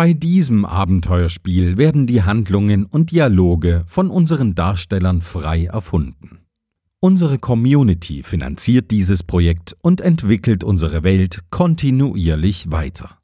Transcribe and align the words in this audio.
Bei 0.00 0.14
diesem 0.14 0.64
Abenteuerspiel 0.64 1.76
werden 1.76 2.06
die 2.06 2.22
Handlungen 2.22 2.86
und 2.86 3.10
Dialoge 3.10 3.84
von 3.86 4.08
unseren 4.08 4.54
Darstellern 4.54 5.20
frei 5.20 5.66
erfunden. 5.66 6.38
Unsere 7.00 7.38
Community 7.38 8.22
finanziert 8.22 8.90
dieses 8.90 9.22
Projekt 9.22 9.76
und 9.82 10.00
entwickelt 10.00 10.64
unsere 10.64 11.02
Welt 11.02 11.42
kontinuierlich 11.50 12.72
weiter. 12.72 13.18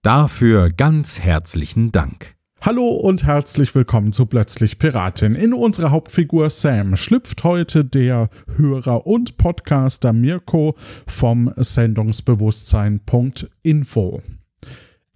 Dafür 0.00 0.70
ganz 0.70 1.20
herzlichen 1.20 1.92
Dank. 1.92 2.36
Hallo 2.62 2.88
und 2.88 3.24
herzlich 3.24 3.74
willkommen 3.74 4.14
zu 4.14 4.24
Plötzlich 4.24 4.78
Piratin. 4.78 5.34
In 5.34 5.52
unserer 5.52 5.90
Hauptfigur 5.90 6.48
Sam 6.48 6.96
schlüpft 6.96 7.44
heute 7.44 7.84
der 7.84 8.30
Hörer 8.56 9.06
und 9.06 9.36
Podcaster 9.36 10.14
Mirko 10.14 10.74
vom 11.06 11.52
Sendungsbewusstsein.info. 11.58 14.22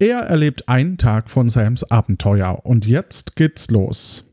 Er 0.01 0.19
erlebt 0.19 0.69
einen 0.69 0.97
Tag 0.97 1.29
von 1.29 1.49
Sams 1.49 1.83
Abenteuer 1.91 2.61
und 2.63 2.87
jetzt 2.87 3.35
geht's 3.35 3.69
los. 3.69 4.23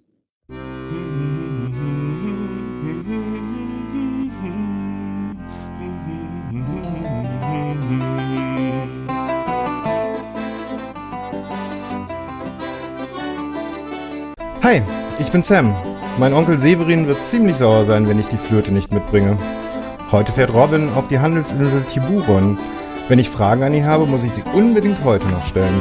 Hi, 14.62 14.82
ich 15.18 15.32
bin 15.32 15.42
Sam. 15.42 15.74
Mein 16.16 16.32
Onkel 16.32 16.60
Severin 16.60 17.08
wird 17.08 17.24
ziemlich 17.24 17.56
sauer 17.56 17.86
sein, 17.86 18.08
wenn 18.08 18.20
ich 18.20 18.28
die 18.28 18.38
Flöte 18.38 18.70
nicht 18.70 18.92
mitbringe. 18.92 19.36
Heute 20.12 20.30
fährt 20.30 20.54
Robin 20.54 20.90
auf 20.90 21.08
die 21.08 21.18
Handelsinsel 21.18 21.82
Tiburon 21.92 22.56
wenn 23.08 23.18
ich 23.18 23.30
Fragen 23.30 23.62
an 23.62 23.72
ihn 23.72 23.84
habe, 23.84 24.06
muss 24.06 24.24
ich 24.24 24.32
sie 24.32 24.42
unbedingt 24.42 25.02
heute 25.04 25.26
noch 25.28 25.46
stellen. 25.46 25.74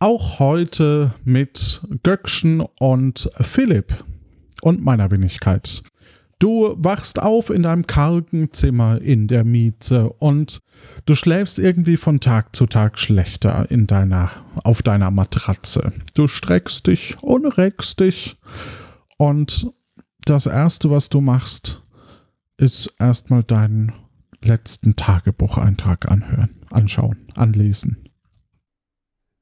Auch 0.00 0.38
heute 0.38 1.12
mit 1.24 1.82
Göckchen 2.04 2.64
und 2.78 3.30
Philipp 3.40 4.04
und 4.62 4.84
meiner 4.84 5.10
Wenigkeit. 5.10 5.82
Du 6.38 6.76
wachst 6.78 7.20
auf 7.20 7.50
in 7.50 7.64
deinem 7.64 7.88
kargen 7.88 8.52
Zimmer 8.52 9.00
in 9.00 9.26
der 9.26 9.42
Miete 9.42 10.10
und 10.10 10.62
du 11.04 11.16
schläfst 11.16 11.58
irgendwie 11.58 11.96
von 11.96 12.20
Tag 12.20 12.54
zu 12.54 12.66
Tag 12.66 12.96
schlechter 12.96 13.68
in 13.72 13.88
deiner, 13.88 14.30
auf 14.62 14.82
deiner 14.82 15.10
Matratze. 15.10 15.92
Du 16.14 16.28
streckst 16.28 16.86
dich 16.86 17.20
und 17.24 17.44
reckst 17.58 17.98
dich 17.98 18.36
und 19.16 19.72
das 20.24 20.46
erste, 20.46 20.90
was 20.90 21.08
du 21.08 21.20
machst, 21.20 21.82
ist 22.56 22.94
erstmal 23.00 23.42
deinen 23.42 23.92
letzten 24.40 24.94
Tagebucheintrag 24.94 26.08
anhören, 26.08 26.60
anschauen, 26.70 27.32
anlesen. 27.34 28.08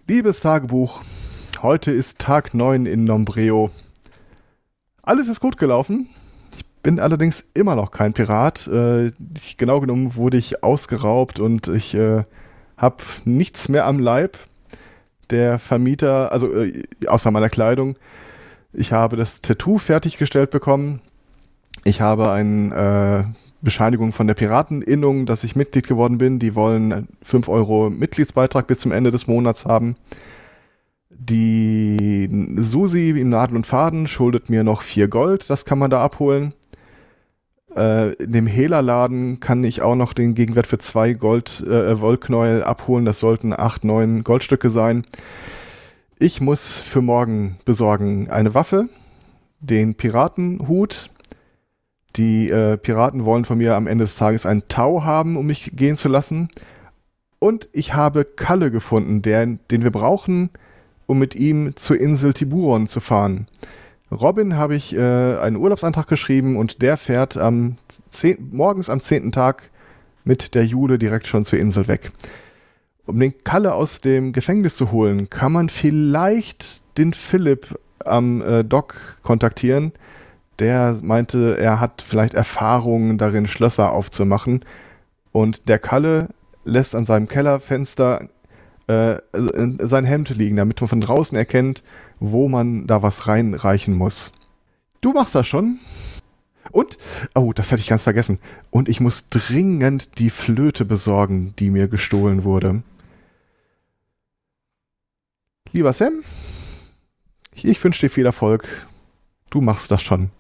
Liebes 0.09 0.41
Tagebuch, 0.41 1.03
heute 1.61 1.91
ist 1.91 2.21
Tag 2.21 2.55
9 2.55 2.87
in 2.87 3.05
Nombreo. 3.05 3.71
Alles 5.03 5.29
ist 5.29 5.41
gut 5.41 5.59
gelaufen 5.59 6.09
bin 6.87 7.01
allerdings 7.01 7.51
immer 7.53 7.75
noch 7.75 7.91
kein 7.91 8.13
Pirat. 8.13 8.69
Äh, 8.69 9.07
ich, 9.35 9.57
genau 9.57 9.81
genommen 9.81 10.15
wurde 10.15 10.37
ich 10.37 10.63
ausgeraubt 10.63 11.41
und 11.41 11.67
ich 11.67 11.97
äh, 11.97 12.23
habe 12.77 13.03
nichts 13.25 13.69
mehr 13.69 13.87
am 13.87 13.99
Leib. 13.99 14.39
Der 15.31 15.59
Vermieter, 15.59 16.31
also 16.31 16.55
äh, 16.55 16.85
außer 17.09 17.33
meiner 17.33 17.49
Kleidung, 17.49 17.97
ich 18.73 18.93
habe 18.93 19.17
das 19.17 19.41
Tattoo 19.41 19.79
fertiggestellt 19.79 20.51
bekommen. 20.51 21.01
Ich 21.83 22.01
habe 22.01 22.31
eine 22.31 23.27
äh, 23.35 23.35
Bescheinigung 23.63 24.13
von 24.13 24.29
der 24.29 24.35
Pirateninnung, 24.35 25.27
dass 25.27 25.43
ich 25.43 25.57
Mitglied 25.57 25.89
geworden 25.89 26.19
bin. 26.19 26.39
Die 26.39 26.55
wollen 26.55 27.09
5 27.25 27.49
Euro 27.49 27.91
Mitgliedsbeitrag 27.91 28.69
bis 28.69 28.79
zum 28.79 28.93
Ende 28.93 29.11
des 29.11 29.27
Monats 29.27 29.67
haben. 29.67 29.97
Die 31.11 32.29
Susi 32.59 33.11
im 33.11 33.31
Nadel 33.31 33.57
und 33.57 33.67
Faden 33.67 34.07
schuldet 34.07 34.51
mir 34.51 34.63
noch 34.63 34.83
4 34.83 35.09
Gold, 35.09 35.51
das 35.51 35.65
kann 35.65 35.81
man 35.81 35.91
da 35.91 36.01
abholen. 36.01 36.55
Äh, 37.77 38.13
in 38.15 38.33
dem 38.33 38.47
Hehlerladen 38.47 39.41
kann 39.41 39.63
ich 39.63 39.83
auch 39.83 39.95
noch 39.95 40.13
den 40.13 40.35
Gegenwert 40.35 40.67
für 40.67 40.79
zwei 40.79 41.13
Gold 41.13 41.61
äh, 41.61 42.01
Wollknäuel 42.01 42.63
abholen. 42.63 43.05
Das 43.05 43.21
sollten 43.21 43.53
acht, 43.53 43.85
neun 43.85 44.25
Goldstücke 44.25 44.71
sein. 44.71 45.05
Ich 46.19 46.41
muss 46.41 46.79
für 46.79 47.03
morgen 47.03 47.59
besorgen 47.67 48.31
eine 48.31 48.55
Waffe, 48.55 48.89
den 49.61 49.95
Piratenhut. 49.95 51.11
Die 52.17 52.49
äh, 52.49 52.79
Piraten 52.79 53.27
wollen 53.27 53.45
von 53.45 53.59
mir 53.59 53.75
am 53.77 53.87
Ende 53.87 54.05
des 54.05 54.17
Tages 54.17 54.47
einen 54.47 54.67
Tau 54.69 55.05
haben, 55.05 55.37
um 55.37 55.47
mich 55.47 55.73
gehen 55.75 55.97
zu 55.97 56.09
lassen. 56.09 56.49
Und 57.39 57.69
ich 57.73 57.93
habe 57.93 58.25
Kalle 58.25 58.71
gefunden, 58.71 59.21
der, 59.21 59.45
den 59.45 59.83
wir 59.83 59.91
brauchen, 59.91 60.49
um 61.05 61.19
mit 61.19 61.35
ihm 61.35 61.77
zur 61.77 62.01
Insel 62.01 62.33
Tiburon 62.33 62.87
zu 62.87 63.01
fahren. 63.01 63.47
Robin 64.11 64.57
habe 64.57 64.77
ich 64.77 64.95
äh, 64.95 65.37
einen 65.39 65.57
Urlaubsantrag 65.57 66.07
geschrieben 66.07 66.57
und 66.57 66.81
der 66.83 66.97
fährt 66.97 67.37
am 67.37 67.77
10, 68.09 68.51
morgens 68.53 68.89
am 68.89 69.01
10. 69.01 69.33
Tag 69.33 69.71
mit 70.25 70.55
der 70.55 70.65
Jule 70.65 70.99
direkt 70.99 71.27
schon 71.27 71.45
zur 71.45 71.59
Insel 71.59 71.89
weg. 71.89 72.13
Um 73.05 73.19
den 73.19 73.35
Kalle 73.45 73.75
aus 73.75 74.01
dem 74.01 74.33
Gefängnis 74.33 74.77
zu 74.77 74.91
holen, 74.93 75.31
kann 75.31 75.53
man 75.53 75.69
vielleicht 75.69 76.83
den 76.99 77.13
Philipp 77.13 77.79
am 78.05 78.43
äh, 78.43 78.65
Dock 78.65 79.19
kontaktieren. 79.23 79.93
Der 80.59 80.97
meinte, 81.03 81.59
er 81.59 81.81
hat 81.81 82.03
vielleicht 82.03 82.35
Erfahrungen 82.35 83.19
darin, 83.19 83.47
Schlösser 83.47 83.93
aufzumachen. 83.93 84.65
Und 85.33 85.69
der 85.69 85.79
Kalle 85.79 86.29
lässt 86.65 86.97
an 86.97 87.05
seinem 87.05 87.29
Kellerfenster 87.29 88.29
äh, 88.87 89.17
sein 89.33 90.05
Hemd 90.05 90.31
liegen, 90.31 90.57
damit 90.57 90.81
man 90.81 90.89
von 90.89 91.01
draußen 91.01 91.37
erkennt, 91.37 91.83
wo 92.21 92.49
man 92.49 92.87
da 92.87 93.03
was 93.03 93.27
reinreichen 93.27 93.95
muss. 93.95 94.33
Du 95.01 95.13
machst 95.13 95.35
das 95.35 95.47
schon. 95.47 95.79
Und, 96.73 96.99
oh, 97.35 97.53
das 97.53 97.71
hätte 97.71 97.81
ich 97.81 97.89
ganz 97.89 98.03
vergessen. 98.03 98.39
Und 98.71 98.89
ich 98.89 99.01
muss 99.01 99.29
dringend 99.29 100.19
die 100.19 100.31
Flöte 100.31 100.85
besorgen, 100.85 101.55
die 101.59 101.71
mir 101.71 101.89
gestohlen 101.89 102.45
wurde. 102.45 102.83
Lieber 105.73 105.93
Sam, 105.93 106.23
ich 107.55 107.83
wünsche 107.83 108.01
dir 108.01 108.11
viel 108.11 108.27
Erfolg. 108.27 108.87
Du 109.51 109.61
machst 109.61 109.91
das 109.91 110.03
schon. 110.03 110.31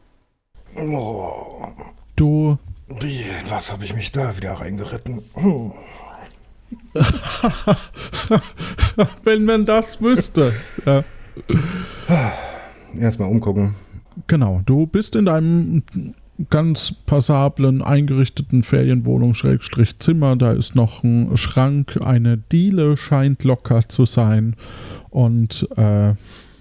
Oh. 0.76 1.68
Du. 2.16 2.58
Wie, 3.00 3.24
was 3.48 3.72
habe 3.72 3.84
ich 3.84 3.94
mich 3.94 4.12
da 4.12 4.36
wieder 4.36 4.54
reingeritten? 4.54 5.22
Hm. 5.34 5.72
Wenn 9.24 9.44
man 9.44 9.64
das 9.64 10.00
wüsste. 10.00 10.52
Ja. 10.84 11.04
Erstmal 12.98 13.30
umgucken. 13.30 13.74
Genau, 14.26 14.62
du 14.64 14.86
bist 14.86 15.16
in 15.16 15.26
deinem 15.26 15.82
ganz 16.50 16.92
passablen, 16.92 17.82
eingerichteten 17.82 18.62
Ferienwohnung, 18.62 19.34
Schrägstrich 19.34 19.98
Zimmer. 19.98 20.36
Da 20.36 20.52
ist 20.52 20.74
noch 20.74 21.02
ein 21.02 21.36
Schrank, 21.36 21.98
eine 22.02 22.36
Diele 22.36 22.96
scheint 22.96 23.44
locker 23.44 23.88
zu 23.88 24.04
sein. 24.04 24.54
Und 25.10 25.68
äh, 25.76 26.14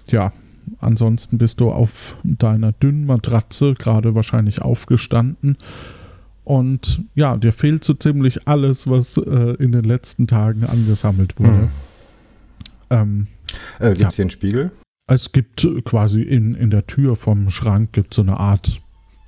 ja, 0.08 0.32
ansonsten 0.80 1.38
bist 1.38 1.60
du 1.60 1.70
auf 1.70 2.16
deiner 2.24 2.72
dünnen 2.72 3.06
Matratze, 3.06 3.74
gerade 3.74 4.14
wahrscheinlich 4.14 4.62
aufgestanden. 4.62 5.58
Und 6.46 7.02
ja, 7.16 7.36
dir 7.36 7.52
fehlt 7.52 7.82
so 7.82 7.92
ziemlich 7.92 8.46
alles, 8.46 8.88
was 8.88 9.16
äh, 9.16 9.56
in 9.58 9.72
den 9.72 9.82
letzten 9.82 10.28
Tagen 10.28 10.62
angesammelt 10.62 11.40
wurde. 11.40 11.50
Hm. 11.50 11.68
Ähm, 12.88 13.26
äh, 13.80 13.88
Gibt 13.88 13.96
es 13.96 14.02
ja. 14.02 14.10
hier 14.12 14.22
einen 14.22 14.30
Spiegel? 14.30 14.70
Es 15.08 15.32
gibt 15.32 15.66
quasi 15.84 16.22
in, 16.22 16.54
in 16.54 16.70
der 16.70 16.86
Tür 16.86 17.16
vom 17.16 17.50
Schrank 17.50 17.92
gibt 17.92 18.14
so 18.14 18.22
eine 18.22 18.38
Art 18.38 18.80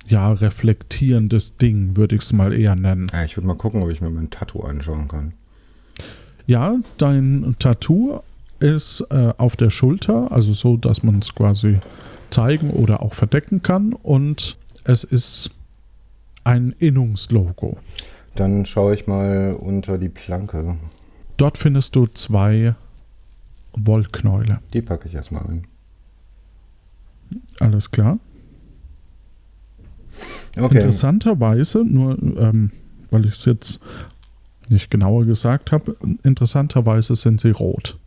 ja, 0.07 0.31
reflektierendes 0.31 1.57
Ding, 1.57 1.97
würde 1.97 2.15
ich 2.15 2.21
es 2.21 2.31
mal 2.31 2.53
eher 2.53 2.77
nennen. 2.77 3.07
Ja, 3.11 3.25
ich 3.25 3.35
würde 3.35 3.47
mal 3.47 3.57
gucken, 3.57 3.83
ob 3.83 3.89
ich 3.89 3.99
mir 3.99 4.09
mein 4.09 4.29
Tattoo 4.29 4.61
anschauen 4.61 5.09
kann. 5.09 5.33
Ja, 6.47 6.77
dein 6.97 7.53
Tattoo 7.59 8.21
ist 8.61 9.05
äh, 9.09 9.33
auf 9.37 9.57
der 9.57 9.71
Schulter, 9.71 10.31
also 10.31 10.53
so, 10.53 10.77
dass 10.77 11.03
man 11.03 11.19
es 11.19 11.35
quasi 11.35 11.79
zeigen 12.29 12.69
oder 12.69 13.03
auch 13.03 13.13
verdecken 13.13 13.61
kann. 13.61 13.91
Und 13.91 14.57
es 14.85 15.03
ist 15.03 15.51
ein 16.49 16.75
Innungslogo. 16.79 17.77
Dann 18.35 18.65
schaue 18.65 18.93
ich 18.93 19.07
mal 19.07 19.53
unter 19.53 19.97
die 19.97 20.09
Planke. 20.09 20.77
Dort 21.37 21.57
findest 21.57 21.95
du 21.95 22.05
zwei 22.07 22.75
Wollknäule. 23.73 24.59
Die 24.73 24.81
packe 24.81 25.07
ich 25.07 25.15
erstmal 25.15 25.45
ein. 25.45 25.67
Alles 27.59 27.91
klar. 27.91 28.19
Okay. 30.57 30.75
Interessanterweise, 30.75 31.85
nur 31.85 32.17
ähm, 32.37 32.71
weil 33.11 33.25
ich 33.25 33.33
es 33.33 33.45
jetzt 33.45 33.79
nicht 34.69 34.89
genauer 34.89 35.25
gesagt 35.25 35.71
habe. 35.71 35.95
Interessanterweise 36.23 37.15
sind 37.15 37.39
sie 37.39 37.51
rot. 37.51 37.97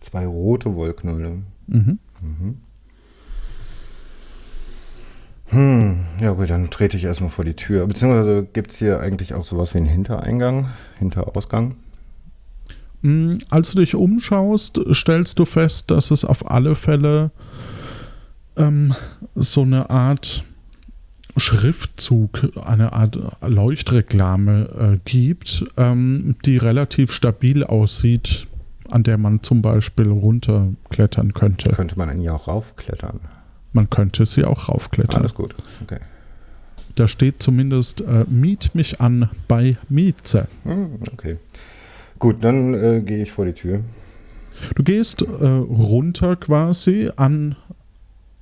Zwei 0.00 0.26
rote 0.26 0.74
Wollknäule. 0.74 1.42
Mhm. 1.66 1.98
Hm, 5.50 6.04
ja 6.20 6.32
gut, 6.32 6.50
dann 6.50 6.70
trete 6.70 6.96
ich 6.96 7.04
erstmal 7.04 7.30
vor 7.30 7.44
die 7.44 7.54
Tür. 7.54 7.86
Beziehungsweise 7.86 8.46
gibt 8.52 8.72
es 8.72 8.78
hier 8.78 9.00
eigentlich 9.00 9.34
auch 9.34 9.44
sowas 9.44 9.72
wie 9.74 9.78
einen 9.78 9.86
Hintereingang, 9.86 10.68
Hinterausgang? 10.98 11.76
Mm, 13.02 13.36
Als 13.48 13.72
du 13.72 13.78
dich 13.78 13.94
umschaust, 13.94 14.80
stellst 14.92 15.38
du 15.38 15.44
fest, 15.44 15.90
dass 15.90 16.10
es 16.10 16.24
auf 16.24 16.50
alle 16.50 16.74
Fälle 16.74 17.30
ähm, 18.56 18.94
so 19.34 19.62
eine 19.62 19.88
Art 19.88 20.44
Schriftzug, 21.36 22.50
eine 22.62 22.92
Art 22.92 23.18
Leuchtreklame 23.40 24.96
äh, 24.96 24.98
gibt, 25.04 25.64
ähm, 25.76 26.34
die 26.44 26.56
relativ 26.56 27.12
stabil 27.12 27.62
aussieht, 27.64 28.48
an 28.90 29.04
der 29.04 29.18
man 29.18 29.42
zum 29.42 29.62
Beispiel 29.62 30.10
runterklettern 30.10 31.34
könnte. 31.34 31.70
Könnte 31.70 31.96
man 31.96 32.10
an 32.10 32.20
ihr 32.20 32.34
auch 32.34 32.48
raufklettern. 32.48 33.20
Man 33.72 33.90
könnte 33.90 34.26
sie 34.26 34.44
auch 34.44 34.68
raufklettern. 34.68 35.20
Alles 35.20 35.34
gut. 35.34 35.54
Okay. 35.82 35.98
Da 36.94 37.06
steht 37.06 37.42
zumindest 37.42 38.00
äh, 38.00 38.24
Miet 38.28 38.74
mich 38.74 39.00
an 39.00 39.30
bei 39.46 39.76
Mieze. 39.88 40.48
Hm, 40.64 40.98
okay. 41.12 41.36
Gut, 42.18 42.42
dann 42.42 42.74
äh, 42.74 43.00
gehe 43.00 43.22
ich 43.22 43.30
vor 43.30 43.44
die 43.44 43.52
Tür. 43.52 43.80
Du 44.74 44.82
gehst 44.82 45.22
äh, 45.22 45.24
runter 45.26 46.34
quasi 46.36 47.10
an 47.16 47.56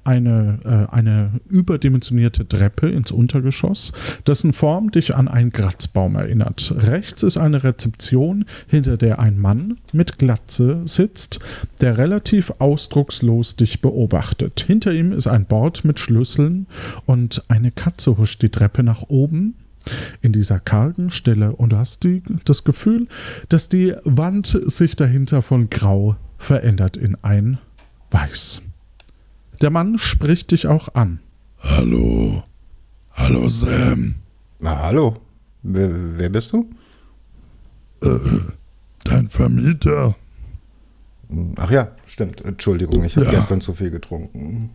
eine, 0.07 0.59
äh, 0.65 0.95
eine 0.95 1.41
überdimensionierte 1.49 2.47
Treppe 2.47 2.89
ins 2.89 3.11
Untergeschoss, 3.11 3.93
dessen 4.27 4.53
Form 4.53 4.91
dich 4.91 5.15
an 5.15 5.29
einen 5.29 5.53
Kratzbaum 5.53 6.17
erinnert. 6.17 6.75
Rechts 6.77 7.23
ist 7.23 7.37
eine 7.37 7.65
Rezeption, 7.65 8.45
hinter 8.67 8.97
der 8.97 9.19
ein 9.19 9.39
Mann 9.39 9.77
mit 9.93 10.19
Glatze 10.19 10.83
sitzt, 10.87 11.41
der 11.81 11.99
relativ 11.99 12.53
ausdruckslos 12.59 13.57
dich 13.57 13.81
beobachtet. 13.81 14.65
Hinter 14.67 14.93
ihm 14.93 15.13
ist 15.13 15.27
ein 15.27 15.47
Bord 15.47 15.85
mit 15.85 15.99
Schlüsseln 15.99 16.67
und 17.05 17.45
eine 17.49 17.71
Katze 17.71 18.17
huscht 18.17 18.43
die 18.43 18.51
Treppe 18.51 18.83
nach 18.83 19.03
oben 19.09 19.55
in 20.21 20.33
dieser 20.33 20.59
kargen 20.59 21.11
Stille 21.11 21.53
und 21.53 21.73
du 21.73 21.77
hast 21.77 22.05
die, 22.05 22.23
das 22.45 22.65
Gefühl, 22.65 23.07
dass 23.49 23.69
die 23.69 23.95
Wand 24.05 24.47
sich 24.47 24.97
dahinter 24.97 25.43
von 25.43 25.71
grau 25.71 26.17
verändert 26.39 26.97
in 26.97 27.17
ein 27.23 27.59
Weiß. 28.11 28.63
Der 29.61 29.71
Mann 29.71 29.99
spricht 29.99 30.51
dich 30.51 30.67
auch 30.67 30.95
an. 30.95 31.21
Hallo. 31.61 32.43
Hallo 33.13 33.49
Sam. 33.49 34.17
Na, 34.61 34.79
hallo. 34.79 35.17
Wer, 35.63 36.19
wer 36.19 36.29
bist 36.29 36.53
du? 36.53 36.69
Dein 39.05 39.29
Vermieter. 39.29 40.15
Ach 41.57 41.71
ja, 41.71 41.89
stimmt. 42.07 42.45
Entschuldigung, 42.45 43.03
ich 43.05 43.17
habe 43.17 43.27
Ja. 43.27 43.33
gestern 43.33 43.61
zu 43.61 43.73
viel 43.73 43.91
getrunken. 43.91 44.71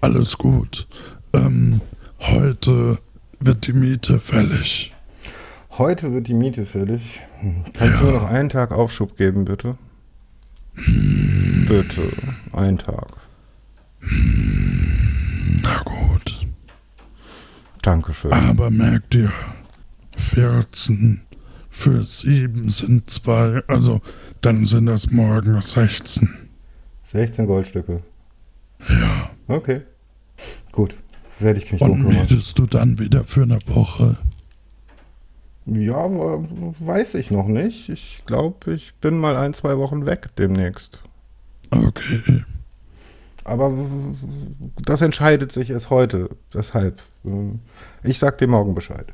Alles 0.00 0.36
gut. 0.38 0.86
Ähm, 1.32 1.80
heute 2.20 2.98
wird 3.40 3.66
die 3.66 3.72
Miete 3.72 4.20
fällig. 4.20 4.92
Heute 5.70 6.12
wird 6.12 6.28
die 6.28 6.34
Miete 6.34 6.66
fällig. 6.66 7.20
Hm, 7.40 7.64
Kannst 7.72 8.00
du 8.00 8.04
mir 8.04 8.12
noch 8.12 8.24
einen 8.30 8.50
Tag 8.50 8.70
Aufschub 8.70 9.16
geben, 9.16 9.44
bitte? 9.46 9.76
Bitte, 10.76 12.12
einen 12.52 12.78
Tag. 12.78 13.08
Na 15.62 15.82
gut. 15.82 16.46
Dankeschön. 17.82 18.32
Aber 18.32 18.70
merk 18.70 19.08
dir, 19.10 19.32
14 20.16 21.20
für 21.70 22.02
7 22.02 22.70
sind 22.70 23.10
zwei, 23.10 23.62
also 23.66 24.00
dann 24.40 24.64
sind 24.64 24.86
das 24.86 25.10
morgen 25.10 25.60
16. 25.60 26.28
16 27.02 27.46
Goldstücke. 27.46 28.02
Ja. 28.88 29.30
Okay. 29.48 29.82
Gut. 30.72 30.96
Werde 31.40 31.58
ich 31.58 31.72
mich 31.72 31.80
Und 31.82 31.88
drum 31.90 32.06
kümmern. 32.06 32.20
mietest 32.22 32.58
du 32.58 32.66
dann 32.66 32.98
wieder 32.98 33.24
für 33.24 33.42
eine 33.42 33.58
Woche? 33.66 34.16
Ja, 35.66 35.96
weiß 36.06 37.14
ich 37.14 37.30
noch 37.30 37.48
nicht. 37.48 37.88
Ich 37.88 38.22
glaube, 38.26 38.72
ich 38.74 38.94
bin 39.00 39.18
mal 39.18 39.36
ein, 39.36 39.54
zwei 39.54 39.78
Wochen 39.78 40.06
weg 40.06 40.28
demnächst. 40.36 41.02
Okay. 41.70 42.44
Aber 43.44 43.72
das 44.82 45.02
entscheidet 45.02 45.52
sich 45.52 45.70
erst 45.70 45.90
heute. 45.90 46.30
Deshalb, 46.52 47.02
ähm, 47.24 47.60
ich 48.02 48.18
sag 48.18 48.38
dir 48.38 48.48
morgen 48.48 48.74
Bescheid. 48.74 49.06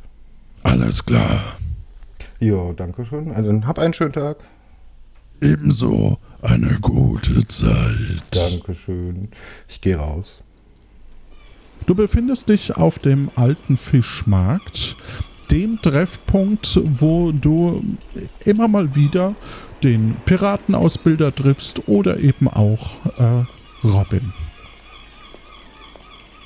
Alles 0.63 1.05
klar. 1.05 1.57
Ja, 2.39 2.73
danke 2.73 3.05
schön. 3.05 3.33
Also 3.33 3.53
hab 3.67 3.79
einen 3.79 3.93
schönen 3.93 4.13
Tag. 4.13 4.39
Ebenso 5.43 6.19
eine 6.43 6.79
gute 6.81 7.47
Zeit. 7.49 8.23
Dankeschön. 8.31 9.29
Ich 9.69 9.81
gehe 9.81 9.97
raus. 9.97 10.43
Du 11.87 11.95
befindest 11.95 12.49
dich 12.51 12.77
auf 12.77 12.99
dem 12.99 13.31
alten 13.35 13.77
Fischmarkt, 13.77 14.97
dem 15.51 15.81
Treffpunkt, 15.83 16.79
wo 16.85 17.33
du 17.33 17.83
immer 18.45 18.69
mal 18.69 18.95
wieder 18.95 19.35
den 19.83 20.15
Piratenausbilder 20.25 21.35
triffst 21.35 21.89
oder 21.89 22.19
eben 22.19 22.49
auch 22.49 23.05
äh, 23.19 23.45
Robin. 23.85 24.33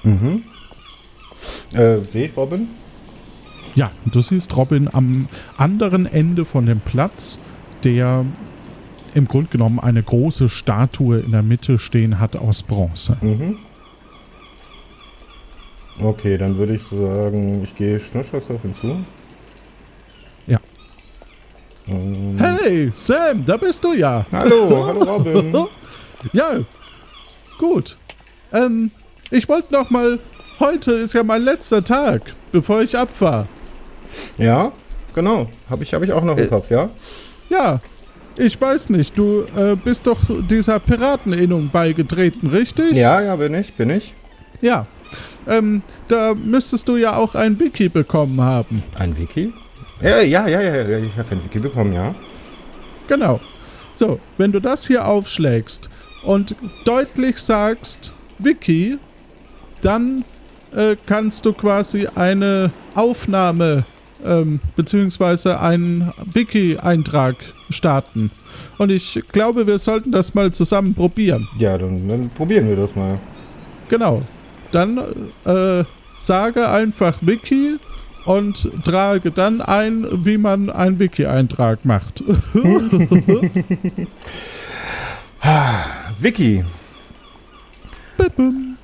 Mhm. 0.02 0.42
Äh, 1.74 1.98
sehe 2.08 2.26
ich 2.26 2.36
Robin? 2.36 2.68
Ja, 3.74 3.90
du 4.06 4.20
siehst 4.20 4.56
Robin 4.56 4.88
am 4.92 5.28
anderen 5.56 6.06
Ende 6.06 6.44
von 6.44 6.66
dem 6.66 6.80
Platz, 6.80 7.40
der 7.82 8.24
im 9.14 9.26
Grunde 9.26 9.50
genommen 9.50 9.80
eine 9.80 10.02
große 10.02 10.48
Statue 10.48 11.20
in 11.20 11.32
der 11.32 11.42
Mitte 11.42 11.78
stehen 11.78 12.20
hat 12.20 12.36
aus 12.36 12.62
Bronze. 12.62 13.16
Mhm. 13.20 13.58
Okay, 16.00 16.36
dann 16.36 16.58
würde 16.58 16.74
ich 16.74 16.82
sagen, 16.84 17.62
ich 17.62 17.74
gehe 17.74 18.00
schnurstracks 18.00 18.50
auf 18.50 18.64
ihn 18.64 18.74
zu. 18.74 18.96
Ja. 20.46 20.58
Ähm, 21.86 22.36
Hey, 22.38 22.92
Sam, 22.94 23.44
da 23.46 23.56
bist 23.56 23.82
du 23.84 23.92
ja. 23.94 24.26
Hallo, 24.32 24.86
hallo 24.86 25.02
Robin. 25.16 25.54
Ja, 26.32 26.54
gut. 27.64 27.96
Ähm, 28.52 28.90
ich 29.30 29.48
wollte 29.48 29.72
noch 29.72 29.90
mal, 29.90 30.18
heute 30.60 30.92
ist 30.92 31.14
ja 31.14 31.22
mein 31.22 31.42
letzter 31.42 31.82
Tag, 31.82 32.34
bevor 32.52 32.82
ich 32.82 32.96
abfahre. 32.96 33.46
Ja, 34.38 34.72
genau. 35.14 35.48
Habe 35.70 35.82
ich, 35.82 35.94
hab 35.94 36.02
ich 36.02 36.12
auch 36.12 36.24
noch 36.24 36.36
im 36.36 36.48
Kopf, 36.48 36.70
ja? 36.70 36.90
Ja, 37.48 37.80
ich 38.36 38.60
weiß 38.60 38.90
nicht, 38.90 39.16
du 39.16 39.44
äh, 39.56 39.76
bist 39.76 40.06
doch 40.06 40.18
dieser 40.50 40.78
Pirateninnung 40.78 41.70
beigetreten, 41.70 42.48
richtig? 42.48 42.92
Ja, 42.92 43.22
ja, 43.22 43.36
bin 43.36 43.54
ich, 43.54 43.72
bin 43.74 43.90
ich. 43.90 44.12
Ja. 44.60 44.86
Ähm, 45.46 45.82
da 46.08 46.34
müsstest 46.34 46.88
du 46.88 46.96
ja 46.96 47.16
auch 47.16 47.34
ein 47.34 47.58
Wiki 47.58 47.88
bekommen 47.88 48.40
haben. 48.40 48.82
Ein 48.98 49.16
Wiki? 49.16 49.52
Ja, 50.00 50.20
ja, 50.20 50.46
ja, 50.48 50.60
ja, 50.60 50.82
ja, 50.82 50.98
ich 50.98 51.16
habe 51.16 51.30
ein 51.32 51.44
Wiki 51.44 51.58
bekommen, 51.58 51.92
ja. 51.92 52.14
Genau. 53.08 53.40
So, 53.94 54.18
wenn 54.38 54.52
du 54.52 54.60
das 54.60 54.86
hier 54.86 55.06
aufschlägst 55.06 55.90
und 56.24 56.56
deutlich 56.84 57.38
sagst 57.38 58.12
Wiki, 58.38 58.98
dann 59.82 60.24
äh, 60.74 60.96
kannst 61.06 61.46
du 61.46 61.52
quasi 61.52 62.06
eine 62.14 62.72
Aufnahme 62.94 63.84
ähm, 64.24 64.60
beziehungsweise 64.76 65.60
einen 65.60 66.12
Wiki-Eintrag 66.32 67.36
starten. 67.70 68.30
Und 68.78 68.90
ich 68.90 69.22
glaube, 69.32 69.66
wir 69.66 69.78
sollten 69.78 70.10
das 70.12 70.34
mal 70.34 70.52
zusammen 70.52 70.94
probieren. 70.94 71.48
Ja, 71.58 71.76
dann, 71.76 72.08
dann 72.08 72.30
probieren 72.30 72.68
wir 72.68 72.76
das 72.76 72.96
mal. 72.96 73.18
Genau. 73.88 74.22
Dann 74.72 74.98
äh, 75.44 75.84
sage 76.18 76.68
einfach 76.68 77.18
Wiki 77.20 77.76
und 78.24 78.70
trage 78.84 79.30
dann 79.30 79.60
ein, 79.60 80.06
wie 80.24 80.38
man 80.38 80.70
einen 80.70 80.98
Wiki-Eintrag 80.98 81.84
macht. 81.84 82.24
Wiki. 86.20 86.64
Bim. 88.16 88.76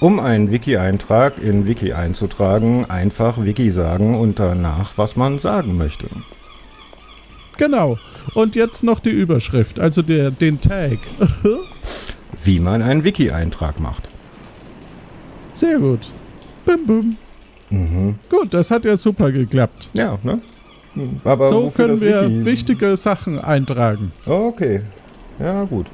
Um 0.00 0.20
einen 0.20 0.50
Wiki-Eintrag 0.50 1.42
in 1.42 1.66
Wiki 1.66 1.92
einzutragen, 1.92 2.84
einfach 2.86 3.42
Wiki 3.42 3.70
sagen 3.70 4.18
und 4.18 4.38
danach, 4.38 4.92
was 4.96 5.16
man 5.16 5.38
sagen 5.38 5.76
möchte. 5.76 6.06
Genau. 7.56 7.98
Und 8.34 8.54
jetzt 8.54 8.82
noch 8.82 9.00
die 9.00 9.10
Überschrift, 9.10 9.78
also 9.78 10.02
der, 10.02 10.30
den 10.30 10.60
Tag. 10.60 10.98
Wie 12.44 12.60
man 12.60 12.82
einen 12.82 13.04
Wiki-Eintrag 13.04 13.80
macht. 13.80 14.08
Sehr 15.54 15.78
gut. 15.78 16.10
Bim, 16.66 16.86
bim. 16.86 17.16
Mhm. 17.70 18.16
Gut, 18.28 18.52
das 18.52 18.70
hat 18.70 18.84
ja 18.84 18.96
super 18.96 19.30
geklappt. 19.30 19.88
Ja, 19.94 20.18
ne? 20.22 20.40
Aber 21.24 21.46
so 21.46 21.70
können 21.70 22.00
wir 22.00 22.44
wichtige 22.44 22.96
Sachen 22.96 23.40
eintragen. 23.40 24.12
Okay. 24.26 24.82
Ja, 25.38 25.64
gut. 25.64 25.86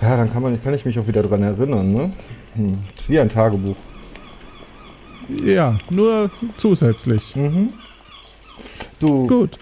Ja, 0.00 0.16
dann 0.16 0.32
kann, 0.32 0.42
man, 0.42 0.62
kann 0.62 0.74
ich 0.74 0.84
mich 0.84 0.98
auch 0.98 1.06
wieder 1.06 1.22
dran 1.22 1.42
erinnern, 1.42 1.92
ne? 1.92 2.10
Hm. 2.54 2.78
Ist 2.96 3.08
wie 3.10 3.18
ein 3.20 3.28
Tagebuch. 3.28 3.76
Ja, 5.44 5.76
nur 5.90 6.30
zusätzlich. 6.56 7.34
Mhm. 7.36 7.70
Du, 9.00 9.26
Gut. 9.26 9.58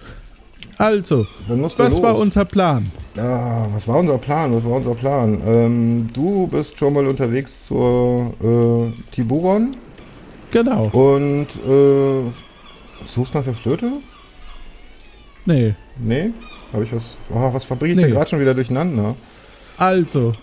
Also, 0.77 1.25
was 1.47 1.77
los. 1.77 2.01
war 2.03 2.17
unser 2.17 2.45
Plan? 2.45 2.91
Ah, 3.17 3.65
was 3.73 3.87
war 3.87 3.97
unser 3.97 4.19
Plan? 4.19 4.53
Was 4.53 4.63
war 4.63 4.73
unser 4.73 4.93
Plan? 4.93 5.41
Ähm, 5.45 6.07
du 6.13 6.45
bist 6.47 6.77
schon 6.77 6.93
mal 6.93 7.05
unterwegs 7.07 7.65
zur 7.65 8.31
äh, 8.43 9.11
Tiburon 9.11 9.75
Genau. 10.51 10.85
und 10.89 11.47
äh, 11.67 12.31
suchst 13.07 13.33
nach 13.33 13.43
der 13.43 13.55
Flöte? 13.55 13.91
Nee. 15.45 15.73
Nee? 15.97 16.29
Habe 16.77 16.85
ich 16.85 16.93
was. 16.93 17.17
Oh, 17.33 17.51
was 17.53 17.63
verbringe 17.63 17.93
ich 17.93 17.97
Nee. 17.97 18.03
denn 18.03 18.11
gerade 18.13 18.29
schon 18.29 18.39
wieder 18.39 18.53
durcheinander? 18.53 19.15
Also, 19.77 20.33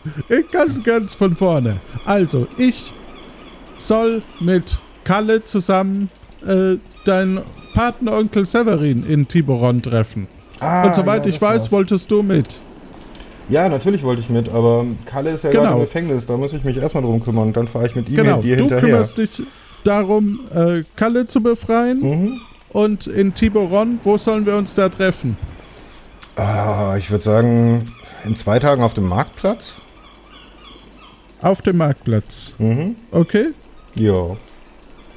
ganz, 0.50 0.83
ganz 0.83 1.14
von 1.14 1.37
vorne. 1.37 1.76
Also, 2.05 2.49
ich 2.59 2.93
soll 3.79 4.21
mit 4.41 4.81
Kalle 5.05 5.45
zusammen 5.45 6.11
äh, 6.45 6.76
deinen 7.05 7.41
Patenonkel 7.73 8.47
Severin 8.47 9.05
in 9.07 9.29
Tiburon 9.29 9.81
treffen. 9.81 10.26
Ah, 10.59 10.87
Und 10.87 10.97
soweit 10.97 11.25
ja, 11.25 11.29
ich 11.31 11.41
weiß, 11.41 11.62
war's. 11.62 11.73
wolltest 11.73 12.11
du 12.11 12.23
mit. 12.25 12.49
Ja, 13.49 13.69
natürlich 13.69 14.03
wollte 14.03 14.21
ich 14.23 14.29
mit, 14.29 14.49
aber 14.49 14.87
Kalle 15.07 15.31
ist 15.31 15.45
ja 15.45 15.50
Genau. 15.50 15.62
gerade 15.62 15.75
im 15.76 15.81
Gefängnis. 15.83 16.26
Da 16.26 16.37
muss 16.37 16.53
ich 16.53 16.64
mich 16.64 16.76
erstmal 16.79 17.05
drum 17.05 17.23
kümmern. 17.23 17.53
Dann 17.53 17.69
fahre 17.69 17.87
ich 17.87 17.95
mit 17.95 18.09
ihm 18.09 18.17
Genau, 18.17 18.37
und 18.37 18.43
dir 18.45 18.57
du 18.57 18.62
hinterher. 18.62 18.88
kümmerst 18.88 19.19
dich 19.19 19.31
darum, 19.85 20.41
äh, 20.53 20.83
Kalle 20.97 21.29
zu 21.29 21.41
befreien. 21.41 22.00
Mhm. 22.00 22.41
Und 22.73 23.07
in 23.07 23.35
Tiburon, 23.35 24.00
wo 24.03 24.17
sollen 24.17 24.47
wir 24.47 24.57
uns 24.57 24.75
da 24.75 24.88
treffen? 24.88 25.37
Ah, 26.37 26.97
ich 26.99 27.11
würde 27.11 27.25
sagen, 27.25 27.93
in 28.25 28.37
zwei 28.37 28.59
Tagen 28.59 28.83
auf 28.83 28.95
dem 28.95 29.05
Marktplatz. 29.09 29.76
Auf 31.41 31.62
dem 31.62 31.76
Marktplatz. 31.76 32.55
Mhm. 32.59 32.97
Okay? 33.11 33.50
Ja. 33.97 34.37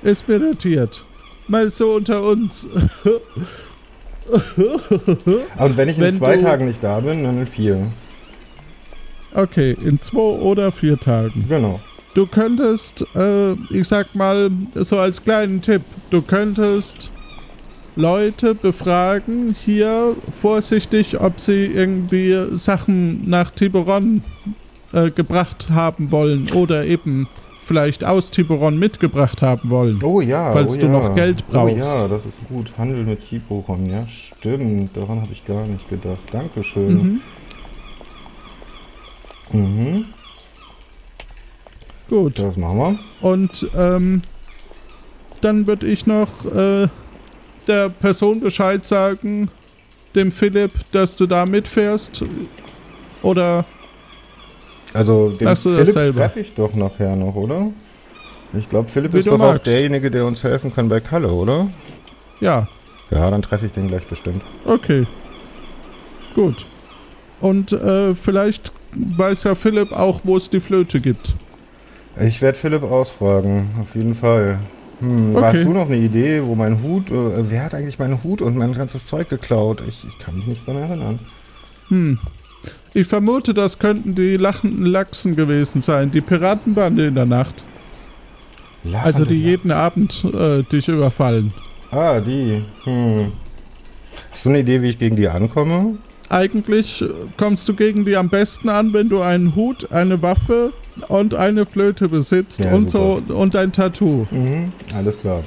Ist 0.03 0.27
mir 0.27 0.39
notiert. 0.39 1.03
Mal 1.47 1.69
so 1.69 1.95
unter 1.95 2.21
uns. 2.21 2.67
Und 5.57 5.77
wenn 5.77 5.88
ich 5.89 5.97
in 5.97 6.03
Wenn 6.03 6.17
zwei 6.17 6.38
Tagen 6.38 6.65
nicht 6.65 6.83
da 6.83 7.00
bin, 7.00 7.24
dann 7.24 7.39
in 7.39 7.47
vier. 7.47 7.88
Okay, 9.33 9.77
in 9.81 10.01
zwei 10.01 10.19
oder 10.19 10.71
vier 10.71 11.00
Tagen. 11.00 11.45
Genau. 11.47 11.79
Du 12.13 12.25
könntest, 12.25 13.05
äh, 13.15 13.53
ich 13.69 13.88
sag 13.88 14.15
mal, 14.15 14.50
so 14.75 14.97
als 15.00 15.24
kleinen 15.24 15.62
Tipp, 15.62 15.83
du 16.09 16.21
könntest 16.21 17.12
Leute 17.97 18.55
befragen, 18.55 19.55
hier 19.59 20.15
vorsichtig, 20.31 21.19
ob 21.19 21.39
sie 21.39 21.65
irgendwie 21.65 22.55
Sachen 22.55 23.29
nach 23.29 23.51
Tiburon 23.51 24.21
äh, 24.93 25.11
gebracht 25.11 25.69
haben 25.69 26.11
wollen 26.11 26.51
oder 26.53 26.85
eben 26.85 27.27
vielleicht 27.59 28.05
aus 28.05 28.31
Tiburon 28.31 28.79
mitgebracht 28.79 29.41
haben 29.41 29.69
wollen. 29.69 30.01
Oh 30.03 30.21
ja. 30.21 30.51
Falls 30.53 30.77
oh 30.77 30.81
du 30.81 30.85
ja. 30.85 30.91
noch 30.91 31.15
Geld 31.15 31.43
brauchst. 31.49 31.73
Oh 31.73 31.77
ja, 31.77 32.07
das 32.07 32.25
ist 32.25 32.47
gut. 32.47 32.71
Handel 32.77 33.03
mit 33.03 33.27
Tiburon. 33.27 33.89
Ja, 33.89 34.07
stimmt. 34.07 34.95
Daran 34.95 35.21
habe 35.21 35.33
ich 35.33 35.45
gar 35.45 35.65
nicht 35.65 35.89
gedacht. 35.89 36.19
Dankeschön. 36.31 37.21
Mhm. 39.51 39.59
Mhm. 39.59 40.05
Gut. 42.09 42.39
Das 42.39 42.55
machen 42.55 42.77
wir. 42.77 42.99
Und 43.27 43.67
ähm, 43.75 44.21
dann 45.41 45.67
würde 45.67 45.87
ich 45.87 46.05
noch 46.05 46.45
äh, 46.45 46.87
der 47.67 47.89
Person 47.89 48.39
Bescheid 48.39 48.86
sagen, 48.88 49.50
dem 50.15 50.31
Philipp, 50.31 50.71
dass 50.91 51.15
du 51.15 51.25
da 51.27 51.45
mitfährst. 51.45 52.24
Oder 53.21 53.65
Also 54.93 55.29
den 55.29 55.47
du 55.47 55.55
Philipp 55.55 56.15
treffe 56.15 56.39
ich 56.39 56.53
doch 56.55 56.74
nachher 56.74 57.15
noch, 57.15 57.36
oder? 57.36 57.67
Ich 58.57 58.69
glaube, 58.69 58.88
Philipp 58.89 59.13
Wie 59.13 59.19
ist 59.19 59.27
doch 59.27 59.33
auch 59.33 59.38
magst. 59.39 59.67
derjenige, 59.67 60.09
der 60.09 60.25
uns 60.25 60.43
helfen 60.43 60.74
kann 60.74 60.88
bei 60.89 61.00
Kalle, 61.01 61.29
oder? 61.31 61.69
ja, 62.39 62.67
Ja, 63.12 63.29
dann 63.29 63.41
treffe 63.41 63.65
ich 63.65 63.71
den 63.74 63.88
gleich 63.88 64.05
bestimmt. 64.07 64.43
okay. 64.65 65.05
Gut. 66.33 66.65
Und 67.41 67.71
äh, 67.74 68.13
vielleicht 68.15 68.71
weiß 68.93 69.43
ja 69.43 69.55
Philipp 69.55 69.91
auch, 69.91 70.21
wo 70.24 70.38
es 70.38 70.50
die 70.50 70.59
Flöte 70.59 71.00
gibt. 71.00 71.33
Ich 72.19 72.41
werde 72.41 72.57
Philipp 72.57 72.83
ausfragen, 72.83 73.69
auf 73.81 73.95
jeden 73.95 74.15
Fall. 74.15 74.59
Hm, 74.99 75.35
Okay. 75.35 75.45
Hast 75.45 75.63
du 75.63 75.73
noch 75.73 75.87
eine 75.87 75.97
Idee, 75.97 76.41
wo 76.43 76.55
mein 76.55 76.81
Hut, 76.81 77.11
äh, 77.11 77.49
wer 77.49 77.63
hat 77.63 77.73
eigentlich 77.73 77.99
meinen 77.99 78.23
Hut 78.23 78.41
und 78.41 78.57
mein 78.57 78.73
ganzes 78.73 79.05
Zeug 79.05 79.29
geklaut? 79.29 79.83
Ich, 79.87 80.03
ich 80.07 80.17
kann 80.17 80.35
mich 80.35 80.47
nicht 80.47 80.67
dran 80.67 80.77
erinnern. 80.77 81.19
Hm. 81.89 82.19
Ich 82.93 83.07
vermute, 83.07 83.53
das 83.53 83.77
könnten 83.79 84.15
die 84.15 84.37
lachenden 84.37 84.85
Lachsen 84.85 85.35
gewesen 85.35 85.81
sein, 85.81 86.09
die 86.11 86.21
Piratenbande 86.21 87.07
in 87.07 87.15
der 87.15 87.25
Nacht. 87.25 87.63
Also 89.03 89.25
die 89.25 89.35
jeden 89.41 89.71
Abend 89.71 90.23
äh, 90.33 90.63
dich 90.63 90.87
überfallen. 90.87 91.53
Ah, 91.91 92.19
die. 92.19 92.63
Hm. 92.83 93.31
Hast 94.31 94.45
du 94.45 94.49
eine 94.49 94.59
Idee, 94.59 94.81
wie 94.81 94.89
ich 94.89 94.97
gegen 94.99 95.15
die 95.15 95.27
ankomme? 95.27 95.97
Eigentlich 96.29 97.01
äh, 97.01 97.07
kommst 97.37 97.67
du 97.69 97.73
gegen 97.75 98.05
die 98.05 98.15
am 98.15 98.29
besten 98.29 98.69
an, 98.69 98.93
wenn 98.93 99.09
du 99.09 99.21
einen 99.21 99.55
Hut, 99.55 99.91
eine 99.91 100.21
Waffe 100.21 100.73
und 101.07 101.35
eine 101.35 101.65
Flöte 101.65 102.09
besitzt 102.09 102.63
Ja, 102.63 102.71
und 102.73 102.89
so 102.89 103.21
und 103.27 103.55
ein 103.55 103.71
Tattoo. 103.71 104.25
Mhm, 104.31 104.71
alles 104.95 105.19
klar. 105.19 105.43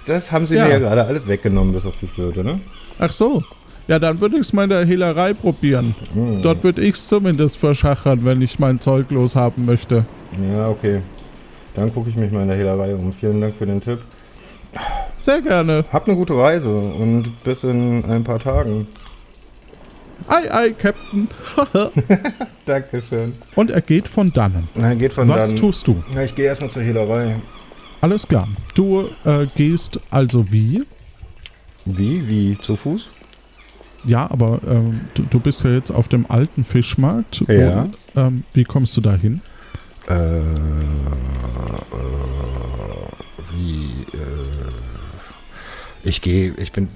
Das 0.05 0.31
haben 0.31 0.47
sie 0.47 0.55
Ja. 0.55 0.65
mir 0.65 0.71
ja 0.73 0.79
gerade 0.79 1.05
alles 1.05 1.27
weggenommen, 1.27 1.73
bis 1.73 1.85
auf 1.85 1.95
die 2.01 2.07
Flöte, 2.07 2.43
ne? 2.43 2.59
Ach 2.99 3.11
so. 3.11 3.43
Ja, 3.87 3.99
dann 3.99 4.19
würde 4.21 4.35
ich 4.37 4.41
es 4.43 4.53
mal 4.53 4.63
in 4.63 4.69
der 4.69 4.85
Hehlerei 4.85 5.33
probieren. 5.33 5.93
Hm. 6.13 6.41
Dort 6.41 6.63
würde 6.63 6.81
ich 6.81 6.95
es 6.95 7.07
zumindest 7.07 7.57
verschachern, 7.57 8.21
wenn 8.23 8.41
ich 8.41 8.57
mein 8.59 8.79
Zeug 8.79 9.11
loshaben 9.11 9.65
möchte. 9.65 10.05
Ja, 10.49 10.69
okay. 10.69 11.01
Dann 11.75 11.93
gucke 11.93 12.09
ich 12.09 12.15
mich 12.15 12.31
mal 12.31 12.43
in 12.43 12.47
der 12.47 12.57
Hehlerei 12.57 12.95
um. 12.95 13.11
Vielen 13.11 13.41
Dank 13.41 13.55
für 13.57 13.65
den 13.65 13.81
Tipp. 13.81 13.99
Sehr 15.19 15.41
gerne. 15.41 15.83
Habt 15.91 16.07
eine 16.07 16.15
gute 16.17 16.35
Reise 16.37 16.69
und 16.69 17.31
bis 17.43 17.63
in 17.63 18.05
ein 18.05 18.23
paar 18.23 18.39
Tagen. 18.39 18.87
Ei, 20.27 20.51
ei, 20.51 20.71
Captain. 20.71 21.27
Dankeschön. 22.65 23.33
Und 23.55 23.69
er 23.71 23.81
geht 23.81 24.07
von 24.07 24.31
dannen. 24.31 24.67
Na, 24.75 24.93
geht 24.93 25.13
von 25.13 25.27
Was 25.27 25.49
dann. 25.49 25.57
tust 25.59 25.87
du? 25.87 26.03
Ja, 26.13 26.23
ich 26.23 26.33
gehe 26.35 26.45
erstmal 26.45 26.69
zur 26.71 26.81
Hehlerei. 26.83 27.35
Alles 28.01 28.27
klar. 28.27 28.47
Du 28.75 29.09
äh, 29.25 29.47
gehst 29.55 29.99
also 30.09 30.51
wie? 30.51 30.83
Wie? 31.85 32.27
Wie? 32.27 32.57
Zu 32.61 32.75
Fuß? 32.75 33.07
Ja, 34.05 34.29
aber 34.29 34.59
ähm, 34.67 35.01
du, 35.13 35.23
du 35.23 35.39
bist 35.39 35.63
ja 35.63 35.71
jetzt 35.71 35.91
auf 35.91 36.07
dem 36.07 36.29
alten 36.29 36.63
Fischmarkt. 36.63 37.43
Ja. 37.47 37.83
Und, 37.83 37.97
ähm, 38.15 38.43
wie 38.53 38.63
kommst 38.63 38.95
du 38.97 39.01
da 39.01 39.15
hin? 39.15 39.41
Äh, 40.09 40.13
äh, 40.13 40.41
wie, 43.53 44.17
äh, 44.17 44.42
ich 46.03 46.21
gehe, 46.21 46.53
ich 46.57 46.71
bin, 46.71 46.89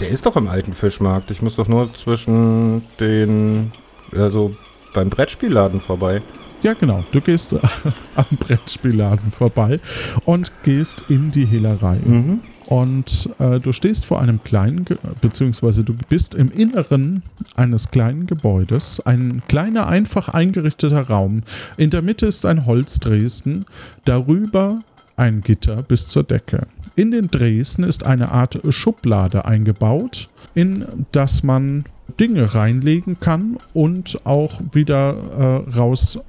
der 0.00 0.10
ist 0.10 0.26
doch 0.26 0.36
im 0.36 0.48
alten 0.48 0.72
Fischmarkt. 0.72 1.30
Ich 1.30 1.42
muss 1.42 1.56
doch 1.56 1.68
nur 1.68 1.92
zwischen 1.94 2.82
den, 2.98 3.72
also 4.12 4.54
beim 4.92 5.08
Brettspielladen 5.08 5.80
vorbei. 5.80 6.22
Ja, 6.62 6.74
genau. 6.74 7.04
Du 7.10 7.20
gehst 7.20 7.54
am 8.14 8.36
Brettspielladen 8.38 9.30
vorbei 9.30 9.80
und 10.26 10.52
gehst 10.62 11.04
in 11.08 11.30
die 11.30 11.46
Hehlerei. 11.46 12.00
Mhm. 12.04 12.40
Und 12.66 13.30
äh, 13.38 13.58
du 13.58 13.72
stehst 13.72 14.04
vor 14.04 14.20
einem 14.20 14.44
kleinen, 14.44 14.84
Ge 14.84 14.96
beziehungsweise 15.20 15.82
du 15.82 15.94
bist 16.08 16.34
im 16.36 16.52
Inneren 16.52 17.22
eines 17.56 17.90
kleinen 17.90 18.26
Gebäudes. 18.26 19.00
Ein 19.00 19.42
kleiner, 19.48 19.88
einfach 19.88 20.28
eingerichteter 20.28 21.08
Raum. 21.08 21.42
In 21.76 21.90
der 21.90 22.02
Mitte 22.02 22.26
ist 22.26 22.46
ein 22.46 22.66
Holzdresden, 22.66 23.64
darüber 24.04 24.82
ein 25.20 25.42
Gitter 25.42 25.82
bis 25.82 26.08
zur 26.08 26.24
Decke. 26.24 26.66
In 26.96 27.10
den 27.10 27.28
Dresden 27.28 27.84
ist 27.84 28.04
eine 28.04 28.32
Art 28.32 28.58
Schublade 28.70 29.44
eingebaut, 29.44 30.30
in 30.54 30.84
das 31.12 31.42
man 31.42 31.84
Dinge 32.18 32.54
reinlegen 32.54 33.20
kann 33.20 33.58
und 33.74 34.22
auch 34.24 34.62
wieder 34.72 35.14
äh, 35.38 35.78
rausnehmen 35.78 36.24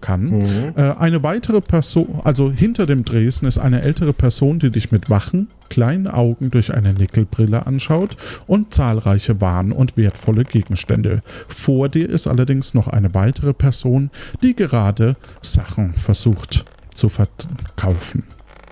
kann. 0.00 0.24
Mhm. 0.24 0.72
Äh, 0.74 0.94
eine 0.98 1.22
weitere 1.22 1.60
Person, 1.60 2.20
also 2.24 2.50
hinter 2.50 2.86
dem 2.86 3.04
Dresden 3.04 3.46
ist 3.46 3.58
eine 3.58 3.82
ältere 3.82 4.12
Person, 4.12 4.58
die 4.58 4.70
dich 4.70 4.90
mit 4.90 5.08
wachen, 5.08 5.46
kleinen 5.70 6.08
Augen 6.08 6.50
durch 6.50 6.74
eine 6.74 6.92
Nickelbrille 6.92 7.66
anschaut 7.66 8.16
und 8.48 8.74
zahlreiche 8.74 9.40
Waren 9.40 9.70
und 9.70 9.96
wertvolle 9.96 10.44
Gegenstände. 10.44 11.22
Vor 11.46 11.88
dir 11.88 12.10
ist 12.10 12.26
allerdings 12.26 12.74
noch 12.74 12.88
eine 12.88 13.14
weitere 13.14 13.54
Person, 13.54 14.10
die 14.42 14.56
gerade 14.56 15.14
Sachen 15.40 15.94
versucht 15.94 16.66
zu 16.94 17.08
verkaufen. 17.08 18.24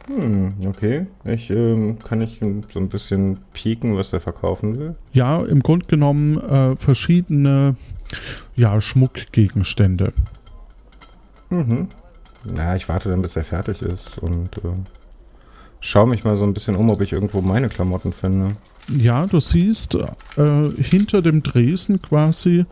Hm, 0.07 0.55
okay. 0.67 1.07
Ich, 1.25 1.51
ähm, 1.51 1.99
kann 1.99 2.21
ich 2.23 2.41
so 2.73 2.81
ein 2.81 2.89
bisschen 2.89 3.39
pieken, 3.53 3.97
was 3.97 4.11
der 4.11 4.21
verkaufen 4.21 4.79
will? 4.79 4.95
Ja, 5.13 5.45
im 5.45 5.63
Grunde 5.63 5.87
genommen 5.87 6.39
äh, 6.39 6.77
verschiedene 6.77 7.77
ja, 8.57 8.81
Schmuckgegenstände. 8.81 10.15
Mhm. 11.51 11.89
Na, 12.45 12.75
ich 12.77 12.89
warte 12.89 13.11
dann, 13.11 13.21
bis 13.21 13.37
er 13.37 13.45
fertig 13.45 13.83
ist 13.83 14.19
und 14.19 14.57
äh, 14.59 14.69
schau 15.81 16.07
mich 16.07 16.25
mal 16.25 16.37
so 16.37 16.45
ein 16.45 16.55
bisschen 16.55 16.77
um, 16.77 16.89
ob 16.89 17.03
ich 17.03 17.13
irgendwo 17.13 17.43
meine 17.43 17.69
Klamotten 17.69 18.13
finde. 18.15 18.53
Ja, 18.89 19.27
du 19.27 19.41
siehst 19.41 19.95
äh, 19.95 20.71
hinter 20.83 21.21
dem 21.21 21.43
Dresden 21.43 22.01
quasi 22.01 22.65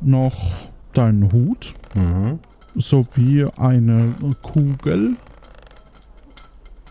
noch 0.00 0.52
deinen 0.92 1.30
Hut 1.32 1.74
Mhm. 1.94 2.38
Sowie 2.74 3.46
eine 3.56 4.14
Kugel. 4.42 5.16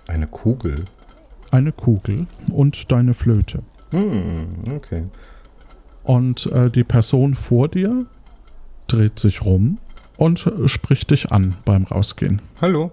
Eine 0.07 0.27
Kugel. 0.27 0.85
eine 1.51 1.71
Kugel 1.71 2.27
und 2.51 2.91
deine 2.91 3.13
Flöte. 3.13 3.63
Hm, 3.91 4.47
okay. 4.75 5.05
Und 6.03 6.45
äh, 6.47 6.69
die 6.69 6.83
Person 6.83 7.35
vor 7.35 7.67
dir 7.67 8.05
dreht 8.87 9.19
sich 9.19 9.43
rum 9.43 9.77
und 10.17 10.51
spricht 10.65 11.11
dich 11.11 11.31
an 11.31 11.55
beim 11.65 11.83
Rausgehen. 11.85 12.41
Hallo. 12.61 12.91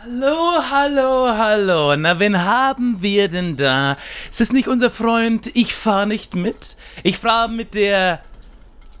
Hallo, 0.00 0.62
hallo, 0.70 1.28
hallo. 1.36 1.96
Na, 1.96 2.18
wen 2.20 2.42
haben 2.44 2.98
wir 3.00 3.28
denn 3.28 3.56
da? 3.56 3.96
Ist 4.30 4.40
das 4.40 4.52
nicht 4.52 4.68
unser 4.68 4.90
Freund? 4.90 5.50
Ich 5.54 5.74
fahr 5.74 6.06
nicht 6.06 6.36
mit. 6.36 6.76
Ich 7.02 7.18
fahre 7.18 7.50
mit 7.50 7.74
der 7.74 8.20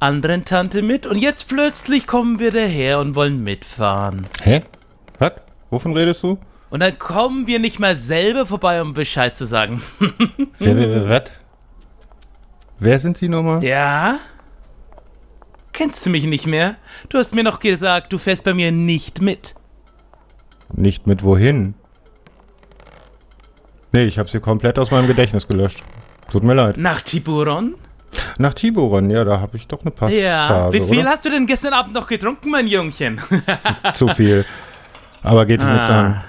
anderen 0.00 0.44
Tante 0.44 0.82
mit 0.82 1.06
und 1.06 1.18
jetzt 1.18 1.48
plötzlich 1.48 2.06
kommen 2.06 2.38
wir 2.38 2.50
daher 2.50 2.98
und 3.00 3.14
wollen 3.14 3.42
mitfahren. 3.42 4.26
Hä? 4.42 4.62
Was? 5.18 5.32
Wovon 5.70 5.96
redest 5.96 6.22
du? 6.22 6.38
Und 6.70 6.80
dann 6.80 6.98
kommen 6.98 7.46
wir 7.46 7.58
nicht 7.58 7.78
mal 7.78 7.96
selber 7.96 8.46
vorbei, 8.46 8.80
um 8.82 8.94
Bescheid 8.94 9.36
zu 9.36 9.46
sagen. 9.46 9.82
Wer, 10.58 10.76
wer, 10.76 10.90
wer, 10.90 11.08
was? 11.08 11.30
Wer 12.78 12.98
sind 12.98 13.16
Sie 13.16 13.28
nochmal? 13.28 13.62
ja? 13.64 14.18
Kennst 15.72 16.04
du 16.04 16.10
mich 16.10 16.24
nicht 16.24 16.46
mehr? 16.46 16.74
Du 17.08 17.18
hast 17.18 17.34
mir 17.36 17.44
noch 17.44 17.60
gesagt, 17.60 18.12
du 18.12 18.18
fährst 18.18 18.42
bei 18.42 18.52
mir 18.52 18.72
nicht 18.72 19.20
mit. 19.22 19.54
Nicht 20.72 21.06
mit 21.06 21.22
wohin? 21.22 21.74
Nee, 23.92 24.04
ich 24.04 24.18
habe 24.18 24.28
sie 24.28 24.40
komplett 24.40 24.76
aus 24.78 24.90
meinem 24.90 25.06
Gedächtnis 25.06 25.46
gelöscht. 25.46 25.84
Tut 26.32 26.42
mir 26.42 26.54
leid. 26.54 26.76
Nach 26.78 27.00
Tiburon? 27.00 27.76
Nach 28.38 28.52
Tiburon, 28.54 29.08
ja, 29.10 29.24
da 29.24 29.40
habe 29.40 29.56
ich 29.56 29.66
doch 29.66 29.80
eine 29.82 29.90
Passage, 29.90 30.20
Ja. 30.20 30.72
Wie 30.72 30.80
viel 30.80 31.00
oder? 31.00 31.10
hast 31.10 31.24
du 31.24 31.30
denn 31.30 31.46
gestern 31.46 31.72
Abend 31.72 31.94
noch 31.94 32.06
getrunken, 32.06 32.50
mein 32.50 32.66
Jungchen? 32.66 33.20
Zu 33.94 34.08
viel. 34.08 34.44
Aber 35.22 35.46
geht 35.46 35.60
dich 35.60 35.68
nichts 35.68 35.88
Ah. 35.88 36.00
an. 36.00 36.24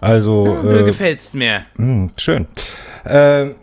Also, 0.00 0.58
Du 0.62 0.68
äh, 0.80 0.84
gefällst 0.84 1.34
mir. 1.34 1.62
Hm, 1.76 2.10
schön. 2.16 2.46
Ähm, 3.04 3.54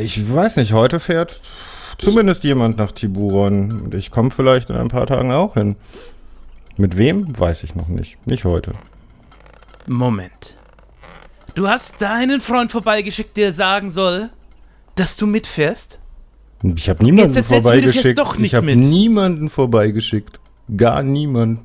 ich 0.00 0.32
weiß 0.32 0.56
nicht, 0.56 0.72
heute 0.72 1.00
fährt 1.00 1.40
zumindest 1.98 2.44
jemand 2.44 2.76
nach 2.78 2.92
Tiburon. 2.92 3.80
Und 3.82 3.94
ich 3.94 4.10
komme 4.10 4.30
vielleicht 4.30 4.70
in 4.70 4.76
ein 4.76 4.88
paar 4.88 5.06
Tagen 5.06 5.32
auch 5.32 5.54
hin. 5.54 5.76
Mit 6.76 6.96
wem? 6.96 7.38
Weiß 7.38 7.64
ich 7.64 7.74
noch 7.74 7.88
nicht. 7.88 8.18
Nicht 8.26 8.44
heute. 8.44 8.72
Moment. 9.86 10.56
Du 11.54 11.68
hast 11.68 12.00
deinen 12.02 12.40
Freund 12.40 12.70
vorbeigeschickt, 12.70 13.36
der 13.36 13.50
sagen 13.50 13.90
soll, 13.90 14.28
dass 14.96 15.16
du 15.16 15.26
mitfährst? 15.26 16.00
Ich 16.62 16.88
habe 16.88 17.04
niemanden 17.04 17.34
Jetzt 17.34 17.44
du 17.44 17.48
fährst 17.48 17.62
vorbeigeschickt. 17.68 18.18
doch 18.18 18.36
nicht 18.38 18.46
ich 18.46 18.54
habe 18.54 18.74
niemanden 18.74 19.48
vorbeigeschickt. 19.50 20.40
Gar 20.76 21.02
niemand. 21.04 21.60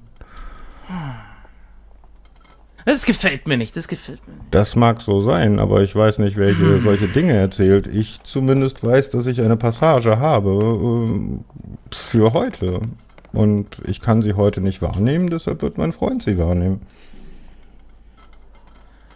Das 2.86 3.06
gefällt 3.06 3.48
mir 3.48 3.58
nicht, 3.58 3.76
das 3.78 3.88
gefällt 3.88 4.28
mir 4.28 4.34
nicht. 4.34 4.46
Das 4.52 4.76
mag 4.76 5.02
so 5.02 5.20
sein, 5.22 5.60
aber 5.60 5.82
ich 5.84 5.96
weiß 5.96 6.18
nicht, 6.20 6.36
welche 6.38 6.62
Hm. 6.62 6.82
solche 6.82 7.08
Dinge 7.08 7.34
erzählt. 7.34 7.88
Ich 7.88 8.22
zumindest 8.24 8.84
weiß, 8.84 9.10
dass 9.10 9.28
ich 9.28 9.40
eine 9.42 9.56
Passage 9.58 10.20
habe 10.20 10.50
ähm, 10.52 11.44
für 11.92 12.34
heute. 12.34 12.82
Und 13.34 13.78
ich 13.86 14.02
kann 14.02 14.22
sie 14.22 14.34
heute 14.34 14.60
nicht 14.62 14.82
wahrnehmen, 14.82 15.30
deshalb 15.30 15.62
wird 15.62 15.78
mein 15.78 15.94
Freund 15.94 16.22
sie 16.22 16.38
wahrnehmen. 16.38 16.82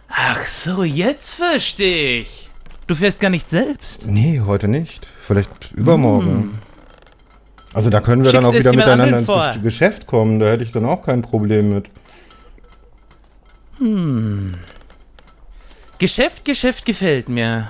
Ach 0.08 0.44
so, 0.46 0.82
jetzt 0.84 1.34
verstehe 1.34 2.20
ich. 2.22 2.45
Du 2.86 2.94
fährst 2.94 3.18
gar 3.20 3.30
nicht 3.30 3.50
selbst. 3.50 4.06
Nee, 4.06 4.40
heute 4.44 4.68
nicht. 4.68 5.08
Vielleicht 5.20 5.72
übermorgen. 5.72 6.58
Also 7.74 7.90
da 7.90 8.00
können 8.00 8.24
wir 8.24 8.32
dann 8.32 8.44
Hm. 8.44 8.52
Schickst 8.52 8.66
auch 8.66 8.70
es 8.70 8.74
wieder 8.74 8.84
miteinander 8.84 9.18
ins 9.18 9.26
vor? 9.26 9.52
Geschäft 9.62 10.06
kommen. 10.06 10.38
Da 10.38 10.46
hätte 10.46 10.62
ich 10.62 10.72
dann 10.72 10.84
auch 10.84 11.02
kein 11.02 11.22
Problem 11.22 11.74
mit. 11.74 11.88
Geschäft, 15.98 16.44
Geschäft 16.44 16.86
gefällt 16.86 17.28
mir. 17.28 17.68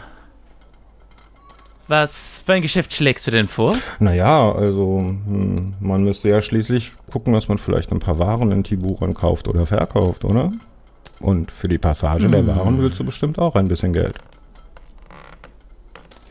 Was 1.89 2.43
für 2.45 2.55
ein 2.55 2.63
Geschäft 2.63 2.93
schlägst 2.93 3.27
du 3.27 3.31
denn 3.31 3.49
vor? 3.49 3.77
Naja, 4.01 4.53
also 4.53 4.99
hm, 4.99 5.75
man 5.81 6.03
müsste 6.03 6.29
ja 6.29 6.43
schließlich 6.43 6.93
gucken, 7.11 7.33
dass 7.33 7.49
man 7.49 7.59
vielleicht 7.59 7.93
ein 7.93 8.01
paar 8.01 8.19
Waren 8.19 8.51
in 8.53 8.65
Tiburon 8.65 9.15
kauft 9.15 9.47
oder 9.49 9.67
verkauft, 9.67 10.25
oder? 10.25 10.53
Und 11.21 11.51
für 11.53 11.69
die 11.69 11.79
Passage 11.79 12.29
der 12.29 12.47
Waren 12.47 12.81
willst 12.81 12.99
du 13.01 13.05
bestimmt 13.05 13.39
auch 13.39 13.55
ein 13.55 13.69
bisschen 13.69 13.93
Geld. 13.93 14.19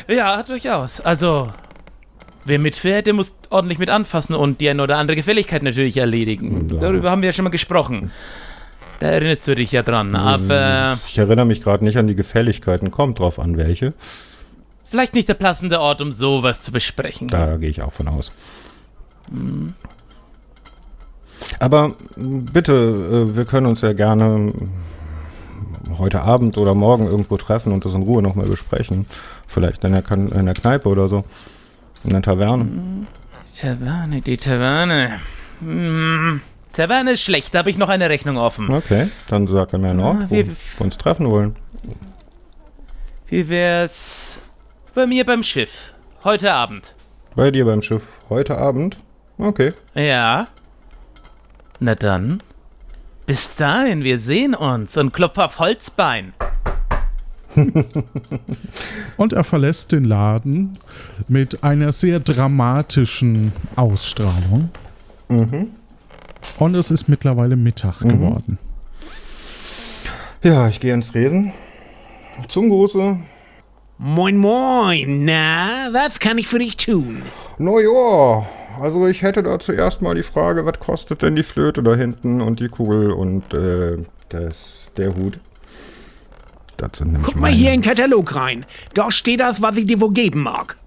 Ja, 0.08 0.44
durchaus. 0.44 1.02
Also, 1.02 1.52
wer 2.46 2.60
mitfährt, 2.60 3.08
der 3.08 3.14
muss 3.14 3.36
ordentlich 3.50 3.80
mit 3.80 3.90
anfassen 3.90 4.36
und 4.36 4.62
die 4.62 4.70
eine 4.70 4.84
oder 4.84 4.98
andere 4.98 5.16
Gefälligkeit 5.16 5.64
natürlich 5.64 5.98
erledigen. 5.98 6.68
Ja. 6.72 6.80
Darüber 6.82 7.12
haben 7.12 7.22
wir 7.22 7.30
ja 7.30 7.34
schon 7.34 7.44
mal 7.44 7.50
gesprochen. 7.50 8.12
Da 9.00 9.08
erinnerst 9.08 9.48
du 9.48 9.56
dich 9.56 9.72
ja 9.72 9.84
dran. 9.84 10.16
Aber 10.16 11.00
Ich 11.08 11.18
erinnere 11.18 11.46
mich 11.46 11.62
gerade 11.62 11.84
nicht 11.84 11.98
an 11.98 12.08
die 12.08 12.16
Gefälligkeiten. 12.16 12.92
Kommt 12.92 13.20
drauf 13.20 13.40
an, 13.40 13.58
welche. 13.58 13.94
vielleicht 14.86 15.16
nicht 15.16 15.28
der 15.28 15.34
passende 15.34 15.82
Ort, 15.82 16.02
um 16.02 16.12
sowas 16.12 16.62
zu 16.62 16.72
besprechen. 16.72 17.28
Da 17.28 17.58
gehe 17.58 17.70
ich 17.70 17.82
auch 17.82 17.92
von 17.92 18.08
aus. 18.08 18.32
Aber 21.60 21.96
bitte, 22.16 23.28
äh, 23.32 23.36
wir 23.36 23.46
können 23.46 23.66
uns 23.68 23.82
ja 23.82 23.94
gerne 23.94 24.54
heute 25.98 26.22
Abend 26.22 26.58
oder 26.58 26.74
morgen 26.74 27.06
irgendwo 27.08 27.38
treffen 27.38 27.72
und 27.72 27.86
das 27.86 27.94
in 27.94 28.04
Ruhe 28.04 28.22
nochmal 28.22 28.48
besprechen. 28.48 29.06
Vielleicht 29.48 29.84
in 29.84 29.92
der, 29.94 30.04
in 30.12 30.46
der 30.46 30.54
Kneipe 30.56 30.90
oder 30.90 31.08
so. 31.08 31.24
In 32.04 32.12
der 32.12 32.22
Taverne. 32.22 33.08
Taverne, 33.60 34.22
die 34.22 34.38
Taverne. 34.38 35.20
Hm, 35.60 36.42
Taverne 36.74 37.12
ist 37.12 37.22
schlecht, 37.24 37.54
da 37.54 37.60
habe 37.60 37.70
ich 37.70 37.78
noch 37.78 37.90
eine 37.90 38.10
Rechnung 38.10 38.38
offen. 38.38 38.70
Okay, 38.72 39.08
dann 39.28 39.48
sag 39.48 39.72
er 39.74 39.80
mir 39.80 39.94
noch, 39.94 40.16
Ah, 40.16 40.26
wo 40.30 40.36
wir- 40.36 40.48
wir 40.48 40.56
uns 40.80 40.98
treffen 40.98 41.30
wollen. 41.32 41.56
Wie 43.28 43.48
wär's 43.50 44.40
bei 44.94 45.08
mir 45.08 45.26
beim 45.26 45.42
Schiff? 45.44 45.94
Heute 46.24 46.54
Abend. 46.54 46.94
Bei 47.36 47.50
dir 47.52 47.66
beim 47.66 47.82
Schiff 47.82 48.04
heute 48.30 48.58
Abend? 48.58 48.98
Okay. 49.38 49.74
Ja. 49.94 50.48
Na 51.80 51.96
dann. 51.96 52.42
Bis 53.26 53.56
dahin, 53.56 54.04
wir 54.04 54.20
sehen 54.20 54.54
uns 54.54 54.96
und 54.98 55.12
klopf 55.14 55.38
auf 55.38 55.60
Holzbein. 55.60 56.34
Und 59.18 59.34
er 59.34 59.44
verlässt 59.44 59.92
den 59.92 60.04
Laden 60.04 60.78
mit 61.28 61.64
einer 61.64 61.92
sehr 61.92 62.20
dramatischen 62.20 63.52
Ausstrahlung. 63.76 64.70
Und 66.60 66.76
es 66.76 66.92
ist 66.92 67.08
mittlerweile 67.08 67.56
Mittag 67.56 68.00
geworden. 68.00 68.58
Ja, 70.44 70.68
ich 70.68 70.80
gehe 70.80 70.94
ins 70.94 71.14
Resen. 71.14 71.52
Zum 72.48 72.70
Gruße. 72.70 73.18
Moin, 73.98 74.38
moin. 74.38 75.26
Na, 75.26 75.90
was 75.92 76.20
kann 76.20 76.38
ich 76.38 76.48
für 76.48 76.60
dich 76.60 76.78
tun? 76.78 77.22
Na 77.58 77.80
ja, 77.80 78.46
also 78.82 79.08
ich 79.08 79.22
hätte 79.22 79.42
da 79.42 79.58
zuerst 79.58 80.02
mal 80.02 80.16
die 80.16 80.24
Frage, 80.24 80.66
was 80.66 80.80
kostet 80.80 81.22
denn 81.22 81.36
die 81.36 81.44
Flöte 81.44 81.82
da 81.82 81.96
hinten 81.96 82.42
und 82.42 82.60
die 82.60 82.68
Kugel 82.68 83.12
und 83.12 83.54
äh, 83.54 83.98
das, 84.30 84.92
der 84.98 85.16
Hut? 85.16 85.40
Das 86.78 86.98
sind 86.98 87.14
nämlich 87.14 87.26
Guck 87.26 87.36
mal 87.36 87.42
meine. 87.44 87.56
hier 87.56 87.74
in 87.74 87.82
den 87.82 87.88
Katalog 87.90 88.36
rein. 88.36 88.66
Da 88.94 89.12
steht 89.12 89.40
das, 89.40 89.62
was 89.62 89.78
ich 89.78 89.86
dir 89.86 90.02
wohl 90.02 90.12
geben 90.12 90.44
mag. 90.44 90.78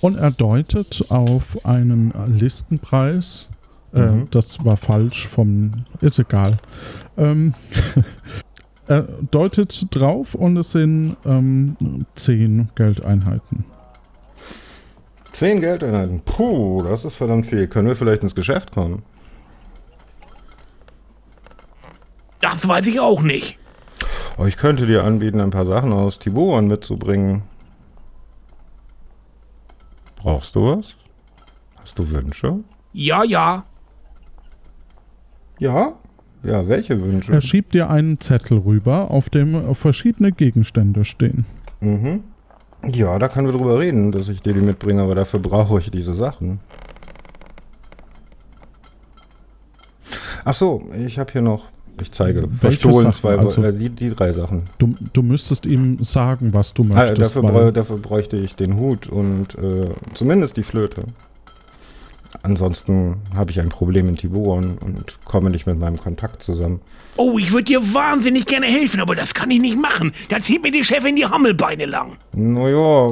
Und 0.00 0.16
er 0.16 0.30
deutet 0.30 1.04
auf 1.08 1.64
einen 1.66 2.12
Listenpreis. 2.38 3.50
Äh, 3.92 4.26
das 4.30 4.64
war 4.64 4.76
falsch 4.76 5.26
vom. 5.26 5.72
Ist 6.00 6.18
egal. 6.18 6.58
Ähm, 7.16 7.54
er 8.86 9.02
deutet 9.30 9.86
drauf 9.90 10.34
und 10.34 10.56
es 10.56 10.70
sind 10.70 11.16
ähm, 11.24 11.76
10 12.14 12.68
Geldeinheiten. 12.74 13.64
Zehn 15.32 15.60
Geldeinheiten. 15.60 16.20
Puh, 16.20 16.82
das 16.82 17.04
ist 17.04 17.14
verdammt 17.14 17.46
viel. 17.46 17.68
Können 17.68 17.88
wir 17.88 17.96
vielleicht 17.96 18.22
ins 18.22 18.34
Geschäft 18.34 18.72
kommen? 18.72 19.02
Das 22.40 22.66
weiß 22.66 22.86
ich 22.86 22.98
auch 23.00 23.22
nicht. 23.22 23.58
Oh, 24.38 24.46
ich 24.46 24.56
könnte 24.56 24.86
dir 24.86 25.02
anbieten, 25.02 25.40
ein 25.40 25.50
paar 25.50 25.66
Sachen 25.66 25.92
aus 25.92 26.20
Tiburon 26.20 26.68
mitzubringen. 26.68 27.42
Brauchst 30.16 30.54
du 30.54 30.76
was? 30.76 30.94
Hast 31.80 31.98
du 31.98 32.08
Wünsche? 32.10 32.60
Ja, 32.92 33.24
ja. 33.24 33.64
Ja? 35.58 35.94
Ja, 36.44 36.68
welche 36.68 37.02
Wünsche? 37.02 37.32
Er 37.32 37.40
schiebt 37.40 37.74
dir 37.74 37.90
einen 37.90 38.20
Zettel 38.20 38.58
rüber, 38.58 39.10
auf 39.10 39.28
dem 39.28 39.74
verschiedene 39.74 40.30
Gegenstände 40.30 41.04
stehen. 41.04 41.44
Mhm. 41.80 42.22
Ja, 42.86 43.18
da 43.18 43.26
können 43.26 43.48
wir 43.48 43.52
drüber 43.54 43.80
reden, 43.80 44.12
dass 44.12 44.28
ich 44.28 44.40
dir 44.40 44.54
die 44.54 44.60
mitbringe, 44.60 45.02
aber 45.02 45.16
dafür 45.16 45.40
brauche 45.40 45.80
ich 45.80 45.90
diese 45.90 46.14
Sachen. 46.14 46.60
Ach 50.44 50.54
so, 50.54 50.80
ich 50.96 51.18
habe 51.18 51.32
hier 51.32 51.42
noch, 51.42 51.64
ich 52.02 52.12
zeige, 52.12 52.48
verstohlen 52.58 53.12
zwei, 53.12 53.36
Also- 53.38 53.62
äh, 53.62 53.72
die, 53.72 53.90
die 53.90 54.10
drei 54.10 54.32
Sachen. 54.32 54.64
Du, 54.78 54.94
du 55.12 55.22
müsstest 55.22 55.66
ihm 55.66 56.02
sagen, 56.02 56.52
was 56.54 56.74
du 56.74 56.82
Ah, 56.92 56.96
möchtest. 57.06 57.36
dafür, 57.36 57.42
weil- 57.54 57.68
brä- 57.68 57.72
dafür 57.72 57.98
bräuchte 57.98 58.36
ich 58.36 58.54
den 58.54 58.76
Hut 58.76 59.06
und 59.08 59.54
äh, 59.58 59.88
zumindest 60.14 60.56
die 60.56 60.62
Flöte. 60.62 61.02
ansonsten 62.42 63.16
habe 63.34 63.50
ich 63.50 63.60
ein 63.60 63.70
Problem 63.70 64.06
in 64.08 64.16
Tiburon 64.16 64.76
und 64.78 65.18
komme 65.24 65.48
nicht 65.50 65.66
mit 65.66 65.78
meinem 65.78 65.96
Kontakt 65.96 66.42
zusammen. 66.42 66.80
Oh, 67.16 67.38
ich 67.38 67.52
würde 67.52 67.64
dir 67.64 67.80
wahnsinnig 67.94 68.44
gerne 68.46 68.66
helfen, 68.66 69.00
aber 69.00 69.14
das 69.14 69.32
kann 69.34 69.50
ich 69.50 69.60
nicht 69.60 69.80
machen. 69.80 70.12
Da 70.28 70.38
zieht 70.40 70.62
mir 70.62 70.70
die 70.70 70.84
Chefin 70.84 71.16
die 71.16 71.24
Hammelbeine 71.26 71.86
lang. 71.86 72.16
Naja, 72.34 73.08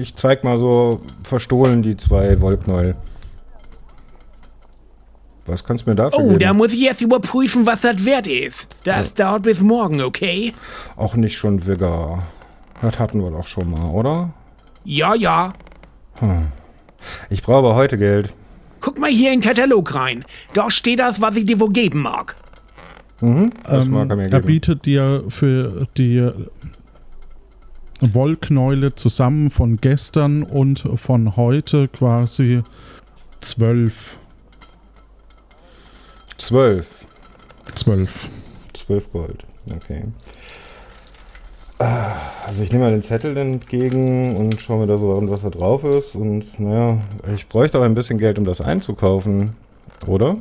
ich 0.00 0.14
zeig 0.16 0.42
mal 0.44 0.58
so 0.58 1.00
verstohlen 1.22 1.82
die 1.82 1.96
zwei 1.96 2.40
Wollknäuel. 2.40 2.96
Was 5.46 5.62
kannst 5.64 5.84
du 5.86 5.90
mir 5.90 5.96
dafür 5.96 6.18
Oh, 6.20 6.28
geben? 6.28 6.38
da 6.38 6.54
muss 6.54 6.72
ich 6.72 6.80
erst 6.80 7.02
überprüfen, 7.02 7.66
was 7.66 7.82
das 7.82 8.04
wert 8.04 8.26
ist. 8.26 8.66
Das 8.84 9.12
dauert 9.14 9.42
bis 9.42 9.60
morgen, 9.60 10.00
okay? 10.00 10.54
Auch 10.96 11.16
nicht 11.16 11.36
schon 11.36 11.66
Vigor. 11.66 12.22
Das 12.80 12.98
hatten 12.98 13.22
wir 13.22 13.30
doch 13.30 13.46
schon 13.46 13.70
mal, 13.70 13.90
oder? 13.90 14.30
Ja, 14.84 15.14
ja. 15.14 15.52
Ich 17.28 17.42
brauche 17.42 17.58
aber 17.58 17.74
heute 17.74 17.98
Geld. 17.98 18.34
Guck 18.80 18.98
mal 18.98 19.10
hier 19.10 19.32
in 19.32 19.40
den 19.40 19.46
Katalog 19.46 19.94
rein. 19.94 20.24
Da 20.54 20.70
steht 20.70 21.00
das, 21.00 21.20
was 21.20 21.36
ich 21.36 21.44
dir 21.46 21.60
wohl 21.60 21.72
geben 21.72 22.00
mag. 22.02 22.36
Das 23.20 23.84
Ähm, 23.86 23.90
mag 23.90 24.10
er 24.10 24.16
mir 24.16 24.22
er 24.24 24.28
geben. 24.30 24.46
bietet 24.46 24.84
dir 24.86 25.24
für 25.28 25.86
die 25.96 26.30
Wollknäule 28.00 28.94
zusammen 28.94 29.50
von 29.50 29.78
gestern 29.80 30.42
und 30.42 30.84
von 30.96 31.36
heute 31.36 31.88
quasi 31.88 32.62
zwölf. 33.40 34.18
Zwölf. 36.36 37.06
Zwölf. 37.74 38.28
Zwölf 38.72 39.10
Gold. 39.12 39.44
Okay. 39.74 40.04
Ah, 41.78 42.12
Also 42.46 42.62
ich 42.62 42.70
nehme 42.72 42.84
mal 42.84 42.90
den 42.92 43.02
Zettel 43.02 43.36
entgegen 43.36 44.36
und 44.36 44.60
schaue 44.60 44.80
mir 44.80 44.86
da 44.86 44.98
so 44.98 45.16
an, 45.16 45.30
was 45.30 45.42
da 45.42 45.50
drauf 45.50 45.84
ist. 45.84 46.14
Und 46.14 46.58
naja, 46.60 46.98
ich 47.34 47.48
bräuchte 47.48 47.78
auch 47.78 47.82
ein 47.82 47.94
bisschen 47.94 48.18
Geld, 48.18 48.38
um 48.38 48.44
das 48.44 48.60
einzukaufen. 48.60 49.56
Oder? 50.06 50.36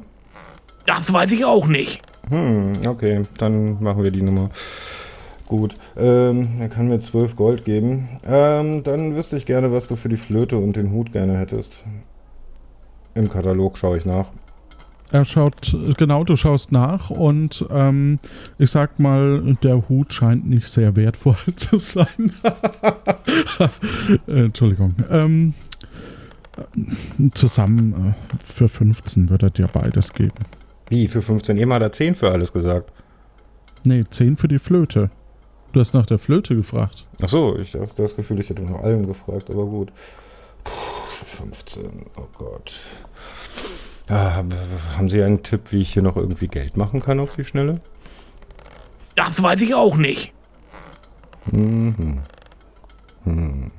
Das 0.85 1.11
weiß 1.11 1.31
ich 1.31 1.45
auch 1.45 1.67
nicht. 1.67 2.01
Hm, 2.29 2.73
okay, 2.87 3.25
dann 3.37 3.81
machen 3.81 4.03
wir 4.03 4.11
die 4.11 4.21
Nummer. 4.21 4.49
Gut, 5.47 5.75
ähm, 5.97 6.49
er 6.59 6.69
kann 6.69 6.87
mir 6.87 6.99
12 6.99 7.35
Gold 7.35 7.65
geben. 7.65 8.07
Ähm, 8.25 8.83
dann 8.83 9.15
wüsste 9.15 9.37
ich 9.37 9.45
gerne, 9.45 9.71
was 9.71 9.87
du 9.87 9.95
für 9.95 10.09
die 10.09 10.17
Flöte 10.17 10.57
und 10.57 10.75
den 10.77 10.91
Hut 10.91 11.11
gerne 11.11 11.37
hättest. 11.37 11.83
Im 13.13 13.29
Katalog 13.29 13.77
schaue 13.77 13.97
ich 13.97 14.05
nach. 14.05 14.31
Er 15.13 15.25
schaut, 15.25 15.77
genau, 15.97 16.23
du 16.23 16.35
schaust 16.35 16.71
nach 16.71 17.11
und 17.11 17.63
ähm, 17.69 18.17
ich 18.57 18.71
sag 18.71 18.97
mal, 18.99 19.55
der 19.61 19.87
Hut 19.87 20.11
scheint 20.11 20.49
nicht 20.49 20.67
sehr 20.67 20.95
wertvoll 20.95 21.37
zu 21.55 21.77
sein. 21.77 22.33
Äh, 24.27 24.45
Entschuldigung. 24.45 24.95
Ähm, 25.11 25.53
äh, 26.57 27.29
zusammen 27.35 28.15
äh, 28.15 28.43
für 28.43 28.67
15 28.67 29.29
wird 29.29 29.43
er 29.43 29.51
dir 29.51 29.67
beides 29.67 30.13
geben. 30.13 30.45
Wie, 30.89 31.07
für 31.07 31.21
15? 31.21 31.57
Eben 31.57 31.71
hat 31.73 31.83
er 31.83 31.91
10 31.91 32.15
für 32.15 32.31
alles 32.31 32.51
gesagt. 32.51 32.91
Nee, 33.85 34.05
10 34.09 34.35
für 34.35 34.47
die 34.47 34.59
Flöte. 34.59 35.11
Du 35.73 35.79
hast 35.79 35.93
nach 35.93 36.07
der 36.07 36.17
Flöte 36.17 36.55
gefragt. 36.55 37.05
Ach 37.21 37.29
so, 37.29 37.55
ich 37.59 37.75
habe 37.75 37.87
das 37.95 38.15
Gefühl, 38.15 38.39
ich 38.39 38.49
hätte 38.49 38.63
nach 38.63 38.81
allem 38.81 39.05
gefragt, 39.05 39.51
aber 39.51 39.65
gut. 39.67 39.91
Puh, 40.63 40.71
für 41.11 41.25
15, 41.25 41.83
oh 42.17 42.27
Gott. 42.35 42.73
Haben 44.09 45.09
Sie 45.09 45.23
einen 45.23 45.43
Tipp, 45.43 45.71
wie 45.71 45.81
ich 45.81 45.93
hier 45.93 46.01
noch 46.01 46.17
irgendwie 46.17 46.47
Geld 46.47 46.77
machen 46.77 47.01
kann 47.01 47.19
auf 47.19 47.35
die 47.35 47.45
Schnelle? 47.45 47.79
Das 49.15 49.41
weiß 49.41 49.61
ich 49.61 49.73
auch 49.73 49.95
nicht. 49.95 50.33
Mhm. 51.51 52.19
Hm. 53.23 53.71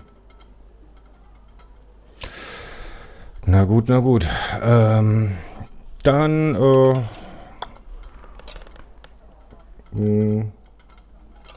Na 3.46 3.64
gut, 3.64 3.88
na 3.88 3.98
gut. 3.98 4.26
Ähm, 4.62 5.32
dann, 6.02 6.54
äh, 6.54 6.94
hm, 9.92 10.52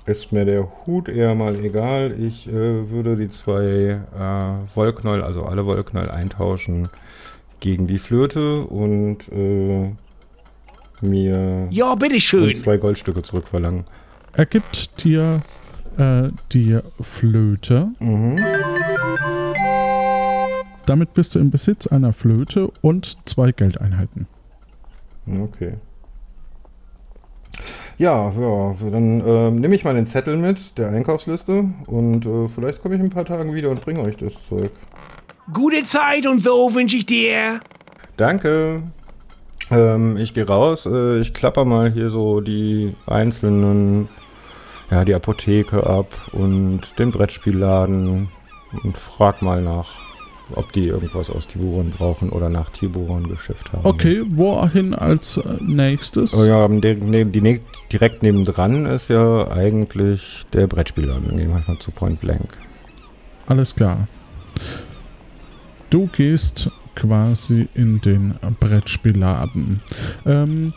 ist 0.05 0.31
mir 0.31 0.45
der 0.45 0.69
Hut 0.85 1.07
eher 1.09 1.35
mal 1.35 1.55
egal. 1.63 2.19
Ich 2.19 2.47
äh, 2.47 2.89
würde 2.89 3.15
die 3.15 3.29
zwei 3.29 4.01
äh, 4.15 4.75
Wollknäuel, 4.75 5.23
also 5.23 5.43
alle 5.43 5.65
Wollknäuel 5.65 6.09
eintauschen 6.11 6.89
gegen 7.59 7.87
die 7.87 7.97
Flöte 7.97 8.61
und 8.65 9.29
äh, 9.31 9.91
mir 11.01 11.67
Ja, 11.71 11.95
bitteschön. 11.95 12.55
zwei 12.55 12.77
Goldstücke 12.77 13.21
zurückverlangen. 13.23 13.85
Er 14.33 14.45
gibt 14.45 15.03
dir 15.03 15.41
äh, 15.97 16.29
die 16.51 16.79
Flöte. 17.01 17.89
Mhm. 17.99 18.39
Damit 20.85 21.13
bist 21.13 21.35
du 21.35 21.39
im 21.39 21.51
Besitz 21.51 21.87
einer 21.87 22.13
Flöte 22.13 22.69
und 22.81 23.27
zwei 23.27 23.51
Geldeinheiten. 23.51 24.27
Okay. 25.43 25.73
Ja, 27.97 28.31
ja, 28.31 28.75
dann 28.91 29.23
ähm, 29.25 29.59
nehme 29.59 29.73
ich 29.75 29.83
mal 29.83 29.95
den 29.95 30.05
Zettel 30.05 30.37
mit, 30.37 30.77
der 30.77 30.89
Einkaufsliste, 30.89 31.65
und 31.87 32.25
äh, 32.25 32.47
vielleicht 32.47 32.81
komme 32.81 32.93
ich 32.95 33.01
in 33.01 33.07
ein 33.07 33.11
paar 33.11 33.25
Tagen 33.25 33.53
wieder 33.55 33.71
und 33.71 33.81
bringe 33.81 34.01
euch 34.01 34.15
das 34.17 34.33
Zeug. 34.47 34.69
Gute 35.53 35.83
Zeit 35.83 36.25
und 36.25 36.43
so 36.43 36.73
wünsche 36.73 36.97
ich 36.97 37.05
dir. 37.05 37.59
Danke. 38.17 38.83
Ähm, 39.71 40.17
ich 40.17 40.33
gehe 40.33 40.45
raus, 40.47 40.85
äh, 40.85 41.19
ich 41.19 41.33
klapper 41.33 41.65
mal 41.65 41.91
hier 41.91 42.09
so 42.09 42.41
die 42.41 42.95
einzelnen, 43.05 44.07
ja, 44.89 45.03
die 45.05 45.13
Apotheke 45.13 45.85
ab 45.85 46.13
und 46.31 46.81
den 46.99 47.11
Brettspielladen 47.11 48.29
und 48.83 48.97
frag 48.97 49.41
mal 49.41 49.61
nach, 49.61 49.99
ob 50.55 50.71
die 50.71 50.87
irgendwas 50.87 51.29
aus 51.29 51.47
Tiburon 51.47 51.91
brauchen 51.91 52.29
oder 52.29 52.49
nach 52.49 52.69
Tiburon 52.69 53.27
geschifft 53.27 53.71
haben. 53.73 53.85
Okay, 53.85 54.23
wohin 54.29 54.95
als 54.95 55.37
äh, 55.37 55.43
nächstes? 55.61 56.33
Oh 56.41 56.45
ja, 56.45 56.65
die, 56.69 56.95
ne, 56.95 57.25
die, 57.25 57.41
ne- 57.41 57.59
direkt 57.91 58.23
nebendran 58.23 58.85
ist 58.85 59.09
ja 59.09 59.49
eigentlich 59.49 60.43
der 60.53 60.67
Brettspielladen. 60.67 61.27
Dann 61.27 61.37
gehen 61.37 61.49
wir 61.49 61.61
mal 61.67 61.79
zu 61.79 61.91
Point 61.91 62.21
Blank. 62.21 62.57
Alles 63.47 63.75
klar. 63.75 64.07
Du 65.89 66.07
gehst 66.07 66.69
quasi 66.95 67.67
in 67.75 68.01
den 68.01 68.35
Brettspielladen. 68.59 69.79
Ähm, 70.25 70.73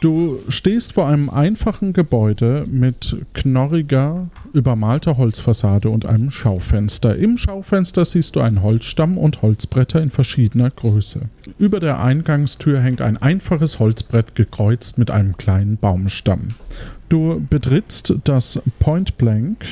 du 0.00 0.38
stehst 0.48 0.94
vor 0.94 1.06
einem 1.06 1.30
einfachen 1.30 1.92
Gebäude 1.92 2.64
mit 2.70 3.16
knorriger, 3.34 4.28
übermalter 4.52 5.18
Holzfassade 5.18 5.90
und 5.90 6.06
einem 6.06 6.30
Schaufenster. 6.30 7.14
Im 7.14 7.36
Schaufenster 7.36 8.04
siehst 8.04 8.36
du 8.36 8.40
einen 8.40 8.62
Holzstamm 8.62 9.18
und 9.18 9.42
Holzbretter 9.42 10.00
in 10.02 10.08
verschiedener 10.08 10.70
Größe. 10.70 11.20
Über 11.58 11.78
der 11.78 12.02
Eingangstür 12.02 12.80
hängt 12.80 13.02
ein 13.02 13.18
einfaches 13.18 13.78
Holzbrett 13.78 14.34
gekreuzt 14.34 14.98
mit 14.98 15.10
einem 15.10 15.36
kleinen 15.36 15.76
Baumstamm. 15.76 16.54
Du 17.10 17.44
betrittst 17.50 18.14
das 18.24 18.62
Point 18.78 19.18
Blank 19.18 19.66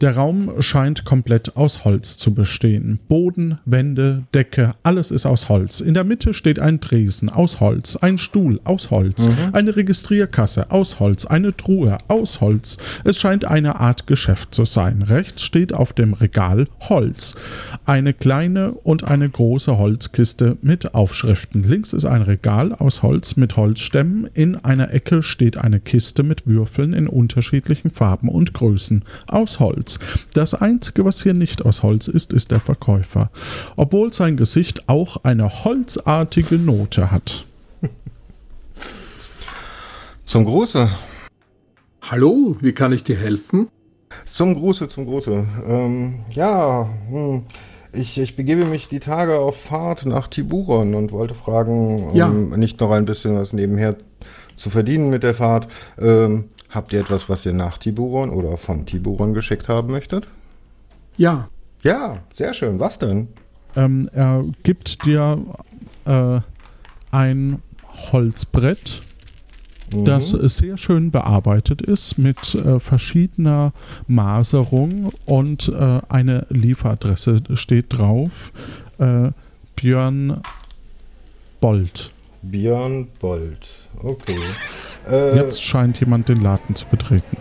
der 0.00 0.16
Raum 0.16 0.52
scheint 0.60 1.04
komplett 1.04 1.56
aus 1.56 1.84
Holz 1.84 2.16
zu 2.16 2.32
bestehen. 2.32 3.00
Boden, 3.08 3.58
Wände, 3.64 4.24
Decke, 4.32 4.74
alles 4.82 5.10
ist 5.10 5.26
aus 5.26 5.48
Holz. 5.48 5.80
In 5.80 5.94
der 5.94 6.04
Mitte 6.04 6.34
steht 6.34 6.60
ein 6.60 6.80
Tresen 6.80 7.28
aus 7.28 7.58
Holz, 7.58 7.96
ein 7.96 8.16
Stuhl 8.18 8.60
aus 8.64 8.90
Holz, 8.90 9.28
eine 9.52 9.74
Registrierkasse 9.74 10.70
aus 10.70 11.00
Holz, 11.00 11.26
eine 11.26 11.56
Truhe 11.56 11.98
aus 12.06 12.40
Holz. 12.40 12.78
Es 13.04 13.18
scheint 13.18 13.44
eine 13.44 13.80
Art 13.80 14.06
Geschäft 14.06 14.54
zu 14.54 14.64
sein. 14.64 15.02
Rechts 15.02 15.42
steht 15.42 15.72
auf 15.72 15.92
dem 15.92 16.12
Regal 16.12 16.68
Holz. 16.88 17.34
Eine 17.84 18.14
kleine 18.14 18.72
und 18.72 19.04
eine 19.04 19.28
große 19.28 19.78
Holzkiste 19.78 20.58
mit 20.62 20.94
Aufschriften. 20.94 21.64
Links 21.64 21.92
ist 21.92 22.04
ein 22.04 22.22
Regal 22.22 22.72
aus 22.72 23.02
Holz 23.02 23.36
mit 23.36 23.56
Holzstämmen. 23.56 24.28
In 24.34 24.56
einer 24.56 24.92
Ecke 24.92 25.22
steht 25.22 25.58
eine 25.58 25.80
Kiste 25.80 26.22
mit 26.22 26.46
Würfeln 26.46 26.92
in 26.92 27.08
unterschiedlichen 27.08 27.90
Farben 27.90 28.28
und 28.28 28.52
Größen 28.52 29.02
aus 29.26 29.58
Holz. 29.58 29.87
Das 30.34 30.54
einzige, 30.54 31.04
was 31.04 31.22
hier 31.22 31.34
nicht 31.34 31.64
aus 31.64 31.82
Holz 31.82 32.08
ist, 32.08 32.32
ist 32.32 32.50
der 32.50 32.60
Verkäufer. 32.60 33.30
Obwohl 33.76 34.12
sein 34.12 34.36
Gesicht 34.36 34.88
auch 34.88 35.24
eine 35.24 35.64
holzartige 35.64 36.56
Note 36.56 37.10
hat. 37.10 37.44
Zum 40.24 40.44
Gruße. 40.44 40.88
Hallo, 42.02 42.56
wie 42.60 42.72
kann 42.72 42.92
ich 42.92 43.04
dir 43.04 43.16
helfen? 43.16 43.68
Zum 44.30 44.54
Gruße, 44.54 44.88
zum 44.88 45.06
Gruße. 45.06 45.46
Ähm, 45.66 46.20
ja, 46.32 46.88
hm, 47.10 47.44
ich, 47.92 48.18
ich 48.18 48.36
begebe 48.36 48.64
mich 48.66 48.88
die 48.88 49.00
Tage 49.00 49.38
auf 49.38 49.60
Fahrt 49.60 50.04
nach 50.06 50.28
Tiburon 50.28 50.94
und 50.94 51.12
wollte 51.12 51.34
fragen, 51.34 52.10
um 52.10 52.14
Ja. 52.16 52.28
nicht 52.28 52.80
noch 52.80 52.90
ein 52.90 53.04
bisschen 53.06 53.38
was 53.38 53.52
nebenher 53.52 53.96
zu 54.56 54.70
verdienen 54.70 55.08
mit 55.10 55.22
der 55.22 55.34
Fahrt. 55.34 55.68
Ähm, 55.98 56.44
habt 56.70 56.92
ihr 56.92 57.00
etwas, 57.00 57.28
was 57.28 57.44
ihr 57.46 57.52
nach 57.52 57.78
Tiburon 57.78 58.30
oder 58.30 58.56
von 58.56 58.86
Tiburon 58.86 59.34
geschickt 59.34 59.68
haben 59.68 59.90
möchtet? 59.90 60.26
Ja, 61.16 61.48
Ja, 61.82 62.18
sehr 62.34 62.54
schön. 62.54 62.80
Was 62.80 62.98
denn? 62.98 63.28
Ähm, 63.76 64.10
er 64.12 64.44
gibt 64.64 65.04
dir 65.04 65.38
äh, 66.04 66.40
ein 67.10 67.62
Holzbrett, 68.12 69.02
das 69.90 70.30
sehr 70.30 70.76
schön 70.76 71.10
bearbeitet 71.10 71.80
ist 71.82 72.18
mit 72.18 72.54
äh, 72.54 72.78
verschiedener 72.78 73.72
Maserung 74.06 75.12
und 75.24 75.68
äh, 75.68 76.00
eine 76.08 76.46
Lieferadresse 76.50 77.42
steht 77.54 77.86
drauf. 77.96 78.52
Äh, 78.98 79.30
Björn 79.76 80.40
Bold. 81.60 82.10
Björn 82.42 83.08
Bold. 83.20 83.66
Okay. 84.02 84.38
Äh, 85.08 85.36
Jetzt 85.36 85.62
scheint 85.62 86.00
jemand 86.00 86.28
den 86.28 86.40
Laden 86.40 86.74
zu 86.74 86.86
betreten. 86.86 87.36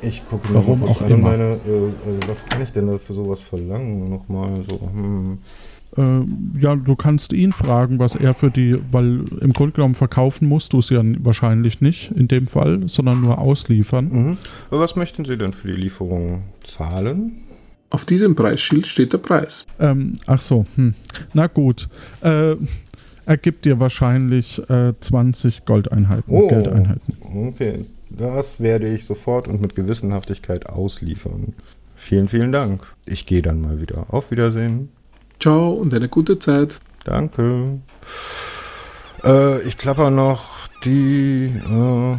Ich 0.00 0.22
gucke 0.28 0.48
Warum 0.52 0.80
noch 0.80 0.86
mal 0.86 0.86
kurz 0.86 0.98
auch 0.98 1.02
an 1.02 1.10
immer. 1.10 1.30
meine, 1.30 1.44
äh, 1.44 2.06
also 2.06 2.18
was 2.28 2.46
kann 2.46 2.62
ich 2.62 2.72
denn 2.72 2.86
da 2.86 2.98
für 2.98 3.14
sowas 3.14 3.40
verlangen? 3.40 4.08
Nochmal 4.08 4.54
so, 4.68 4.80
hm. 4.80 5.38
Äh, 5.96 6.60
ja, 6.60 6.76
du 6.76 6.94
kannst 6.94 7.32
ihn 7.32 7.52
fragen, 7.52 7.98
was 7.98 8.14
er 8.14 8.34
für 8.34 8.50
die, 8.50 8.78
weil 8.92 9.24
im 9.40 9.52
Grunde 9.52 9.72
genommen 9.72 9.94
verkaufen 9.94 10.46
musst 10.46 10.72
du 10.72 10.78
es 10.78 10.90
ja 10.90 11.02
wahrscheinlich 11.20 11.80
nicht 11.80 12.12
in 12.12 12.28
dem 12.28 12.46
Fall, 12.46 12.88
sondern 12.88 13.22
nur 13.22 13.38
ausliefern. 13.38 14.04
Mhm. 14.04 14.36
Aber 14.70 14.80
was 14.80 14.96
möchten 14.96 15.24
Sie 15.24 15.38
denn 15.38 15.52
für 15.52 15.68
die 15.68 15.80
Lieferung 15.80 16.42
zahlen? 16.62 17.32
Auf 17.90 18.04
diesem 18.04 18.34
Preisschild 18.34 18.86
steht 18.86 19.14
der 19.14 19.18
Preis. 19.18 19.66
Ähm, 19.80 20.12
ach 20.26 20.42
so, 20.42 20.66
hm. 20.76 20.94
na 21.32 21.46
gut. 21.46 21.88
Äh, 22.20 22.56
er 23.28 23.36
gibt 23.36 23.66
dir 23.66 23.78
wahrscheinlich 23.78 24.58
äh, 24.70 24.94
20 24.98 25.66
Goldeinheiten, 25.66 26.32
Oh. 26.34 26.48
Geldeinheiten. 26.48 27.16
Okay, 27.48 27.84
das 28.08 28.58
werde 28.58 28.88
ich 28.88 29.04
sofort 29.04 29.48
und 29.48 29.60
mit 29.60 29.74
Gewissenhaftigkeit 29.74 30.66
ausliefern. 30.66 31.52
Vielen, 31.94 32.28
vielen 32.28 32.52
Dank. 32.52 32.86
Ich 33.04 33.26
gehe 33.26 33.42
dann 33.42 33.60
mal 33.60 33.82
wieder. 33.82 34.06
Auf 34.08 34.30
Wiedersehen. 34.30 34.88
Ciao 35.40 35.72
und 35.72 35.92
eine 35.92 36.08
gute 36.08 36.38
Zeit. 36.38 36.80
Danke. 37.04 37.80
Äh, 39.22 39.60
ich 39.62 39.76
klapper 39.76 40.10
noch 40.10 40.66
die 40.86 41.52
äh, 41.70 42.12
äh, 42.12 42.16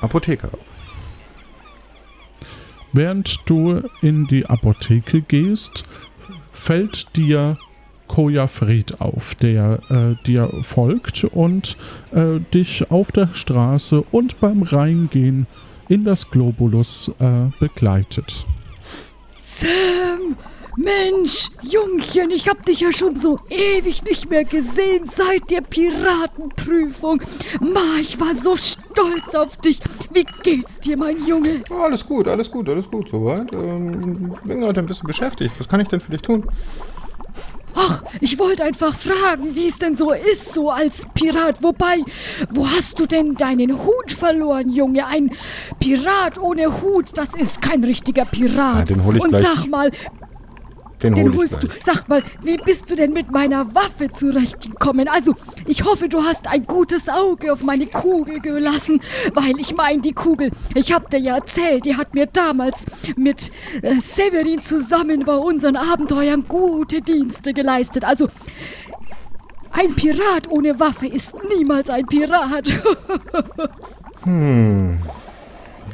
Apotheke 0.00 0.44
ab. 0.44 0.58
Während 2.92 3.40
du 3.46 3.82
in 4.02 4.28
die 4.28 4.46
Apotheke 4.46 5.20
gehst, 5.22 5.84
fällt 6.52 7.16
dir 7.16 7.58
Koja 8.10 8.48
Fried 8.48 9.00
auf, 9.00 9.36
der 9.36 9.78
äh, 9.88 10.26
dir 10.26 10.50
folgt 10.62 11.22
und 11.22 11.76
äh, 12.10 12.40
dich 12.52 12.90
auf 12.90 13.12
der 13.12 13.28
Straße 13.32 14.02
und 14.10 14.40
beim 14.40 14.64
Reingehen 14.64 15.46
in 15.88 16.04
das 16.04 16.28
Globulus 16.28 17.12
äh, 17.20 17.50
begleitet. 17.60 18.46
Sam! 19.38 20.36
Mensch, 20.76 21.50
Jungchen, 21.62 22.32
ich 22.32 22.48
hab 22.48 22.66
dich 22.66 22.80
ja 22.80 22.92
schon 22.92 23.16
so 23.16 23.38
ewig 23.48 24.02
nicht 24.02 24.28
mehr 24.28 24.44
gesehen 24.44 25.04
seit 25.04 25.48
der 25.50 25.60
Piratenprüfung. 25.60 27.22
Ma, 27.60 28.00
ich 28.00 28.18
war 28.18 28.34
so 28.34 28.56
stolz 28.56 29.34
auf 29.36 29.56
dich. 29.58 29.80
Wie 30.12 30.24
geht's 30.42 30.80
dir, 30.80 30.96
mein 30.96 31.24
Junge? 31.26 31.62
Alles 31.70 32.04
gut, 32.04 32.26
alles 32.26 32.50
gut, 32.50 32.68
alles 32.68 32.90
gut 32.90 33.08
soweit. 33.08 33.52
Ähm, 33.52 34.34
bin 34.44 34.60
gerade 34.60 34.80
ein 34.80 34.86
bisschen 34.86 35.06
beschäftigt. 35.06 35.54
Was 35.58 35.68
kann 35.68 35.80
ich 35.80 35.88
denn 35.88 36.00
für 36.00 36.10
dich 36.10 36.22
tun? 36.22 36.44
Ach, 37.74 38.02
ich 38.20 38.38
wollte 38.38 38.64
einfach 38.64 38.94
fragen, 38.94 39.54
wie 39.54 39.68
es 39.68 39.78
denn 39.78 39.96
so 39.96 40.12
ist, 40.12 40.52
so 40.52 40.70
als 40.70 41.06
Pirat. 41.14 41.62
Wobei, 41.62 41.98
wo 42.50 42.66
hast 42.68 42.98
du 42.98 43.06
denn 43.06 43.34
deinen 43.36 43.78
Hut 43.84 44.12
verloren, 44.12 44.68
Junge? 44.70 45.06
Ein 45.06 45.30
Pirat 45.78 46.38
ohne 46.38 46.82
Hut, 46.82 47.10
das 47.14 47.34
ist 47.34 47.62
kein 47.62 47.84
richtiger 47.84 48.24
Pirat. 48.24 48.60
Ah, 48.80 48.84
den 48.84 49.04
hol 49.04 49.16
ich 49.16 49.22
Und 49.22 49.30
gleich. 49.30 49.46
sag 49.46 49.66
mal, 49.68 49.90
Den, 51.02 51.14
Den 51.14 51.32
hol 51.32 51.38
holst 51.38 51.62
du. 51.62 51.68
Sag 51.82 52.08
mal, 52.08 52.22
wie 52.42 52.56
bist 52.58 52.90
du 52.90 52.94
denn 52.94 53.12
mit 53.12 53.30
meiner 53.30 53.74
Waffe 53.74 54.12
zurechtgekommen? 54.12 55.08
Also, 55.08 55.34
ich 55.66 55.84
hoffe, 55.84 56.08
du 56.08 56.22
hast 56.22 56.46
ein 56.46 56.64
gutes 56.66 57.08
Auge 57.08 57.52
auf 57.52 57.62
meine 57.62 57.86
Kugel 57.86 58.40
gelassen, 58.40 59.00
weil 59.34 59.58
ich 59.58 59.74
meine, 59.74 60.00
die 60.02 60.12
Kugel, 60.12 60.50
ich 60.74 60.92
hab 60.92 61.10
dir 61.10 61.18
ja 61.18 61.36
erzählt, 61.36 61.86
die 61.86 61.96
hat 61.96 62.14
mir 62.14 62.26
damals 62.26 62.84
mit 63.16 63.50
äh, 63.82 63.94
Severin 64.00 64.62
zusammen 64.62 65.24
bei 65.24 65.36
unseren 65.36 65.76
Abenteuern 65.76 66.44
gute 66.46 67.00
Dienste 67.00 67.54
geleistet. 67.54 68.04
Also, 68.04 68.28
ein 69.72 69.94
Pirat 69.94 70.48
ohne 70.50 70.78
Waffe 70.80 71.06
ist 71.06 71.32
niemals 71.56 71.88
ein 71.88 72.06
Pirat. 72.06 72.66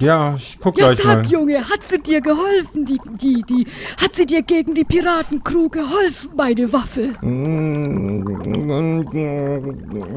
Ja, 0.01 0.35
ich 0.37 0.59
guck 0.61 0.77
Ja, 0.79 0.89
gleich 0.89 1.03
sag, 1.03 1.23
mal. 1.23 1.27
Junge, 1.27 1.69
hat 1.69 1.83
sie 1.83 1.99
dir 1.99 2.21
geholfen, 2.21 2.85
die, 2.85 2.99
die, 3.21 3.43
die, 3.43 3.67
hat 4.01 4.15
sie 4.15 4.27
dir 4.27 4.43
gegen 4.43 4.75
die 4.75 4.85
Piratencrew 4.85 5.69
geholfen, 5.69 6.31
meine 6.37 6.73
Waffe? 6.73 7.13
Mm, 7.21 9.05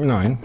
Nein. 0.06 0.38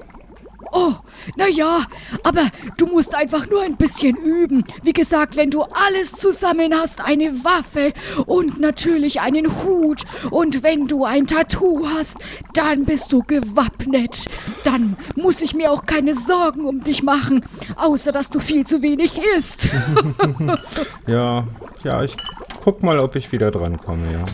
Oh, 0.78 0.94
na 1.38 1.48
ja, 1.48 1.86
aber 2.24 2.50
du 2.78 2.86
musst 2.86 3.16
einfach 3.16 3.50
nur 3.50 3.62
ein 3.62 3.78
bisschen 3.78 4.18
üben. 4.18 4.66
Wie 4.84 4.92
gesagt, 4.92 5.38
wenn 5.38 5.50
du 5.50 5.62
alles 5.64 6.12
zusammen 6.12 6.74
hast, 6.76 7.00
eine 7.00 7.46
Waffe 7.46 7.94
und 8.26 8.60
natürlich 8.60 9.22
einen 9.22 9.64
Hut 9.64 10.04
und 10.32 10.64
wenn 10.64 10.88
du 10.88 11.06
ein 11.06 11.28
Tattoo 11.28 11.88
hast, 11.88 12.18
dann 12.54 12.84
bist 12.84 13.14
du 13.14 13.24
gewappnet. 13.24 14.26
Dann 14.66 14.98
muss 15.16 15.42
ich 15.42 15.56
mir 15.56 15.72
auch 15.72 15.86
keine 15.86 16.14
Sorgen 16.14 16.66
um 16.66 16.84
dich 16.84 17.04
machen, 17.04 17.46
außer 17.78 18.12
dass 18.12 18.30
du 18.30 18.42
viel 18.42 18.68
zu 18.68 18.82
wenig 18.82 19.18
isst. 19.38 19.70
Ja, 21.08 21.46
ja, 21.84 22.04
ich 22.04 22.18
guck 22.64 22.84
mal, 22.84 23.00
ob 23.00 23.16
ich 23.16 23.32
wieder 23.32 23.52
drankomme, 23.52 24.12
ja. 24.12 24.26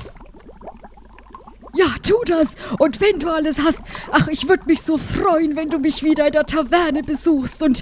Ja, 1.73 1.85
tu 2.03 2.15
das. 2.25 2.55
Und 2.79 2.99
wenn 2.99 3.19
du 3.19 3.29
alles 3.29 3.61
hast, 3.63 3.81
ach, 4.11 4.27
ich 4.27 4.49
würde 4.49 4.63
mich 4.65 4.81
so 4.81 4.97
freuen, 4.97 5.55
wenn 5.55 5.69
du 5.69 5.79
mich 5.79 6.03
wieder 6.03 6.27
in 6.27 6.33
der 6.33 6.45
Taverne 6.45 7.01
besuchst 7.01 7.63
und 7.63 7.81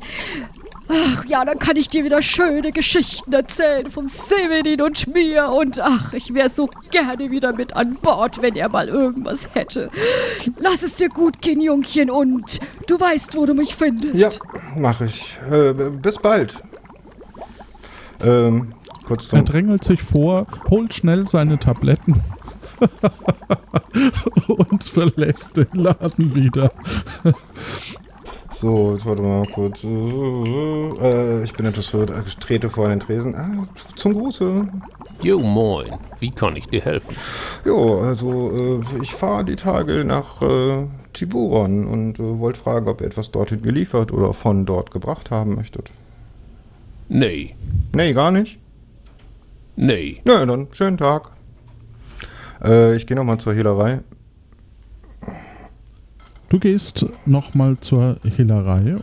ach 0.90 1.26
ja, 1.26 1.46
dann 1.46 1.60
kann 1.60 1.78
ich 1.78 1.90
dir 1.90 2.04
wieder 2.04 2.22
schöne 2.22 2.72
Geschichten 2.72 3.32
erzählen 3.32 3.90
vom 3.90 4.08
Severin 4.08 4.82
und 4.82 5.08
mir 5.14 5.50
und 5.50 5.80
ach, 5.80 6.14
ich 6.14 6.34
wäre 6.34 6.50
so 6.50 6.70
gerne 6.92 7.32
wieder 7.32 7.54
mit 7.54 7.76
an 7.76 7.96
Bord, 8.02 8.42
wenn 8.42 8.56
er 8.56 8.70
mal 8.70 8.90
irgendwas 8.90 9.48
hätte. 9.54 9.90
Lass 10.58 10.84
es 10.84 10.96
dir 10.96 11.10
gut 11.10 11.42
gehen, 11.42 11.62
Jungchen, 11.62 12.10
und 12.10 12.60
du 12.88 13.00
weißt, 13.00 13.36
wo 13.36 13.46
du 13.46 13.54
mich 13.54 13.76
findest. 13.76 14.16
Ja, 14.16 14.30
mach 14.76 15.02
ich. 15.02 15.38
Äh, 15.52 15.74
bis 15.74 16.18
bald. 16.18 16.56
Ähm, 18.22 18.74
kurz 19.06 19.32
Er 19.32 19.44
drängelt 19.44 19.84
sich 19.84 20.02
vor, 20.02 20.48
holt 20.70 20.94
schnell 20.94 21.28
seine 21.28 21.60
Tabletten 21.60 22.22
und 24.48 24.84
verlässt 24.84 25.58
den 25.58 25.68
Laden 25.74 26.36
wieder. 26.36 26.72
So, 28.52 28.94
jetzt 28.94 29.06
warte 29.06 29.22
mal 29.22 29.46
kurz. 29.48 29.84
Äh, 29.84 31.44
ich 31.44 31.54
bin 31.54 31.66
etwas 31.66 31.88
verwirrt. 31.88 32.12
Ich 32.28 32.38
trete 32.38 32.70
vor 32.70 32.90
den 32.90 33.00
Tresen. 33.00 33.36
Ah, 33.36 33.68
zum 33.96 34.14
Gruße. 34.14 34.68
Jo, 35.22 35.40
moin. 35.40 35.92
Wie 36.20 36.32
kann 36.32 36.56
ich 36.56 36.68
dir 36.68 36.82
helfen? 36.82 37.16
Jo, 37.66 38.00
also 38.02 38.82
äh, 38.82 39.02
ich 39.02 39.14
fahre 39.14 39.46
die 39.46 39.56
Tage 39.56 40.04
nach 40.04 40.42
äh, 40.42 40.88
Tiburon 41.14 41.86
und 41.86 42.20
äh, 42.20 42.40
wollte 42.40 42.60
fragen, 42.60 42.88
ob 42.88 43.02
ihr 43.02 43.08
etwas 43.08 43.32
dorthin 43.32 43.62
geliefert 43.62 44.12
oder 44.12 44.34
von 44.34 44.66
dort 44.66 44.92
gebracht 44.92 45.32
haben 45.32 45.56
möchtet. 45.56 45.90
Nee, 47.08 47.56
Nee, 47.92 48.14
gar 48.14 48.32
nicht. 48.32 48.60
nee. 49.76 50.22
Na, 50.26 50.46
dann 50.46 50.68
schönen 50.74 50.98
Tag. 50.98 51.32
Äh, 52.64 52.96
ich 52.96 53.06
gehe 53.08 53.16
nochmal 53.16 53.38
zur 53.40 53.54
Hehlerei. 53.54 54.00
Du 56.50 56.60
gehst 56.60 57.06
nochmal 57.26 57.78
zur 57.80 58.18
Hehlerei. 58.24 58.96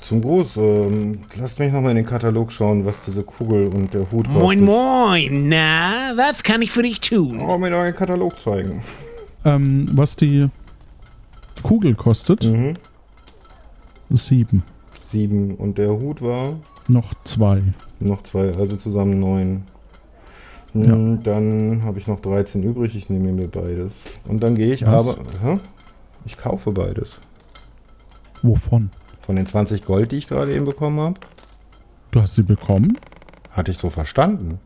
Zum 0.00 0.20
Gruß. 0.22 0.56
Ähm, 0.56 1.20
lasst 1.38 1.58
mich 1.58 1.72
nochmal 1.72 1.90
in 1.90 1.96
den 1.98 2.06
Katalog 2.06 2.50
schauen, 2.52 2.84
was 2.86 3.00
diese 3.02 3.22
Kugel 3.22 3.68
und 3.68 3.92
der 3.94 4.10
Hut 4.10 4.26
kostet. 4.26 4.42
Moin, 4.42 4.64
moin. 4.64 5.48
Na, 5.48 6.12
was 6.16 6.42
kann 6.42 6.62
ich 6.62 6.70
für 6.70 6.82
dich 6.82 7.00
tun? 7.00 7.40
Oh, 7.40 7.58
mir 7.58 7.70
doch 7.70 7.80
einen 7.80 7.94
Katalog 7.96 8.38
zeigen. 8.38 8.82
Ähm, 9.44 9.88
was 9.92 10.16
die 10.16 10.48
Kugel 11.62 11.94
kostet, 11.94 12.44
Mhm. 12.44 12.74
sieben. 14.10 14.62
Sieben. 15.04 15.54
Und 15.56 15.78
der 15.78 15.90
Hut 15.90 16.20
war 16.22 16.56
Noch 16.86 17.12
zwei. 17.24 17.62
noch 18.00 18.22
zwei, 18.22 18.52
also 18.54 18.76
zusammen 18.76 19.20
neun. 19.20 19.62
Hm, 20.84 21.22
Dann 21.22 21.82
habe 21.84 21.98
ich 21.98 22.06
noch 22.06 22.20
13 22.20 22.62
übrig. 22.62 22.94
Ich 22.96 23.08
nehme 23.10 23.32
mir 23.32 23.48
beides. 23.48 24.20
Und 24.26 24.42
dann 24.42 24.54
gehe 24.54 24.72
ich 24.74 24.84
Was? 24.86 25.08
aber. 25.08 25.18
Hä? 25.42 25.58
Ich 26.24 26.36
kaufe 26.36 26.72
beides. 26.72 27.20
Wovon? 28.42 28.90
Von 29.22 29.36
den 29.36 29.46
20 29.46 29.84
Gold, 29.84 30.12
die 30.12 30.16
ich 30.16 30.28
gerade 30.28 30.54
eben 30.54 30.64
bekommen 30.64 31.00
habe, 31.00 31.20
Du 32.10 32.20
hast 32.22 32.34
sie 32.36 32.42
bekommen? 32.42 32.98
hatte 33.50 33.70
ich 33.72 33.78
so 33.78 33.90
verstanden. 33.90 34.58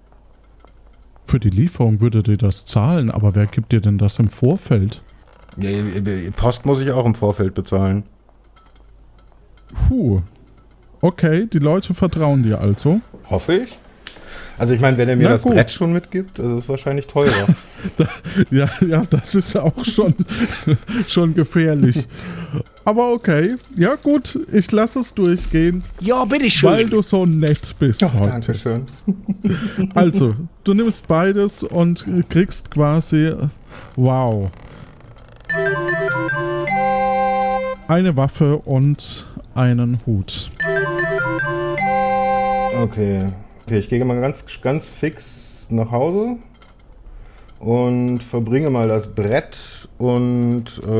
Für 1.24 1.40
die 1.40 1.48
Lieferung 1.50 2.00
würde 2.00 2.22
dir 2.22 2.36
das 2.36 2.66
zahlen, 2.66 3.10
aber 3.10 3.34
wer 3.34 3.46
gibt 3.46 3.72
dir 3.72 3.80
denn 3.80 3.96
das 3.98 4.18
im 4.18 4.28
Vorfeld? 4.28 5.02
Ja, 5.56 5.70
Post 6.36 6.66
muss 6.66 6.80
ich 6.80 6.90
auch 6.92 7.06
im 7.06 7.14
Vorfeld 7.14 7.54
bezahlen. 7.54 8.04
Puh. 9.88 10.20
Okay, 11.00 11.46
die 11.46 11.58
Leute 11.58 11.94
vertrauen 11.94 12.42
dir 12.42 12.60
also. 12.60 13.00
Hoffe 13.28 13.54
ich. 13.54 13.78
Also 14.58 14.74
ich 14.74 14.80
meine, 14.80 14.96
wenn 14.98 15.08
er 15.08 15.16
mir 15.16 15.24
Na 15.24 15.30
das 15.30 15.42
gut. 15.42 15.54
Brett 15.54 15.70
schon 15.70 15.92
mitgibt, 15.92 16.38
also 16.38 16.56
ist 16.56 16.64
es 16.64 16.68
wahrscheinlich 16.68 17.06
teurer. 17.06 17.32
Ja, 18.50 18.68
ja, 18.86 19.02
das 19.10 19.34
ist 19.34 19.56
auch 19.56 19.84
schon, 19.84 20.14
schon 21.08 21.34
gefährlich. 21.34 22.06
Aber 22.84 23.12
okay, 23.12 23.56
ja 23.76 23.96
gut, 23.96 24.38
ich 24.52 24.70
lasse 24.70 25.00
es 25.00 25.12
durchgehen, 25.14 25.82
Ja, 26.00 26.20
weil 26.20 26.26
bitteschön. 26.38 26.88
du 26.90 27.02
so 27.02 27.26
nett 27.26 27.74
bist 27.80 28.02
Ja, 28.02 28.12
heute. 28.14 28.30
Dankeschön. 28.30 28.82
Also, 29.94 30.36
du 30.64 30.74
nimmst 30.74 31.08
beides 31.08 31.64
und 31.64 32.04
kriegst 32.28 32.70
quasi, 32.70 33.32
wow, 33.96 34.50
eine 37.88 38.16
Waffe 38.16 38.56
und 38.58 39.26
einen 39.54 39.98
Hut. 40.06 40.50
Okay. 42.80 43.26
Okay, 43.72 43.78
ich 43.78 43.88
gehe 43.88 44.04
mal 44.04 44.20
ganz, 44.20 44.44
ganz 44.60 44.90
fix 44.90 45.66
nach 45.70 45.90
Hause 45.90 46.36
und 47.58 48.22
verbringe 48.22 48.68
mal 48.68 48.86
das 48.86 49.06
Brett 49.06 49.88
und 49.96 50.64
äh, 50.86 50.90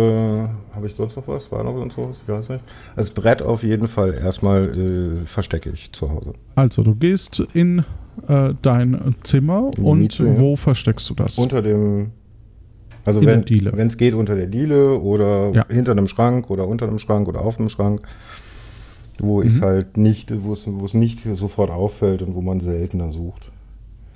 habe 0.75 0.87
ich 0.87 0.95
sonst 0.95 1.17
noch 1.17 1.29
was? 1.29 1.53
War 1.53 1.63
noch 1.65 1.77
sonst 1.77 1.99
was? 1.99 2.23
Ich 2.23 2.29
weiß 2.33 2.49
nicht. 2.49 2.65
Das 2.97 3.11
Brett 3.11 3.43
auf 3.43 3.63
jeden 3.63 3.89
Fall 3.89 4.15
erstmal 4.15 4.71
äh, 4.71 5.27
verstecke 5.27 5.69
ich 5.69 5.93
zu 5.93 6.09
Hause. 6.09 6.33
Also 6.55 6.83
du 6.83 6.95
gehst 6.95 7.41
in 7.53 7.85
äh, 8.27 8.55
dein 8.63 9.17
Zimmer 9.23 9.71
In 9.77 9.85
und 9.85 9.99
Miete, 9.99 10.25
ja. 10.25 10.41
wo 10.41 10.57
versteckst 10.57 11.11
du 11.11 11.15
das? 11.15 11.37
Unter 11.37 11.61
dem. 11.61 12.13
Also 13.05 13.21
In 13.21 13.27
wenn 13.27 13.89
es 13.89 13.99
geht, 13.99 14.15
unter 14.15 14.35
der 14.35 14.47
Diele 14.47 14.99
oder 14.99 15.53
Ja. 15.53 15.67
hinter 15.69 15.93
einem 15.93 16.09
Schrank 16.09 16.49
oder 16.49 16.67
unter 16.67 16.89
einem 16.89 16.99
Schrank 17.01 17.29
oder 17.29 17.43
auf 17.43 17.59
einem 17.59 17.69
Schrank, 17.69 18.01
wo 19.23 19.41
es 19.41 19.61
Mhm. 19.61 19.65
halt 19.65 19.97
nicht, 19.97 20.45
wo 20.45 20.53
es, 20.53 20.65
wo 20.67 20.85
es 20.85 20.93
nicht 20.93 21.21
sofort 21.37 21.71
auffällt 21.71 22.21
und 22.21 22.35
wo 22.35 22.43
man 22.43 22.61
seltener 22.61 23.11
sucht. 23.13 23.51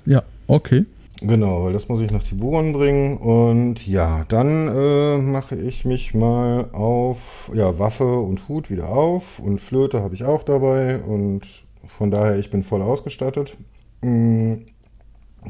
ja, 0.05 0.21
okay. 0.47 0.85
Genau, 1.19 1.63
weil 1.63 1.73
das 1.73 1.89
muss 1.89 1.99
ich 2.01 2.11
nach 2.11 2.21
Tiburon 2.21 2.73
bringen. 2.73 3.17
Und 3.17 3.87
ja, 3.87 4.23
dann 4.27 4.67
äh, 4.67 5.17
mache 5.17 5.55
ich 5.55 5.83
mich 5.83 6.13
mal 6.13 6.67
auf 6.73 7.49
ja, 7.55 7.79
Waffe 7.79 8.19
und 8.19 8.47
Hut 8.47 8.69
wieder 8.69 8.89
auf. 8.89 9.39
Und 9.39 9.59
Flöte 9.59 10.01
habe 10.03 10.13
ich 10.13 10.23
auch 10.25 10.43
dabei. 10.43 10.99
Und 10.99 11.41
von 11.87 12.11
daher, 12.11 12.37
ich 12.37 12.51
bin 12.51 12.63
voll 12.63 12.83
ausgestattet. 12.83 13.57
Mm, 14.03 14.57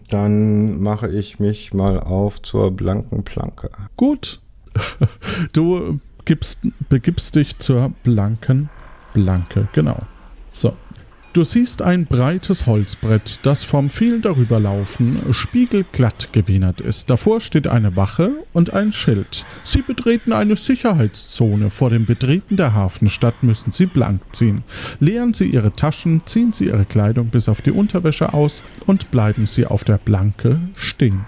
Dann 0.09 0.81
mache 0.81 1.09
ich 1.09 1.39
mich 1.41 1.73
mal 1.73 1.99
auf 1.99 2.41
zur 2.41 2.71
blanken 2.71 3.23
Planke. 3.23 3.69
Gut. 3.97 4.39
Du 5.51 5.99
gibst, 6.23 6.61
begibst 6.87 7.35
dich 7.35 7.59
zur 7.59 7.91
blanken 8.03 8.69
Blanke, 9.17 9.67
genau. 9.73 10.03
So. 10.51 10.73
Du 11.33 11.43
siehst 11.43 11.81
ein 11.81 12.05
breites 12.05 12.67
Holzbrett, 12.67 13.39
das 13.41 13.63
vom 13.63 13.89
vielen 13.89 14.21
Darüberlaufen 14.21 15.19
spiegelglatt 15.31 16.29
gewienert 16.33 16.81
ist. 16.81 17.09
Davor 17.09 17.41
steht 17.41 17.67
eine 17.67 17.95
Wache 17.95 18.31
und 18.53 18.73
ein 18.73 18.93
Schild. 18.93 19.43
Sie 19.63 19.81
betreten 19.81 20.33
eine 20.33 20.55
Sicherheitszone. 20.55 21.71
Vor 21.71 21.89
dem 21.89 22.05
Betreten 22.05 22.57
der 22.57 22.73
Hafenstadt 22.73 23.41
müssen 23.41 23.71
sie 23.71 23.87
blank 23.87 24.21
ziehen. 24.33 24.63
Leeren 24.99 25.33
sie 25.33 25.47
ihre 25.47 25.73
Taschen, 25.73 26.21
ziehen 26.25 26.53
sie 26.53 26.65
ihre 26.65 26.85
Kleidung 26.85 27.27
bis 27.27 27.49
auf 27.49 27.61
die 27.61 27.71
Unterwäsche 27.71 28.33
aus 28.33 28.61
und 28.85 29.09
bleiben 29.11 29.47
sie 29.47 29.65
auf 29.65 29.83
der 29.83 29.97
Blanke 29.97 30.59
stehen 30.75 31.25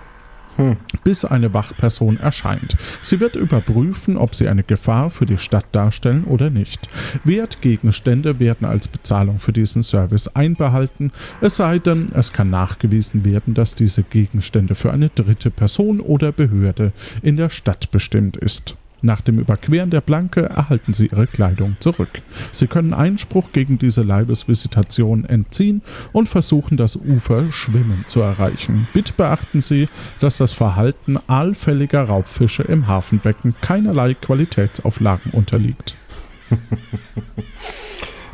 bis 1.04 1.26
eine 1.26 1.54
Wachperson 1.54 2.18
erscheint. 2.18 2.76
Sie 3.02 3.20
wird 3.20 3.36
überprüfen, 3.36 4.18
ob 4.18 4.36
sie 4.36 4.48
eine 4.48 4.64
Gefahr 4.64 5.12
für 5.12 5.26
die 5.26 5.38
Stadt 5.38 5.66
darstellen 5.72 6.24
oder 6.26 6.50
nicht. 6.50 6.90
Wertgegenstände 7.24 8.40
werden 8.40 8.66
als 8.66 8.88
Bezahlung 8.88 9.40
für 9.40 9.54
diesen 9.54 9.84
Service 9.84 10.28
einbehalten, 10.28 11.12
es 11.42 11.58
sei 11.58 11.80
denn, 11.80 12.08
es 12.14 12.34
kann 12.34 12.50
nachgewiesen 12.50 13.26
werden, 13.26 13.54
dass 13.54 13.76
diese 13.76 14.04
Gegenstände 14.04 14.76
für 14.76 14.92
eine 14.92 15.10
dritte 15.10 15.52
Person 15.52 16.00
oder 16.00 16.32
Behörde 16.32 16.92
in 17.22 17.38
der 17.38 17.50
Stadt 17.50 17.92
bestimmt 17.92 18.38
ist. 18.38 18.76
Nach 19.02 19.22
dem 19.22 19.40
Überqueren 19.40 19.90
der 19.90 20.02
Blanke 20.02 20.42
erhalten 20.42 20.94
Sie 20.94 21.08
Ihre 21.08 21.28
Kleidung 21.28 21.78
zurück. 21.80 22.22
Sie 22.52 22.68
können 22.68 22.94
Einspruch 22.94 23.52
gegen 23.54 23.78
diese 23.78 24.02
Leibesvisitation 24.02 25.26
entziehen 25.26 25.82
und 26.12 26.28
versuchen, 26.28 26.76
das 26.78 26.96
Ufer 26.96 27.52
schwimmend 27.52 28.10
zu 28.10 28.22
erreichen. 28.22 28.88
Bitte 28.94 29.14
beachten 29.14 29.62
Sie, 29.62 29.88
dass 30.20 30.38
das 30.38 30.54
Verhalten 30.54 31.18
allfälliger 31.28 32.04
Raubfische 32.04 32.64
im 32.64 32.88
Hafenbecken 32.88 33.56
keinerlei 33.62 34.14
Qualitätsauflagen 34.14 35.32
unterliegt. 35.32 35.96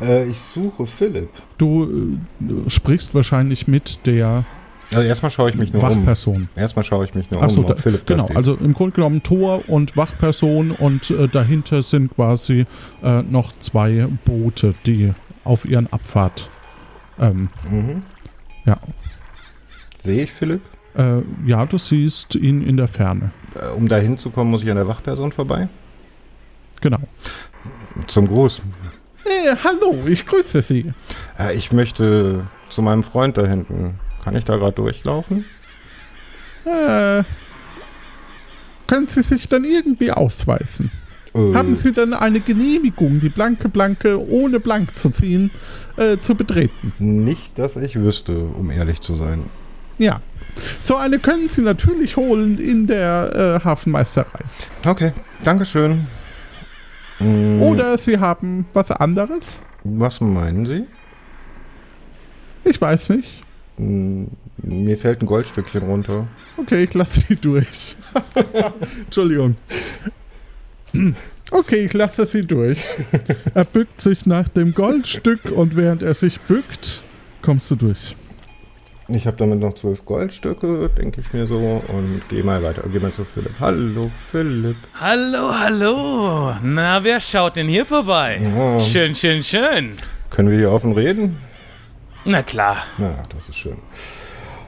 Äh, 0.00 0.28
ich 0.28 0.38
suche 0.38 0.86
Philipp. 0.86 1.30
Du 1.58 2.18
äh, 2.40 2.70
sprichst 2.70 3.14
wahrscheinlich 3.14 3.66
mit 3.66 4.00
der 4.06 4.44
Also 4.92 5.02
erstmal 5.06 5.30
schaue 5.30 5.50
ich 5.50 5.56
mich 5.56 5.72
nur 5.72 5.82
um. 5.82 5.88
Wachperson. 5.90 6.48
Erstmal 6.54 6.84
schaue 6.84 7.04
ich 7.04 7.14
mich 7.14 7.30
nur 7.30 7.42
Achso, 7.42 7.60
um, 7.62 7.66
da, 7.66 7.74
Philipp 7.76 8.06
genau, 8.06 8.28
also 8.34 8.54
im 8.54 8.72
Grunde 8.72 8.94
genommen 8.94 9.22
Tor 9.22 9.68
und 9.68 9.96
Wachperson 9.96 10.70
und 10.70 11.10
äh, 11.10 11.26
dahinter 11.28 11.82
sind 11.82 12.14
quasi 12.14 12.66
äh, 13.02 13.22
noch 13.22 13.52
zwei 13.52 14.06
Boote, 14.24 14.74
die 14.86 15.12
auf 15.44 15.64
ihren 15.64 15.92
Abfahrt. 15.92 16.50
Ähm, 17.18 17.48
Mhm. 17.68 18.02
ja. 18.64 18.78
Sehe 20.02 20.22
ich 20.22 20.32
Philipp? 20.32 20.60
Äh, 20.96 21.22
ja, 21.46 21.66
du 21.66 21.78
siehst 21.78 22.34
ihn 22.36 22.62
in 22.62 22.76
der 22.76 22.88
Ferne. 22.88 23.32
Äh, 23.54 23.68
um 23.74 23.88
da 23.88 23.96
hinzukommen, 23.96 24.50
muss 24.50 24.62
ich 24.62 24.70
an 24.70 24.76
der 24.76 24.86
Wachperson 24.88 25.32
vorbei. 25.32 25.68
Genau. 26.80 26.98
Zum 28.06 28.28
Gruß. 28.28 28.60
Äh, 29.24 29.56
hallo, 29.64 30.06
ich 30.06 30.24
grüße 30.26 30.62
Sie. 30.62 30.92
Äh, 31.38 31.54
ich 31.56 31.72
möchte 31.72 32.46
zu 32.68 32.82
meinem 32.82 33.02
Freund 33.02 33.36
da 33.36 33.46
hinten. 33.46 33.98
Kann 34.26 34.34
ich 34.34 34.44
da 34.44 34.56
gerade 34.56 34.72
durchlaufen? 34.72 35.44
Äh, 36.64 37.22
können 38.88 39.06
Sie 39.06 39.22
sich 39.22 39.48
dann 39.48 39.62
irgendwie 39.62 40.10
ausweisen? 40.10 40.90
Äh, 41.32 41.54
Haben 41.54 41.76
Sie 41.76 41.92
denn 41.92 42.12
eine 42.12 42.40
Genehmigung, 42.40 43.20
die 43.20 43.28
blanke 43.28 43.68
Blanke 43.68 44.20
ohne 44.28 44.58
blank 44.58 44.98
zu 44.98 45.10
ziehen, 45.10 45.52
äh, 45.96 46.18
zu 46.18 46.34
betreten? 46.34 46.92
Nicht, 46.98 47.56
dass 47.56 47.76
ich 47.76 47.94
wüsste, 47.94 48.36
um 48.36 48.72
ehrlich 48.72 49.00
zu 49.00 49.14
sein. 49.14 49.44
Ja. 49.98 50.20
So 50.82 50.96
eine 50.96 51.20
können 51.20 51.48
Sie 51.48 51.62
natürlich 51.62 52.16
holen 52.16 52.58
in 52.58 52.88
der 52.88 53.60
äh, 53.62 53.64
Hafenmeisterei. 53.64 54.40
Okay, 54.84 55.12
Dankeschön. 55.44 56.04
Mm, 57.20 57.62
Oder 57.62 57.96
Sie 57.96 58.18
haben 58.18 58.66
was 58.72 58.90
anderes? 58.90 59.44
Was 59.84 60.20
meinen 60.20 60.66
Sie? 60.66 60.82
Ich 62.64 62.80
weiß 62.80 63.10
nicht. 63.10 63.45
Mm, 63.78 64.24
Mir 64.62 64.96
fällt 64.96 65.22
ein 65.22 65.26
Goldstückchen 65.26 65.82
runter. 65.82 66.26
Okay, 66.56 66.84
ich 66.84 66.94
lasse 66.94 67.20
Sie 67.20 67.36
durch. 67.36 67.96
Entschuldigung. 69.04 69.56
Okay, 71.50 71.84
ich 71.84 71.92
lasse 71.92 72.26
Sie 72.26 72.40
durch. 72.42 72.78
Er 73.54 73.64
bückt 73.64 74.00
sich 74.00 74.26
nach 74.26 74.48
dem 74.48 74.74
Goldstück 74.74 75.44
und 75.52 75.76
während 75.76 76.02
er 76.02 76.14
sich 76.14 76.40
bückt, 76.40 77.02
kommst 77.42 77.70
du 77.70 77.76
durch. 77.76 78.16
Ich 79.08 79.24
habe 79.28 79.36
damit 79.36 79.60
noch 79.60 79.74
zwölf 79.74 80.04
Goldstücke, 80.04 80.90
denke 80.98 81.20
ich 81.20 81.32
mir 81.32 81.46
so, 81.46 81.80
und 81.86 82.22
gehe 82.28 82.42
mal 82.42 82.60
weiter. 82.64 82.82
Geh 82.92 82.98
mal 82.98 83.12
zu 83.12 83.24
Philipp. 83.24 83.52
Hallo, 83.60 84.10
Philipp. 84.32 84.76
Hallo, 84.98 85.52
hallo. 85.56 86.54
Na, 86.64 87.04
wer 87.04 87.20
schaut 87.20 87.54
denn 87.54 87.68
hier 87.68 87.86
vorbei? 87.86 88.40
Ja. 88.42 88.80
Schön, 88.80 89.14
schön, 89.14 89.44
schön. 89.44 89.92
Können 90.30 90.50
wir 90.50 90.58
hier 90.58 90.72
offen 90.72 90.92
reden? 90.92 91.36
Na 92.26 92.42
klar. 92.42 92.78
Na, 92.98 93.22
das 93.34 93.48
ist 93.48 93.56
schön. 93.56 93.78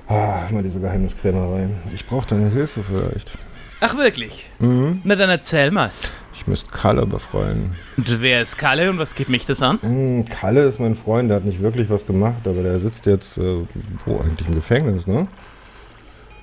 Ah, 0.06 0.42
immer 0.48 0.62
diese 0.62 0.80
Geheimniskrämerei. 0.80 1.68
Ich 1.92 2.06
brauche 2.06 2.26
deine 2.26 2.48
Hilfe 2.50 2.82
vielleicht. 2.82 3.36
Ach, 3.80 3.96
wirklich? 3.96 4.48
Mhm. 4.60 5.02
Na, 5.04 5.16
dann 5.16 5.28
erzähl 5.28 5.70
mal. 5.70 5.90
Ich 6.34 6.46
müsste 6.46 6.70
Kalle 6.70 7.04
befreien. 7.04 7.74
Und 7.96 8.22
wer 8.22 8.40
ist 8.42 8.56
Kalle 8.58 8.90
und 8.90 8.98
was 8.98 9.14
geht 9.16 9.28
mich 9.28 9.44
das 9.44 9.60
an? 9.60 9.78
Mm, 9.82 10.24
Kalle 10.24 10.62
ist 10.62 10.78
mein 10.78 10.94
Freund, 10.94 11.30
der 11.30 11.36
hat 11.38 11.44
nicht 11.44 11.60
wirklich 11.60 11.90
was 11.90 12.06
gemacht, 12.06 12.46
aber 12.46 12.62
der 12.62 12.78
sitzt 12.78 13.06
jetzt 13.06 13.36
äh, 13.38 13.64
wo 14.06 14.18
eigentlich 14.18 14.46
im 14.48 14.54
Gefängnis, 14.54 15.06
ne? 15.06 15.26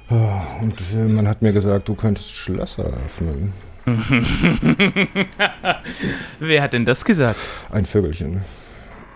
Ah, 0.10 0.42
Und 0.62 0.76
äh, 0.94 1.06
man 1.06 1.28
hat 1.28 1.42
mir 1.42 1.54
gesagt, 1.54 1.88
du 1.88 1.96
könntest 1.96 2.34
Schlösser 2.34 2.92
öffnen. 3.06 3.54
wer 6.40 6.62
hat 6.62 6.74
denn 6.74 6.86
das 6.86 7.06
gesagt? 7.06 7.40
Ein 7.72 7.86
Vögelchen. 7.86 8.42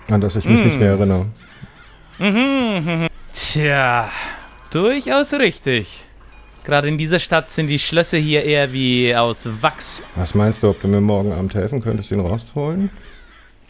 An 0.10 0.22
das 0.22 0.36
ich 0.36 0.46
mich 0.46 0.64
nicht 0.64 0.80
mehr 0.80 0.90
erinnere. 0.92 1.26
Mhm. 2.20 3.08
Tja, 3.34 4.10
durchaus 4.72 5.34
richtig. 5.34 6.04
Gerade 6.64 6.88
in 6.88 6.98
dieser 6.98 7.20
Stadt 7.20 7.50
sind 7.50 7.68
die 7.68 7.80
Schlösser 7.80 8.18
hier 8.18 8.44
eher 8.44 8.72
wie 8.74 9.16
aus 9.16 9.48
Wachs. 9.62 10.04
Was 10.16 10.36
meinst 10.36 10.62
du, 10.62 10.70
ob 10.70 10.82
du 10.82 10.88
mir 10.88 11.02
morgen 11.02 11.32
Abend 11.32 11.54
helfen 11.56 11.82
könntest, 11.82 12.12
ihn 12.12 12.20
rauszuholen? 12.20 12.90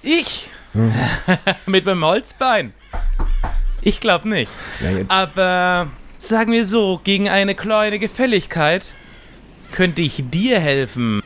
Ich? 0.01 0.47
Mit 1.65 1.85
meinem 1.85 2.03
Holzbein? 2.03 2.73
Ich 3.81 3.99
glaube 4.01 4.27
nicht. 4.27 4.51
Ja, 4.81 4.89
Aber 5.07 5.87
sagen 6.17 6.51
wir 6.51 6.65
so, 6.65 6.99
gegen 7.03 7.29
eine 7.29 7.55
kleine 7.55 7.99
Gefälligkeit 7.99 8.85
könnte 9.71 10.01
ich 10.01 10.23
dir 10.29 10.59
helfen, 10.59 11.21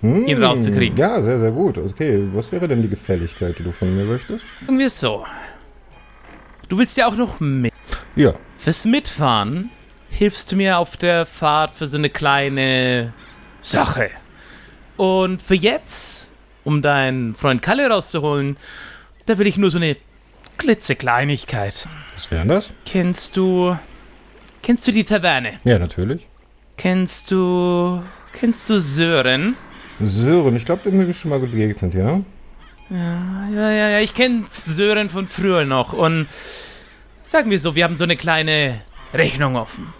ihn 0.00 0.26
Hm, 0.28 0.42
rauszukriegen. 0.42 0.96
Ja, 0.96 1.20
sehr, 1.20 1.40
sehr 1.40 1.50
gut. 1.50 1.76
Okay, 1.78 2.22
was 2.32 2.50
wäre 2.52 2.68
denn 2.68 2.80
die 2.82 2.88
Gefälligkeit, 2.88 3.58
die 3.58 3.64
du 3.64 3.72
von 3.72 3.94
mir 3.94 4.04
möchtest? 4.04 4.44
Sagen 4.64 4.78
wir 4.78 4.86
es 4.86 4.98
so. 4.98 5.26
Du 6.68 6.78
willst 6.78 6.96
ja 6.96 7.06
auch 7.08 7.16
noch 7.16 7.40
mit. 7.40 7.72
Ja, 8.16 8.34
Fürs 8.58 8.84
Mitfahren 8.84 9.70
hilfst 10.10 10.50
du 10.52 10.56
mir 10.56 10.78
auf 10.78 10.96
der 10.96 11.24
Fahrt 11.26 11.72
für 11.74 11.86
so 11.86 11.96
eine 11.96 12.10
kleine 12.10 13.12
Sache. 13.62 14.10
Und 14.96 15.40
für 15.40 15.54
jetzt, 15.54 16.30
um 16.64 16.82
deinen 16.82 17.34
Freund 17.36 17.62
Kalle 17.62 17.88
rauszuholen, 17.88 18.56
da 19.26 19.38
will 19.38 19.46
ich 19.46 19.56
nur 19.56 19.70
so 19.70 19.78
eine 19.78 19.96
klitzekleinigkeit. 20.58 21.88
was 22.14 22.30
wäre 22.30 22.46
das? 22.46 22.70
Kennst 22.84 23.36
du. 23.36 23.78
Kennst 24.62 24.86
du 24.86 24.92
die 24.92 25.04
Taverne? 25.04 25.60
Ja, 25.64 25.78
natürlich. 25.78 26.26
Kennst 26.76 27.30
du. 27.30 28.02
Kennst 28.32 28.68
du 28.68 28.80
Sören? 28.80 29.54
Sören, 30.00 30.56
ich 30.56 30.64
glaube, 30.64 30.82
dem 30.82 30.98
bin 30.98 31.10
ich 31.10 31.18
schon 31.18 31.30
mal 31.30 31.40
begegnet, 31.40 31.94
ja? 31.94 32.20
Ja, 32.90 33.48
ja, 33.54 33.70
ja, 33.70 33.88
ja, 33.90 34.00
ich 34.00 34.14
kenne 34.14 34.44
Sören 34.64 35.10
von 35.10 35.26
früher 35.26 35.64
noch 35.64 35.92
und 35.92 36.26
sagen 37.22 37.50
wir 37.50 37.58
so, 37.58 37.74
wir 37.74 37.84
haben 37.84 37.98
so 37.98 38.04
eine 38.04 38.16
kleine 38.16 38.80
Rechnung 39.12 39.56
offen. 39.56 39.92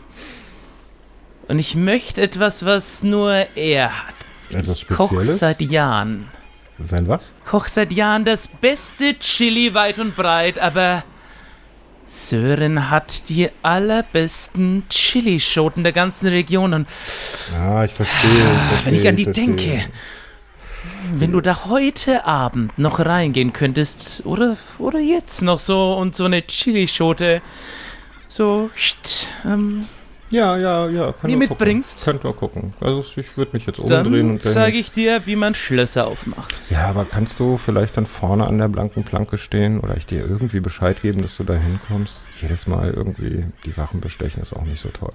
Und 1.48 1.58
ich 1.58 1.74
möchte 1.74 2.22
etwas, 2.22 2.64
was 2.64 3.02
nur 3.02 3.32
er 3.54 3.90
hat. 4.06 4.14
Etwas 4.52 4.86
Koch 4.86 5.10
Spezielles? 5.10 5.38
seit 5.38 5.60
Jahren. 5.60 6.28
Sein 6.84 7.08
was? 7.08 7.32
Koch 7.44 7.66
seit 7.66 7.92
Jahren 7.92 8.24
das 8.24 8.48
beste 8.48 9.18
Chili 9.18 9.74
weit 9.74 9.98
und 9.98 10.14
breit, 10.16 10.58
aber 10.58 11.02
Sören 12.06 12.88
hat 12.90 13.28
die 13.28 13.50
allerbesten 13.62 14.84
Chilischoten 14.88 15.82
der 15.82 15.92
ganzen 15.92 16.28
Region 16.28 16.72
und 16.72 16.88
Ah, 17.60 17.84
ich 17.84 17.92
verstehe. 17.92 18.30
ich 18.30 18.36
verstehe 18.38 18.86
wenn 18.86 18.94
ich 18.94 19.08
an 19.08 19.16
die 19.16 19.24
verstehe. 19.24 19.46
denke, 19.46 19.84
wenn 21.14 21.32
du 21.32 21.40
da 21.40 21.64
heute 21.66 22.26
Abend 22.26 22.78
noch 22.78 22.98
reingehen 23.00 23.52
könntest 23.52 24.22
oder 24.24 24.56
oder 24.78 24.98
jetzt 24.98 25.42
noch 25.42 25.58
so 25.58 25.92
und 25.94 26.14
so 26.16 26.24
eine 26.24 26.42
Chilischote 26.42 27.42
so 28.28 28.70
ähm, 29.44 29.86
Ja, 30.30 30.56
ja, 30.58 30.88
ja. 30.88 31.12
Können 31.12 31.32
mir 31.32 31.38
mitbringst, 31.48 31.98
Gucken. 32.04 32.20
Könnt 32.20 32.24
wir 32.24 32.32
gucken. 32.34 32.74
Also 32.80 33.02
ich 33.16 33.36
würde 33.36 33.52
mich 33.54 33.66
jetzt 33.66 33.80
umdrehen 33.80 34.28
dann- 34.28 34.40
zeige 34.40 34.76
ich 34.76 34.92
dir, 34.92 35.22
wie 35.26 35.36
man 35.36 35.54
Schlösser 35.54 36.06
aufmacht. 36.06 36.54
Ja, 36.70 36.86
aber 36.86 37.04
kannst 37.06 37.40
du 37.40 37.56
vielleicht 37.56 37.96
dann 37.96 38.06
vorne 38.06 38.46
an 38.46 38.58
der 38.58 38.68
blanken 38.68 39.04
Planke 39.04 39.38
stehen 39.38 39.80
oder 39.80 39.96
ich 39.96 40.06
dir 40.06 40.20
irgendwie 40.20 40.60
Bescheid 40.60 41.00
geben, 41.00 41.22
dass 41.22 41.36
du 41.38 41.44
da 41.44 41.54
hinkommst? 41.54 42.14
Jedes 42.42 42.66
Mal 42.66 42.92
irgendwie 42.94 43.46
die 43.64 43.76
Wachen 43.76 44.00
bestechen 44.00 44.42
ist 44.42 44.52
auch 44.52 44.64
nicht 44.64 44.80
so 44.82 44.90
toll. 44.90 45.14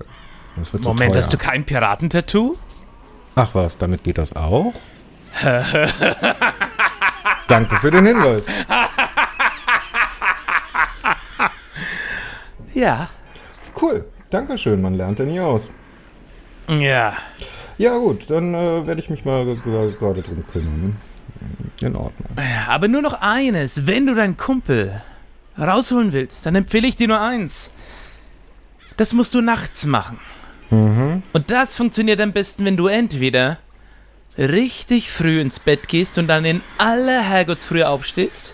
Das 0.57 0.73
wird 0.73 0.83
Moment, 0.83 0.99
so 1.01 1.13
teuer. 1.13 1.17
hast 1.23 1.33
du 1.33 1.37
kein 1.37 1.63
Piratentattoo? 1.63 2.57
Ach 3.35 3.49
was, 3.53 3.77
damit 3.77 4.03
geht 4.03 4.17
das 4.17 4.35
auch? 4.35 4.73
Danke 7.47 7.75
für 7.77 7.91
den 7.91 8.05
Hinweis. 8.05 8.45
Ja. 12.73 13.07
Cool. 13.79 14.05
Dankeschön, 14.31 14.81
man 14.81 14.95
lernt 14.95 15.19
ja 15.19 15.25
nie 15.25 15.39
aus. 15.39 15.69
Ja. 16.67 17.13
Ja 17.77 17.97
gut, 17.97 18.29
dann 18.29 18.53
äh, 18.53 18.87
werde 18.87 18.99
ich 18.99 19.09
mich 19.09 19.25
mal 19.25 19.45
gerade 19.55 20.21
drum 20.21 20.43
kümmern. 20.51 20.95
In 21.81 21.95
Ordnung. 21.95 22.29
Aber 22.67 22.87
nur 22.87 23.01
noch 23.01 23.21
eines, 23.21 23.85
wenn 23.85 24.07
du 24.07 24.15
deinen 24.15 24.37
Kumpel 24.37 25.01
rausholen 25.57 26.13
willst, 26.13 26.45
dann 26.45 26.55
empfehle 26.55 26.87
ich 26.87 26.95
dir 26.95 27.07
nur 27.07 27.19
eins. 27.19 27.69
Das 28.97 29.13
musst 29.13 29.33
du 29.33 29.41
nachts 29.41 29.85
machen. 29.85 30.19
Mhm. 30.69 31.23
Und 31.33 31.51
das 31.51 31.75
funktioniert 31.75 32.21
am 32.21 32.31
besten, 32.31 32.65
wenn 32.65 32.77
du 32.77 32.87
entweder 32.87 33.57
richtig 34.37 35.11
früh 35.11 35.39
ins 35.39 35.59
Bett 35.59 35.87
gehst 35.87 36.17
und 36.17 36.27
dann 36.27 36.45
in 36.45 36.61
aller 36.77 37.21
Herrgottsfrühe 37.21 37.87
aufstehst. 37.87 38.53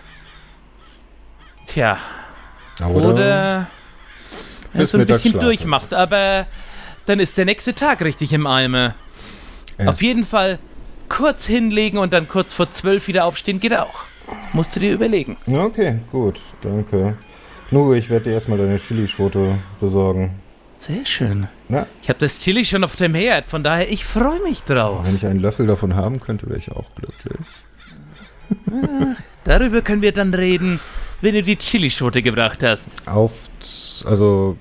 Tja, 1.68 1.98
Oder, 2.94 3.10
oder, 3.14 3.68
ja, 4.74 4.86
so 4.86 4.98
ein 4.98 5.06
bisschen 5.06 5.34
durchmachst, 5.40 5.94
aber 5.94 6.48
dann 7.06 7.20
ist 7.20 7.38
der 7.38 7.46
nächste 7.46 7.74
Tag 7.76 8.02
richtig 8.02 8.34
im 8.34 8.48
Eimer. 8.48 8.96
Es- 9.78 9.88
Auf 9.88 10.02
jeden 10.02 10.26
Fall 10.26 10.60
kurz 11.08 11.46
hinlegen 11.46 11.98
und 11.98 12.12
dann 12.14 12.28
kurz 12.28 12.54
vor 12.54 12.70
zwölf 12.70 13.08
wieder 13.08 13.26
aufstehen 13.26 13.60
geht 13.60 13.76
auch. 13.78 14.04
Musst 14.54 14.76
du 14.76 14.80
dir 14.80 14.94
überlegen. 14.94 15.38
Okay, 15.52 16.00
gut, 16.12 16.40
danke. 16.62 17.16
Nu, 17.72 17.94
ich 17.94 18.10
werde 18.10 18.26
dir 18.26 18.34
erstmal 18.34 18.58
deine 18.58 18.78
Chilischote 18.78 19.56
besorgen. 19.80 20.40
Sehr 20.80 21.06
schön. 21.06 21.48
Na, 21.68 21.86
Ich 22.02 22.10
habe 22.10 22.20
das 22.20 22.40
Chili 22.40 22.64
schon 22.66 22.84
auf 22.84 22.96
dem 22.96 23.14
Herd, 23.14 23.50
von 23.50 23.64
daher 23.64 23.90
ich 23.92 24.06
freue 24.06 24.42
mich 24.42 24.64
drauf. 24.64 25.06
wenn 25.06 25.16
ich 25.16 25.26
einen 25.26 25.40
Löffel 25.40 25.68
davon 25.68 25.96
haben 25.96 26.20
könnte, 26.20 26.48
wäre 26.48 26.58
ich 26.58 26.72
auch 26.72 26.86
glücklich. 26.96 27.46
Darüber 29.44 29.82
können 29.82 30.02
wir 30.02 30.12
dann 30.12 30.34
reden, 30.34 30.80
wenn 31.22 31.36
du 31.36 31.44
die 31.44 31.58
Chilischote 31.58 32.22
gebracht 32.22 32.64
hast. 32.64 32.88
Auf, 33.08 33.34
also, 34.06 34.58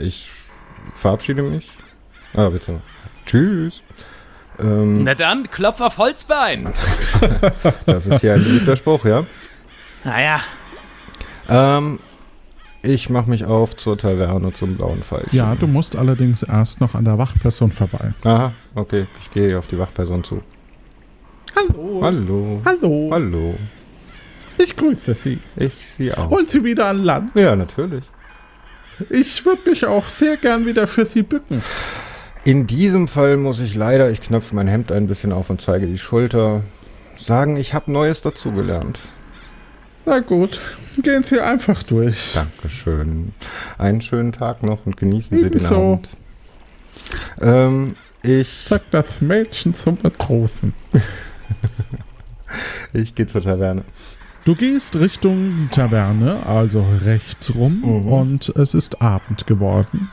ich 0.00 0.30
verabschiede 0.94 1.42
mich. 1.42 1.68
Ah, 2.34 2.48
bitte. 2.48 2.80
Tschüss. 3.26 3.82
Ähm, 4.58 5.04
Na 5.04 5.14
dann, 5.14 5.50
klopf 5.50 5.80
auf 5.80 5.98
Holzbein. 5.98 6.72
das 7.86 8.06
ist 8.06 8.22
ja 8.22 8.34
ein 8.34 8.42
beliebter 8.44 8.76
Spruch, 8.76 9.04
ja. 9.04 9.24
Naja, 10.04 10.40
Ähm, 11.48 11.98
ich 12.86 13.10
mache 13.10 13.28
mich 13.28 13.44
auf 13.44 13.76
zur 13.76 13.98
Taverne 13.98 14.52
zum 14.52 14.76
blauen 14.76 15.02
Pfeilchen. 15.02 15.36
Ja, 15.36 15.54
du 15.54 15.66
musst 15.66 15.96
allerdings 15.96 16.42
erst 16.42 16.80
noch 16.80 16.94
an 16.94 17.04
der 17.04 17.18
Wachperson 17.18 17.72
vorbei. 17.72 18.14
Aha, 18.24 18.52
okay. 18.74 19.06
Ich 19.20 19.30
gehe 19.32 19.58
auf 19.58 19.66
die 19.66 19.78
Wachperson 19.78 20.24
zu. 20.24 20.40
Hallo. 21.56 22.00
Hallo. 22.02 22.60
Hallo. 22.64 23.08
Hallo. 23.12 23.54
Ich 24.58 24.76
grüße 24.76 25.14
Sie. 25.14 25.38
Ich 25.56 25.74
sie 25.74 26.14
auch. 26.14 26.30
Und 26.30 26.48
Sie 26.48 26.64
wieder 26.64 26.86
an 26.86 27.02
Land. 27.02 27.32
Ja, 27.34 27.56
natürlich. 27.56 28.04
Ich 29.10 29.44
würde 29.44 29.70
mich 29.70 29.84
auch 29.84 30.06
sehr 30.06 30.36
gern 30.36 30.64
wieder 30.64 30.86
für 30.86 31.04
Sie 31.04 31.22
bücken. 31.22 31.62
In 32.44 32.66
diesem 32.66 33.08
Fall 33.08 33.36
muss 33.36 33.60
ich 33.60 33.74
leider, 33.74 34.10
ich 34.10 34.20
knöpfe 34.20 34.54
mein 34.54 34.68
Hemd 34.68 34.92
ein 34.92 35.08
bisschen 35.08 35.32
auf 35.32 35.50
und 35.50 35.60
zeige 35.60 35.86
die 35.86 35.98
Schulter, 35.98 36.62
sagen, 37.18 37.56
ich 37.56 37.74
habe 37.74 37.90
Neues 37.90 38.22
dazugelernt. 38.22 39.00
Na 40.06 40.20
gut, 40.20 40.60
gehen 41.02 41.24
Sie 41.24 41.40
einfach 41.40 41.82
durch. 41.82 42.32
Dankeschön. 42.34 43.32
Einen 43.76 44.00
schönen 44.00 44.32
Tag 44.32 44.62
noch 44.62 44.86
und 44.86 44.96
genießen 44.96 45.36
Sie 45.38 45.44
den 45.44 45.52
Ebenso. 45.54 45.92
Abend. 45.94 46.08
Ähm, 47.40 47.94
ich, 48.22 48.48
Sagt 48.68 48.94
das 48.94 49.20
Mädchen 49.20 49.74
zum 49.74 49.98
Matrosen. 50.02 50.74
ich 52.92 53.14
gehe 53.14 53.26
zur 53.26 53.42
Taverne. 53.42 53.82
Du 54.44 54.54
gehst 54.54 54.94
Richtung 54.96 55.68
Taverne, 55.72 56.46
also 56.46 56.86
rechts 57.04 57.52
rum, 57.54 57.80
Mhm. 57.80 58.12
und 58.12 58.48
es 58.50 58.74
ist 58.74 59.02
Abend 59.02 59.46
geworden. 59.48 60.08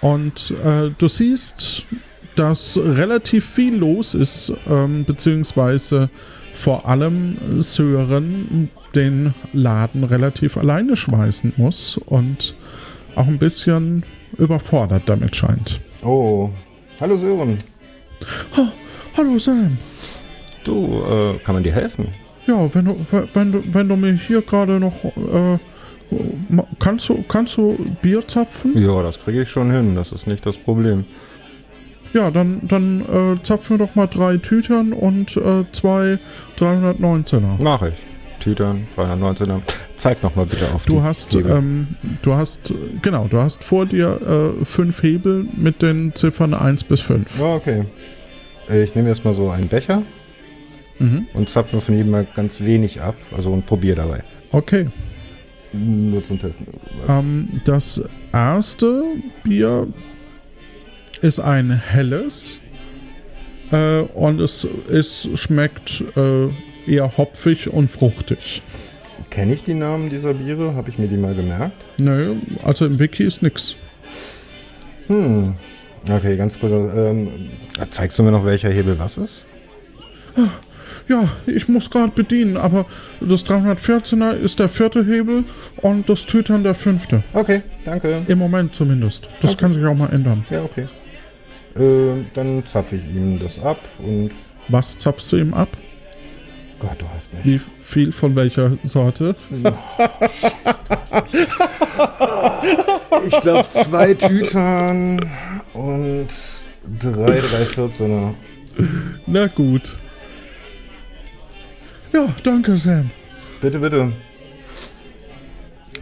Und 0.00 0.52
äh, 0.64 0.90
du 0.98 1.06
siehst, 1.06 1.86
dass 2.34 2.76
relativ 2.76 3.48
viel 3.48 3.76
los 3.76 4.14
ist, 4.14 4.52
ähm, 4.66 5.04
beziehungsweise 5.04 6.10
vor 6.54 6.86
allem 6.88 7.60
Sören 7.60 8.68
den 8.94 9.34
Laden 9.52 10.04
relativ 10.04 10.56
alleine 10.56 10.96
schmeißen 10.96 11.54
muss 11.56 11.98
und 11.98 12.54
auch 13.16 13.26
ein 13.26 13.38
bisschen 13.38 14.04
überfordert 14.38 15.02
damit 15.06 15.36
scheint. 15.36 15.80
Oh, 16.02 16.50
hallo 17.00 17.16
Sören. 17.16 17.58
Hallo 19.16 19.38
Sam. 19.38 19.76
Du, 20.64 21.02
äh, 21.04 21.38
kann 21.44 21.54
man 21.54 21.62
dir 21.62 21.72
helfen? 21.72 22.08
Ja, 22.46 22.74
wenn 22.74 22.84
du, 22.86 23.06
wenn 23.34 23.52
du, 23.52 23.62
wenn 23.72 23.88
du 23.88 23.96
mir 23.96 24.12
hier 24.12 24.40
gerade 24.40 24.80
noch, 24.80 25.04
äh, 25.04 25.58
kannst 26.78 27.08
du, 27.08 27.22
kannst 27.28 27.56
du 27.56 27.76
Bier 28.00 28.26
zapfen? 28.26 28.72
Ja, 28.76 29.02
das 29.02 29.20
kriege 29.20 29.42
ich 29.42 29.50
schon 29.50 29.70
hin, 29.70 29.94
das 29.94 30.12
ist 30.12 30.26
nicht 30.26 30.46
das 30.46 30.56
Problem. 30.56 31.04
Ja, 32.12 32.30
dann, 32.30 32.60
dann 32.68 33.00
äh, 33.02 33.42
zapfen 33.42 33.78
wir 33.78 33.86
doch 33.86 33.94
mal 33.94 34.06
drei 34.06 34.36
Tütern 34.36 34.92
und 34.92 35.36
äh, 35.36 35.64
zwei 35.72 36.18
319er. 36.58 37.62
Mach 37.62 37.82
ich. 37.82 37.94
Tütern, 38.40 38.86
319er. 38.96 39.60
Zeig 39.96 40.22
noch 40.22 40.34
mal 40.34 40.46
bitte 40.46 40.66
auf 40.74 40.84
die 40.84 40.92
Du 40.92 41.02
hast, 41.02 41.34
ähm, 41.36 41.86
du 42.22 42.34
hast, 42.34 42.74
genau, 43.00 43.28
du 43.28 43.40
hast 43.40 43.62
vor 43.62 43.86
dir 43.86 44.54
äh, 44.60 44.64
fünf 44.64 45.02
Hebel 45.02 45.46
mit 45.56 45.80
den 45.80 46.12
Ziffern 46.14 46.52
1 46.52 46.84
bis 46.84 47.00
5. 47.00 47.38
Ja, 47.38 47.54
okay. 47.54 47.84
Ich 48.68 48.94
nehme 48.96 49.08
jetzt 49.10 49.24
mal 49.24 49.34
so 49.34 49.48
einen 49.50 49.68
Becher 49.68 50.02
Mhm. 50.98 51.26
und 51.34 51.48
zapfe 51.48 51.80
von 51.80 51.96
jedem 51.96 52.10
mal 52.12 52.26
ganz 52.34 52.60
wenig 52.60 53.00
ab, 53.00 53.14
also 53.34 53.50
und 53.50 53.64
probiere 53.66 53.96
dabei. 53.96 54.22
Okay. 54.52 54.88
Nur 55.72 56.22
zum 56.22 56.38
Testen. 56.38 56.66
Ähm, 57.08 57.60
das 57.64 58.02
erste 58.32 59.02
Bier 59.42 59.88
ist 61.22 61.40
ein 61.40 61.70
helles 61.70 62.60
äh, 63.70 64.00
und 64.00 64.40
es, 64.40 64.66
es 64.90 65.28
schmeckt 65.34 66.04
äh, 66.16 66.48
eher 66.86 67.16
hopfig 67.16 67.72
und 67.72 67.90
fruchtig. 67.90 68.62
Kenne 69.30 69.54
ich 69.54 69.62
die 69.62 69.74
Namen 69.74 70.10
dieser 70.10 70.34
Biere? 70.34 70.74
Habe 70.74 70.90
ich 70.90 70.98
mir 70.98 71.08
die 71.08 71.16
mal 71.16 71.34
gemerkt? 71.34 71.88
Nö, 71.98 72.34
also 72.62 72.84
im 72.84 72.98
Wiki 72.98 73.22
ist 73.24 73.42
nix. 73.42 73.76
Hm. 75.06 75.54
Okay, 76.08 76.36
ganz 76.36 76.58
kurz. 76.58 76.72
Ähm, 76.94 77.50
zeigst 77.90 78.18
du 78.18 78.22
mir 78.24 78.32
noch, 78.32 78.44
welcher 78.44 78.70
Hebel 78.70 78.98
was 78.98 79.16
ist? 79.16 79.44
Ja, 81.08 81.28
ich 81.46 81.68
muss 81.68 81.90
gerade 81.90 82.12
bedienen, 82.12 82.56
aber 82.56 82.86
das 83.20 83.44
314er 83.46 84.32
ist 84.34 84.58
der 84.60 84.68
vierte 84.68 85.04
Hebel 85.04 85.44
und 85.82 86.08
das 86.08 86.26
Tütern 86.26 86.62
der 86.62 86.74
fünfte. 86.74 87.22
Okay, 87.32 87.62
danke. 87.84 88.22
Im 88.28 88.38
Moment 88.38 88.74
zumindest. 88.74 89.28
Das 89.40 89.52
Okay. 89.52 89.60
kann 89.60 89.74
sich 89.74 89.84
auch 89.84 89.94
mal 89.94 90.12
ändern. 90.12 90.44
Ja, 90.50 90.62
okay. 90.64 90.88
Äh, 91.76 92.24
dann 92.34 92.64
zapfe 92.66 92.96
ich 92.96 93.04
ihm 93.14 93.38
das 93.38 93.58
ab 93.58 93.80
und. 93.98 94.30
Was 94.68 94.98
zapfst 94.98 95.32
du 95.32 95.36
ihm 95.38 95.54
ab? 95.54 95.68
Gott, 96.78 96.96
du 97.00 97.06
hast 97.14 97.32
mich. 97.32 97.44
Wie 97.44 97.60
viel 97.80 98.12
von 98.12 98.34
welcher 98.36 98.72
Sorte? 98.82 99.34
Ich 103.26 103.40
glaube, 103.40 103.68
zwei 103.70 104.14
Tütern 104.14 105.20
und 105.74 106.28
drei 107.00 107.38
314er. 107.38 108.34
Na 109.26 109.46
gut. 109.46 109.96
Ja, 112.12 112.26
danke, 112.42 112.76
Sam. 112.76 113.10
Bitte, 113.60 113.78
bitte. 113.78 114.12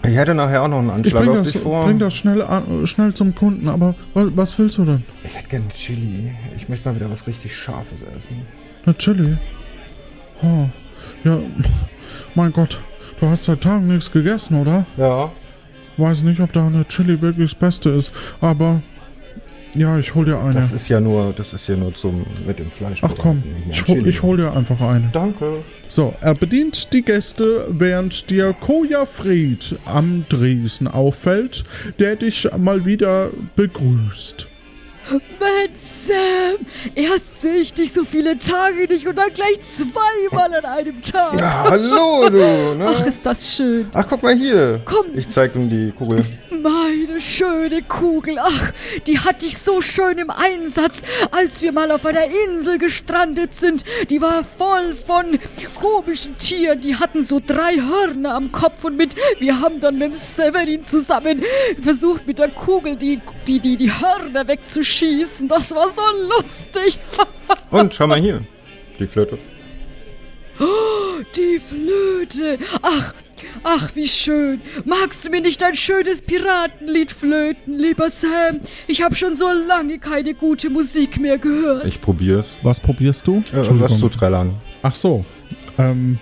Ich 0.02 0.16
hätte 0.16 0.34
nachher 0.34 0.62
auch 0.62 0.68
noch 0.68 0.78
einen 0.78 0.90
Anschlag 0.90 1.28
auf 1.28 1.34
das, 1.36 1.52
dich 1.52 1.60
vor. 1.62 1.84
bring 1.84 1.98
das 1.98 2.14
schnell, 2.14 2.42
an- 2.42 2.86
schnell 2.86 3.12
zum 3.12 3.34
Kunden, 3.34 3.68
aber 3.68 3.94
was, 4.14 4.28
was 4.34 4.58
willst 4.58 4.78
du 4.78 4.84
denn? 4.86 5.02
Ich 5.24 5.34
hätte 5.36 5.48
gerne 5.48 5.68
Chili. 5.68 6.32
Ich 6.56 6.68
möchte 6.68 6.88
mal 6.88 6.94
wieder 6.96 7.10
was 7.10 7.26
richtig 7.26 7.54
Scharfes 7.54 8.02
essen. 8.02 8.42
Eine 8.86 8.96
Chili? 8.96 9.36
Oh, 10.42 10.68
ja, 11.24 11.38
mein 12.34 12.50
Gott, 12.52 12.80
du 13.20 13.28
hast 13.28 13.44
seit 13.44 13.60
Tagen 13.60 13.88
nichts 13.88 14.10
gegessen, 14.10 14.54
oder? 14.58 14.86
Ja. 14.96 15.30
Weiß 15.98 16.22
nicht, 16.22 16.40
ob 16.40 16.50
da 16.54 16.66
eine 16.66 16.86
Chili 16.88 17.20
wirklich 17.20 17.50
das 17.50 17.58
Beste 17.58 17.90
ist, 17.90 18.10
aber 18.40 18.80
ja, 19.76 19.98
ich 19.98 20.14
hol 20.14 20.24
dir 20.24 20.38
eine. 20.40 20.54
Das 20.54 20.72
ist 20.72 20.88
ja 20.88 21.00
nur, 21.00 21.32
das 21.32 21.52
ist 21.52 21.66
ja 21.68 21.76
nur 21.76 21.94
zum 21.94 22.26
mit 22.46 22.58
dem 22.58 22.70
Fleisch. 22.70 23.00
Ach 23.02 23.14
komm, 23.18 23.42
ich, 23.70 23.86
hol- 23.86 24.06
ich 24.06 24.22
hol 24.22 24.36
dir 24.36 24.52
einfach 24.52 24.80
eine. 24.80 25.08
Danke. 25.12 25.62
So, 25.88 26.14
er 26.20 26.34
bedient 26.34 26.92
die 26.92 27.02
Gäste, 27.02 27.66
während 27.70 28.30
dir 28.30 28.52
Koja 28.52 29.06
Fried 29.06 29.76
am 29.86 30.24
Dresen 30.28 30.86
auffällt, 30.88 31.64
der 31.98 32.16
dich 32.16 32.48
mal 32.58 32.84
wieder 32.84 33.30
begrüßt. 33.56 34.48
Mensch, 35.10 35.74
Sam, 35.74 36.66
erst 36.94 37.42
sehe 37.42 37.56
ich 37.56 37.74
dich 37.74 37.92
so 37.92 38.04
viele 38.04 38.38
Tage 38.38 38.86
nicht 38.88 39.06
und 39.06 39.16
dann 39.16 39.32
gleich 39.34 39.60
zweimal 39.62 40.54
an 40.54 40.64
einem 40.64 41.02
Tag. 41.02 41.38
Ja, 41.38 41.64
hallo 41.68 42.28
du, 42.28 42.74
ne? 42.76 42.86
Ach, 42.88 43.06
ist 43.06 43.26
das 43.26 43.54
schön. 43.54 43.88
Ach, 43.92 44.06
guck 44.08 44.22
mal 44.22 44.34
hier. 44.34 44.80
Komm, 44.84 45.06
Ich 45.14 45.28
zeig 45.28 45.54
ihm 45.56 45.68
die 45.68 45.90
Kugel. 45.92 46.22
Meine 46.62 47.20
schöne 47.20 47.82
Kugel, 47.82 48.36
ach, 48.38 48.72
die 49.06 49.18
hatte 49.18 49.46
ich 49.46 49.58
so 49.58 49.80
schön 49.82 50.18
im 50.18 50.30
Einsatz, 50.30 51.02
als 51.30 51.62
wir 51.62 51.72
mal 51.72 51.90
auf 51.90 52.04
einer 52.06 52.26
Insel 52.48 52.78
gestrandet 52.78 53.54
sind. 53.54 53.82
Die 54.10 54.20
war 54.20 54.44
voll 54.44 54.94
von 54.94 55.38
komischen 55.80 56.36
Tieren, 56.38 56.80
die 56.80 56.96
hatten 56.96 57.22
so 57.22 57.40
drei 57.44 57.76
Hörner 57.76 58.34
am 58.34 58.52
Kopf 58.52 58.84
und 58.84 58.96
mit, 58.96 59.16
wir 59.38 59.60
haben 59.60 59.80
dann 59.80 59.98
mit 59.98 60.14
Severin 60.14 60.84
zusammen 60.84 61.42
versucht, 61.82 62.26
mit 62.26 62.38
der 62.38 62.48
Kugel 62.50 62.96
die, 62.96 63.20
die, 63.46 63.58
die, 63.58 63.76
die 63.76 63.90
Hörner 63.90 64.46
wegzuschießen. 65.00 65.48
Das 65.48 65.74
war 65.74 65.88
so 65.90 66.02
lustig. 66.36 66.98
Und 67.70 67.94
schau 67.94 68.06
mal 68.06 68.20
hier. 68.20 68.42
Die 68.98 69.06
Flöte. 69.06 69.38
Oh, 70.58 71.22
die 71.34 71.58
Flöte. 71.58 72.58
Ach, 72.82 73.14
ach, 73.62 73.90
wie 73.94 74.08
schön. 74.08 74.60
Magst 74.84 75.24
du 75.24 75.30
mir 75.30 75.40
nicht 75.40 75.62
ein 75.62 75.74
schönes 75.74 76.20
Piratenlied 76.20 77.10
flöten, 77.10 77.78
lieber 77.78 78.10
Sam? 78.10 78.60
Ich 78.86 79.02
habe 79.02 79.14
schon 79.14 79.36
so 79.36 79.46
lange 79.48 79.98
keine 79.98 80.34
gute 80.34 80.68
Musik 80.68 81.18
mehr 81.18 81.38
gehört. 81.38 81.84
Ich 81.84 82.00
probier's. 82.00 82.58
Was 82.62 82.78
probierst 82.78 83.26
du? 83.26 83.42
Äh, 83.52 83.80
was 83.80 83.98
zu 83.98 84.08
trällern. 84.10 84.56
Ach 84.82 84.94
so. 84.94 85.24
Ähm. 85.78 86.18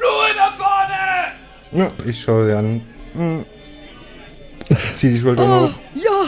Ruhe 0.00 0.34
da 0.34 0.52
vorne! 0.56 1.32
Ja, 1.72 1.88
ich 2.06 2.20
schaue 2.22 2.46
sie 2.46 2.52
an. 2.56 2.80
Hm. 3.14 3.44
Zieh 4.94 5.12
die 5.12 5.18
Schultern 5.20 5.46
Oh, 5.50 5.68
hoch. 5.68 5.74
ja. 5.94 6.24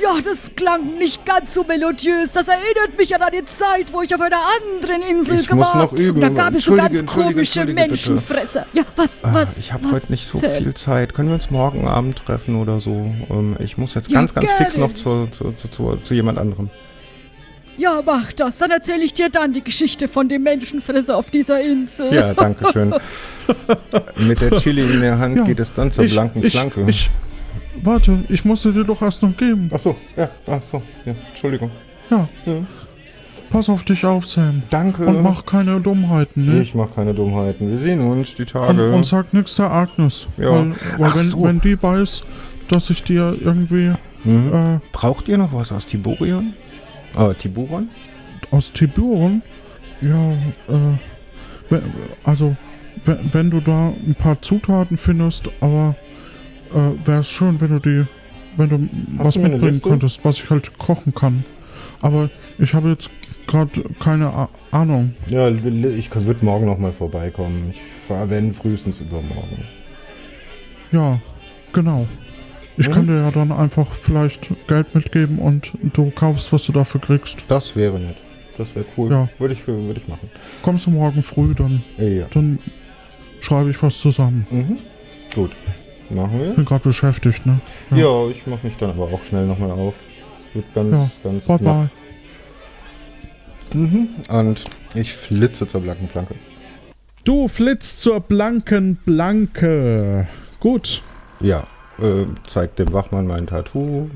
Ja, 0.00 0.20
das 0.24 0.50
klang 0.56 0.96
nicht 0.98 1.24
ganz 1.26 1.54
so 1.54 1.62
melodiös. 1.62 2.32
Das 2.32 2.48
erinnert 2.48 2.96
mich 2.98 3.14
an 3.14 3.22
eine 3.22 3.44
Zeit, 3.44 3.92
wo 3.92 4.02
ich 4.02 4.12
auf 4.12 4.20
einer 4.20 4.38
anderen 4.60 5.02
Insel 5.02 5.38
Ich 5.38 5.50
muss 5.52 5.66
war. 5.74 5.76
noch 5.84 5.92
üben. 5.92 6.16
Und 6.24 6.36
da 6.36 6.44
gab 6.44 6.54
es 6.54 6.64
so 6.64 6.74
ganz 6.74 7.04
komische 7.06 7.60
entschuldige, 7.60 7.74
bitte. 7.74 7.88
Menschenfresser. 7.90 8.66
Ja, 8.72 8.82
was, 8.96 9.22
Ah, 9.22 9.30
was? 9.32 9.58
ich 9.58 9.72
habe 9.72 9.88
heute 9.92 10.10
nicht 10.10 10.26
so 10.26 10.38
Sam? 10.38 10.50
viel 10.50 10.74
Zeit. 10.74 11.14
Können 11.14 11.28
wir 11.28 11.34
uns 11.34 11.50
morgen 11.50 11.86
Abend 11.86 12.24
treffen 12.24 12.60
oder 12.60 12.80
so? 12.80 13.14
Ähm, 13.30 13.56
ich 13.60 13.76
muss 13.78 13.94
jetzt 13.94 14.10
Ja, 14.10 14.18
ganz, 14.20 14.34
ganz 14.34 14.50
fix 14.52 14.74
gerne. 14.74 14.88
noch 14.88 14.94
zu, 14.94 15.28
zu, 15.30 15.52
zu, 15.52 15.68
zu, 15.68 15.96
zu 16.02 16.14
jemand 16.14 16.38
anderem. 16.38 16.68
Ja, 17.78 18.02
mach 18.04 18.32
das. 18.32 18.58
Dann 18.58 18.70
erzähle 18.70 19.02
ich 19.02 19.14
dir 19.14 19.28
dann 19.30 19.52
die 19.52 19.62
Geschichte 19.64 20.08
von 20.08 20.28
dem 20.28 20.42
Menschenfresser 20.42 21.16
auf 21.16 21.30
dieser 21.30 21.60
Insel. 21.62 22.12
Ja, 22.14 22.34
danke 22.34 22.70
schön. 22.72 22.94
Mit 24.26 24.40
der 24.40 24.52
Chili 24.60 24.82
in 24.82 25.00
der 25.00 25.18
Hand 25.18 25.36
Ja, 25.36 25.44
geht 25.44 25.60
es 25.60 25.72
dann 25.72 25.90
zur 25.90 26.04
ich- 26.04 26.12
blanken 26.12 26.44
ich- 26.44 26.52
Flanke. 26.52 26.84
ich- 26.88 27.10
Warte, 27.82 28.22
ich 28.28 28.44
musste 28.44 28.72
dir 28.72 28.84
doch 28.84 29.00
erst 29.02 29.22
noch 29.22 29.36
geben. 29.36 29.68
Ach 29.74 29.78
so, 29.78 29.96
ja, 30.16 30.28
ach 30.46 30.60
so, 30.70 30.82
ja, 31.04 31.14
Entschuldigung. 31.30 31.70
Ja. 32.10 32.28
Ja. 32.46 32.52
Pass 33.50 33.68
auf 33.68 33.84
dich 33.84 34.04
auf, 34.04 34.26
Sam. 34.26 34.62
Danke. 34.70 35.04
Und 35.04 35.22
mach 35.22 35.44
keine 35.44 35.80
Dummheiten, 35.80 36.46
ne? 36.46 36.62
Ich 36.62 36.74
mache 36.74 36.94
keine 36.94 37.12
Dummheiten. 37.12 37.70
Wir 37.70 37.78
sehen 37.78 38.00
uns 38.00 38.34
die 38.34 38.42
Und, 38.42 38.48
Tage. 38.52 38.92
und 38.92 39.04
sag 39.04 39.32
nichts 39.34 39.56
der 39.56 39.70
Agnes. 39.70 40.26
Ja. 40.38 40.50
Weil, 40.52 40.70
weil 40.98 41.08
Ach 41.10 41.16
wenn, 41.16 41.24
so. 41.24 41.42
wenn 41.42 41.60
die 41.60 41.82
weiß, 41.82 42.22
dass 42.68 42.88
ich 42.90 43.02
dir 43.02 43.36
irgendwie 43.40 43.92
Mhm. 44.24 44.52
äh, 44.54 44.78
Braucht 44.92 45.28
ihr 45.28 45.36
noch 45.36 45.52
was 45.52 45.72
aus 45.72 45.84
Tiburion? 45.86 46.54
Ah, 47.14 47.32
Tiburon? 47.34 47.88
aus 48.52 48.72
Tiburon, 48.72 49.42
ja, 50.00 50.32
äh, 50.68 51.78
also, 52.24 52.54
wenn, 53.04 53.32
wenn 53.32 53.50
du 53.50 53.60
da 53.60 53.88
ein 53.88 54.14
paar 54.14 54.40
Zutaten 54.42 54.96
findest, 54.96 55.50
aber 55.60 55.96
äh, 56.72 57.06
wäre 57.06 57.20
es 57.20 57.30
schön, 57.30 57.60
wenn 57.60 57.70
du 57.70 57.78
die, 57.78 58.06
wenn 58.56 58.68
du 58.68 58.88
was 59.16 59.34
du 59.34 59.40
mitbringen 59.40 59.80
könntest, 59.80 60.24
was 60.24 60.38
ich 60.38 60.50
halt 60.50 60.78
kochen 60.78 61.14
kann. 61.14 61.44
Aber 62.02 62.30
ich 62.58 62.74
habe 62.74 62.90
jetzt 62.90 63.10
gerade 63.46 63.70
keine 64.00 64.48
Ahnung. 64.70 65.14
Ja, 65.28 65.48
ich 65.48 65.62
würde 65.64 66.44
morgen 66.44 66.66
noch 66.66 66.78
mal 66.78 66.92
vorbeikommen. 66.92 67.70
Ich 67.70 67.80
fahre, 68.06 68.28
wenn 68.30 68.52
frühestens 68.52 69.00
übermorgen. 69.00 69.64
Ja, 70.90 71.20
genau. 71.72 72.06
Ich 72.76 72.88
Mhm. 72.88 72.92
kann 72.92 73.06
dir 73.06 73.16
ja 73.22 73.30
dann 73.30 73.52
einfach 73.52 73.94
vielleicht 73.94 74.50
Geld 74.66 74.94
mitgeben 74.94 75.38
und 75.38 75.72
du 75.92 76.10
kaufst, 76.10 76.52
was 76.52 76.64
du 76.64 76.72
dafür 76.72 77.00
kriegst. 77.00 77.44
Das 77.48 77.76
wäre 77.76 77.98
nett. 78.00 78.16
Das 78.56 78.74
wäre 78.74 78.84
cool. 78.96 79.10
Ja. 79.10 79.28
Würde 79.38 79.54
ich, 79.54 79.66
würde 79.66 80.00
ich 80.00 80.08
machen. 80.08 80.30
Kommst 80.62 80.86
du 80.86 80.90
morgen 80.90 81.22
früh, 81.22 81.54
dann, 81.54 81.82
Ja. 81.98 82.26
dann 82.32 82.58
schreibe 83.40 83.70
ich 83.70 83.82
was 83.82 83.98
zusammen. 83.98 84.46
Mhm. 84.50 84.78
Gut. 85.34 85.50
Machen 86.10 86.40
wir. 86.40 86.50
Bin 86.52 86.64
gerade 86.64 86.82
beschäftigt, 86.84 87.46
ne? 87.46 87.60
Ja, 87.90 88.26
ich 88.28 88.46
mache 88.46 88.66
mich 88.66 88.76
dann 88.76 88.90
aber 88.90 89.04
auch 89.04 89.24
schnell 89.24 89.46
nochmal 89.46 89.70
auf. 89.70 89.94
Es 90.48 90.54
wird 90.54 90.74
ganz, 90.74 90.92
Ja, 90.92 91.30
ganz 91.30 91.46
Bye 91.46 91.58
knapp. 91.58 91.88
bye. 93.72 93.80
Mhm. 93.80 94.08
Und 94.28 94.64
ich 94.94 95.12
flitze 95.14 95.66
zur 95.66 95.80
blanken 95.80 96.08
Planke. 96.08 96.34
Du 97.24 97.48
flitzt 97.48 98.00
zur 98.02 98.20
blanken 98.20 98.96
Blanke. 99.06 100.26
Gut. 100.60 101.02
Ja, 101.40 101.66
äh, 102.02 102.26
zeigt 102.46 102.78
dem 102.78 102.92
Wachmann 102.92 103.26
mein 103.26 103.46
Tattoo. 103.46 104.10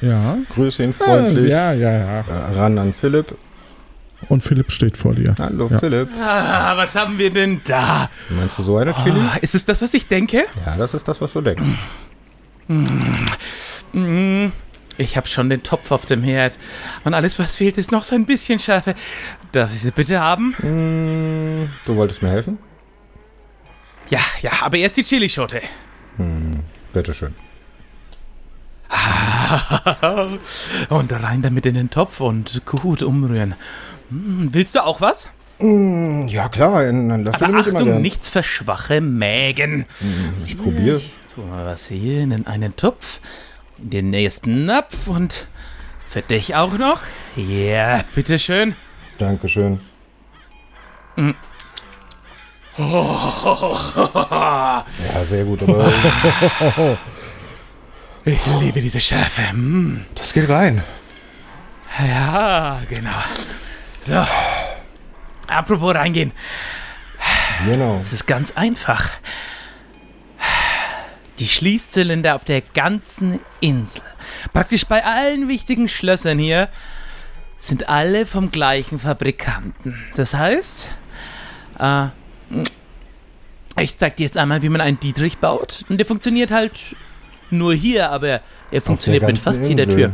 Ja. 0.00 0.36
Grüße 0.54 0.82
ihn 0.84 0.92
freundlich. 0.94 1.50
Ja, 1.50 1.72
ja, 1.72 1.90
ja. 1.92 2.20
Äh, 2.20 2.54
ran 2.58 2.78
an 2.78 2.92
Philipp. 2.92 3.36
Und 4.28 4.42
Philipp 4.42 4.72
steht 4.72 4.96
vor 4.96 5.14
dir. 5.14 5.34
Hallo 5.38 5.68
Ja. 5.70 5.78
Philipp. 5.78 6.08
Ah, 6.20 6.74
was 6.76 6.94
haben 6.96 7.18
wir 7.18 7.30
denn 7.30 7.60
da? 7.64 8.08
Meinst 8.30 8.58
du 8.58 8.62
so 8.62 8.76
eine 8.78 8.94
Chili? 8.94 9.20
Ah, 9.20 9.36
ist 9.40 9.54
es 9.54 9.64
das, 9.64 9.82
was 9.82 9.92
ich 9.94 10.06
denke? 10.08 10.44
Ja, 10.64 10.76
das 10.76 10.94
ist 10.94 11.06
das, 11.06 11.20
was 11.20 11.32
du 11.34 11.42
denkst. 11.42 11.62
Mm, 13.92 14.46
Ich 14.98 15.16
habe 15.18 15.26
schon 15.26 15.50
den 15.50 15.62
Topf 15.62 15.90
auf 15.90 16.06
dem 16.06 16.22
Herd. 16.22 16.58
Und 17.04 17.12
alles, 17.12 17.38
was 17.38 17.56
fehlt, 17.56 17.76
ist 17.76 17.92
noch 17.92 18.04
so 18.04 18.14
ein 18.14 18.24
bisschen 18.24 18.58
Schärfe. 18.58 18.94
Darf 19.52 19.70
ich 19.74 19.82
sie 19.82 19.90
bitte 19.90 20.18
haben? 20.20 20.54
Hm, 20.60 21.68
du 21.84 21.96
wolltest 21.96 22.22
mir 22.22 22.30
helfen? 22.30 22.58
Ja, 24.08 24.20
ja, 24.40 24.52
aber 24.62 24.78
erst 24.78 24.96
die 24.96 25.02
Chilischote. 25.02 25.60
Bitteschön. 26.96 27.34
und 30.88 31.12
rein 31.12 31.42
damit 31.42 31.66
in 31.66 31.74
den 31.74 31.90
Topf 31.90 32.20
und 32.20 32.64
gut 32.64 33.02
umrühren. 33.02 33.54
Hm, 34.08 34.48
willst 34.52 34.74
du 34.74 34.82
auch 34.82 35.02
was? 35.02 35.28
Hm, 35.60 36.26
ja 36.28 36.48
klar, 36.48 36.80
ein, 36.80 37.10
ein 37.10 37.24
Löffel 37.24 37.44
Aber 37.44 37.52
immer 37.52 37.60
Achtung, 37.60 37.84
gern. 37.84 38.00
nichts 38.00 38.30
für 38.30 38.42
schwache 38.42 39.02
Mägen. 39.02 39.84
Hm, 39.98 40.34
ich 40.46 40.56
probiere. 40.56 41.02
Tu 41.34 41.42
mal 41.42 41.66
was 41.66 41.88
hier 41.88 42.22
in 42.22 42.46
einen 42.46 42.76
Topf, 42.76 43.20
in 43.76 43.90
den 43.90 44.08
nächsten 44.08 44.64
Napf 44.64 45.06
und 45.06 45.48
für 46.08 46.22
dich 46.22 46.54
auch 46.54 46.78
noch. 46.78 47.02
Ja, 47.36 48.04
bitteschön. 48.14 48.74
Dankeschön. 49.18 49.80
Ja, 52.78 54.84
sehr 55.28 55.44
gut, 55.44 55.62
aber 55.62 55.92
Ich 58.26 58.44
liebe 58.58 58.80
diese 58.80 59.00
Schärfe. 59.00 59.54
Mm. 59.54 60.04
das 60.16 60.32
geht 60.32 60.48
rein. 60.48 60.82
Ja, 61.98 62.80
genau. 62.88 63.10
So. 64.02 64.26
Apropos 65.46 65.94
reingehen. 65.94 66.32
Genau. 67.64 68.00
Es 68.02 68.12
ist 68.12 68.26
ganz 68.26 68.56
einfach. 68.56 69.10
Die 71.38 71.46
Schließzylinder 71.46 72.34
auf 72.34 72.44
der 72.44 72.62
ganzen 72.62 73.38
Insel, 73.60 74.02
praktisch 74.52 74.86
bei 74.86 75.04
allen 75.04 75.48
wichtigen 75.48 75.88
Schlössern 75.88 76.38
hier, 76.38 76.68
sind 77.58 77.88
alle 77.88 78.26
vom 78.26 78.50
gleichen 78.50 78.98
Fabrikanten. 78.98 80.02
Das 80.16 80.34
heißt, 80.34 80.88
äh, 81.78 82.06
Ich 83.78 83.98
zeig 83.98 84.16
dir 84.16 84.24
jetzt 84.24 84.36
einmal, 84.36 84.62
wie 84.62 84.68
man 84.68 84.80
einen 84.80 84.98
Dietrich 85.00 85.38
baut. 85.38 85.84
Und 85.88 85.98
der 85.98 86.06
funktioniert 86.06 86.50
halt 86.50 86.72
nur 87.50 87.74
hier, 87.74 88.10
aber 88.10 88.40
er 88.70 88.82
funktioniert 88.82 89.26
mit 89.26 89.38
fast 89.38 89.64
jeder 89.64 89.84
Insel. 89.84 89.96
Tür. 89.98 90.12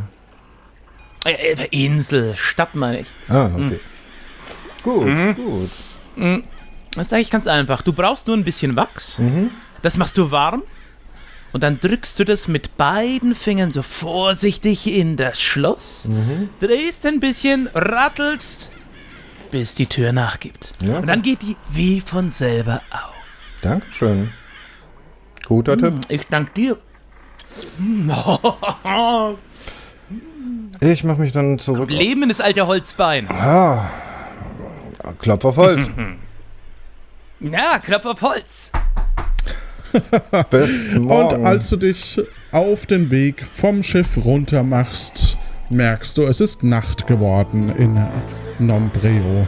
Äh, 1.25 1.53
äh, 1.55 1.69
Insel, 1.71 2.35
Stadt 2.37 2.75
meine 2.75 3.01
ich. 3.01 3.07
Ah, 3.29 3.47
okay. 3.55 3.81
Gut, 4.83 5.07
Mhm. 5.07 5.35
gut. 5.37 6.43
Das 6.97 7.07
ist 7.07 7.13
eigentlich 7.13 7.31
ganz 7.31 7.47
einfach. 7.47 7.83
Du 7.83 7.93
brauchst 7.93 8.27
nur 8.27 8.37
ein 8.37 8.45
bisschen 8.45 8.75
Wachs. 8.77 9.19
Mhm. 9.19 9.51
Das 9.83 9.97
machst 9.97 10.19
du 10.19 10.31
warm. 10.31 10.63
Und 11.53 11.63
dann 11.63 11.79
drückst 11.81 12.19
du 12.19 12.25
das 12.25 12.49
mit 12.49 12.77
beiden 12.79 13.35
Fingern 13.35 13.73
so 13.73 13.83
vorsichtig 13.83 14.87
in 14.87 15.17
das 15.17 15.41
Schloss. 15.41 16.07
Mhm. 16.09 16.49
Drehst 16.61 17.07
ein 17.07 17.21
bisschen, 17.21 17.69
rattelst, 17.75 18.71
bis 19.53 19.77
die 19.77 19.87
Tür 19.87 20.13
nachgibt. 20.13 20.73
Ja. 20.81 20.99
Und 20.99 21.07
dann 21.07 21.23
geht 21.23 21.43
die 21.43 21.57
wie 21.71 22.01
von 22.01 22.31
selber 22.31 22.83
auf. 22.91 23.15
Dankeschön. 23.61 24.33
Guter 25.47 25.79
Tipp. 25.79 25.95
Ich 26.09 26.27
danke 26.27 26.53
dir. 26.55 26.77
Ich 30.81 31.05
mache 31.05 31.21
mich 31.21 31.33
dann 31.33 31.59
zurück. 31.61 31.91
Leben 31.91 32.25
in 32.25 32.29
das 32.31 32.41
alte 32.41 32.67
Holzbein. 32.67 33.29
Ah, 33.31 33.91
Klopf 35.21 35.45
auf 35.45 35.57
Holz. 35.57 35.89
Ja, 37.45 37.81
Klopf 37.81 38.07
auf 38.07 38.23
Holz. 38.23 38.71
Bis 40.51 40.95
morgen. 40.95 41.41
Und 41.41 41.45
als 41.45 41.71
du 41.71 41.77
dich 41.77 42.21
auf 42.53 42.87
den 42.87 43.11
Weg 43.11 43.45
vom 43.45 43.83
Schiff 43.83 44.17
runter 44.17 44.63
machst, 44.63 45.37
merkst 45.69 46.17
du, 46.19 46.23
es 46.27 46.41
ist 46.41 46.63
Nacht 46.63 47.09
geworden 47.09 47.75
in 47.77 47.97
Nombreo. 48.67 49.47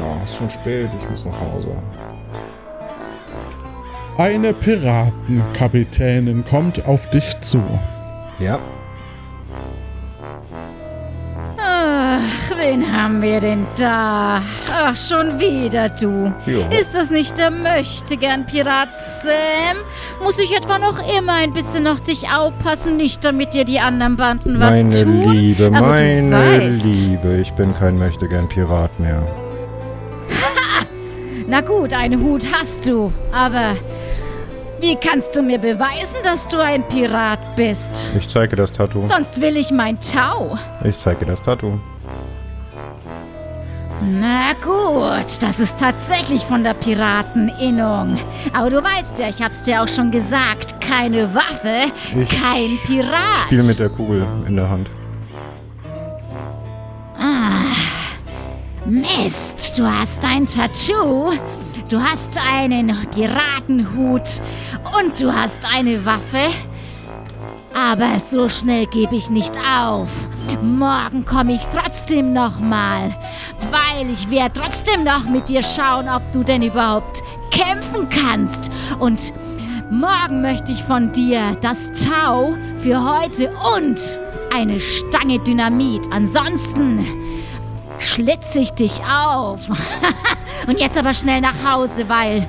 Oh, 0.00 0.24
ist 0.24 0.36
schon 0.36 0.50
spät, 0.50 0.90
ich 1.00 1.10
muss 1.10 1.24
nach 1.24 1.40
Hause. 1.40 1.70
Eine 4.18 4.52
Piratenkapitänin 4.52 6.44
kommt 6.44 6.86
auf 6.86 7.08
dich 7.10 7.40
zu. 7.40 7.62
Ja, 8.38 8.58
Ach, 12.48 12.58
wen 12.58 12.92
haben 12.92 13.22
wir 13.22 13.40
denn 13.40 13.66
da? 13.78 14.40
Ach, 14.70 14.96
schon 14.96 15.38
wieder 15.38 15.88
du. 15.88 16.32
Ja. 16.46 16.68
Ist 16.78 16.94
das 16.94 17.10
nicht 17.10 17.38
der 17.38 17.50
Möchtegern 17.50 18.46
Pirat 18.46 18.88
Sam? 19.00 19.76
Muss 20.22 20.38
ich 20.38 20.56
etwa 20.56 20.78
noch 20.78 20.98
immer 21.16 21.34
ein 21.34 21.52
bisschen 21.52 21.86
auf 21.86 22.00
dich 22.00 22.28
aufpassen, 22.28 22.96
nicht 22.96 23.24
damit 23.24 23.54
dir 23.54 23.64
die 23.64 23.80
anderen 23.80 24.16
Banden 24.16 24.60
was 24.60 24.70
meine 24.70 25.02
tun? 25.02 25.32
Liebe, 25.32 25.66
Aber 25.66 25.78
du 25.78 25.82
meine. 26.22 26.70
Liebe, 26.70 27.36
ich 27.40 27.52
bin 27.52 27.74
kein 27.74 27.98
möchtegern 27.98 28.48
Pirat 28.48 28.98
mehr. 29.00 29.26
Na 31.48 31.60
gut, 31.60 31.92
einen 31.92 32.22
Hut 32.22 32.46
hast 32.52 32.86
du, 32.86 33.12
aber 33.32 33.76
wie 34.80 34.96
kannst 34.96 35.34
du 35.34 35.42
mir 35.42 35.58
beweisen, 35.58 36.16
dass 36.22 36.46
du 36.48 36.58
ein 36.58 36.86
Pirat 36.88 37.56
bist? 37.56 38.12
Ich 38.16 38.28
zeige 38.28 38.56
das 38.56 38.72
Tattoo. 38.72 39.02
Sonst 39.02 39.40
will 39.40 39.56
ich 39.56 39.70
mein 39.70 39.98
Tau. 40.00 40.58
Ich 40.84 40.98
zeige 40.98 41.24
das 41.24 41.40
Tattoo. 41.42 41.78
Na 44.02 44.52
gut, 44.62 45.42
das 45.42 45.58
ist 45.58 45.78
tatsächlich 45.78 46.44
von 46.44 46.62
der 46.62 46.74
Pirateninnung. 46.74 48.18
Aber 48.52 48.70
du 48.70 48.82
weißt 48.82 49.18
ja, 49.18 49.28
ich 49.28 49.42
hab's 49.42 49.62
dir 49.62 49.82
auch 49.82 49.88
schon 49.88 50.10
gesagt, 50.10 50.80
keine 50.80 51.34
Waffe, 51.34 51.90
Ich 52.14 52.28
kein 52.28 52.78
Pirat. 52.84 53.42
Spiel 53.46 53.62
mit 53.62 53.78
der 53.78 53.88
Kugel 53.88 54.26
in 54.46 54.56
der 54.56 54.68
Hand. 54.68 54.90
Mist, 58.88 59.76
du 59.76 59.84
hast 59.84 60.24
ein 60.24 60.46
Tattoo, 60.46 61.32
du 61.88 62.00
hast 62.00 62.38
einen 62.38 62.96
Piratenhut 63.12 64.40
und 64.96 65.20
du 65.20 65.34
hast 65.34 65.60
eine 65.74 66.04
Waffe. 66.04 66.52
Aber 67.74 68.20
so 68.20 68.48
schnell 68.48 68.86
gebe 68.86 69.16
ich 69.16 69.28
nicht 69.28 69.52
auf. 69.58 70.08
Morgen 70.62 71.24
komme 71.24 71.54
ich 71.54 71.62
trotzdem 71.74 72.32
nochmal, 72.32 73.14
weil 73.70 74.10
ich 74.10 74.30
werde 74.30 74.60
trotzdem 74.60 75.04
noch 75.04 75.24
mit 75.24 75.48
dir 75.48 75.62
schauen, 75.62 76.08
ob 76.08 76.22
du 76.32 76.42
denn 76.42 76.62
überhaupt 76.62 77.22
kämpfen 77.50 78.08
kannst. 78.08 78.70
Und 78.98 79.32
morgen 79.90 80.42
möchte 80.42 80.72
ich 80.72 80.82
von 80.82 81.12
dir 81.12 81.56
das 81.60 81.90
Tau 82.04 82.54
für 82.80 83.02
heute 83.02 83.52
und 83.76 83.98
eine 84.54 84.80
Stange 84.80 85.38
Dynamit. 85.40 86.06
Ansonsten 86.10 87.06
schlitze 87.98 88.60
ich 88.60 88.70
dich 88.72 89.00
auf. 89.02 89.60
Und 90.66 90.80
jetzt 90.80 90.98
aber 90.98 91.14
schnell 91.14 91.40
nach 91.40 91.54
Hause, 91.64 92.08
weil 92.08 92.46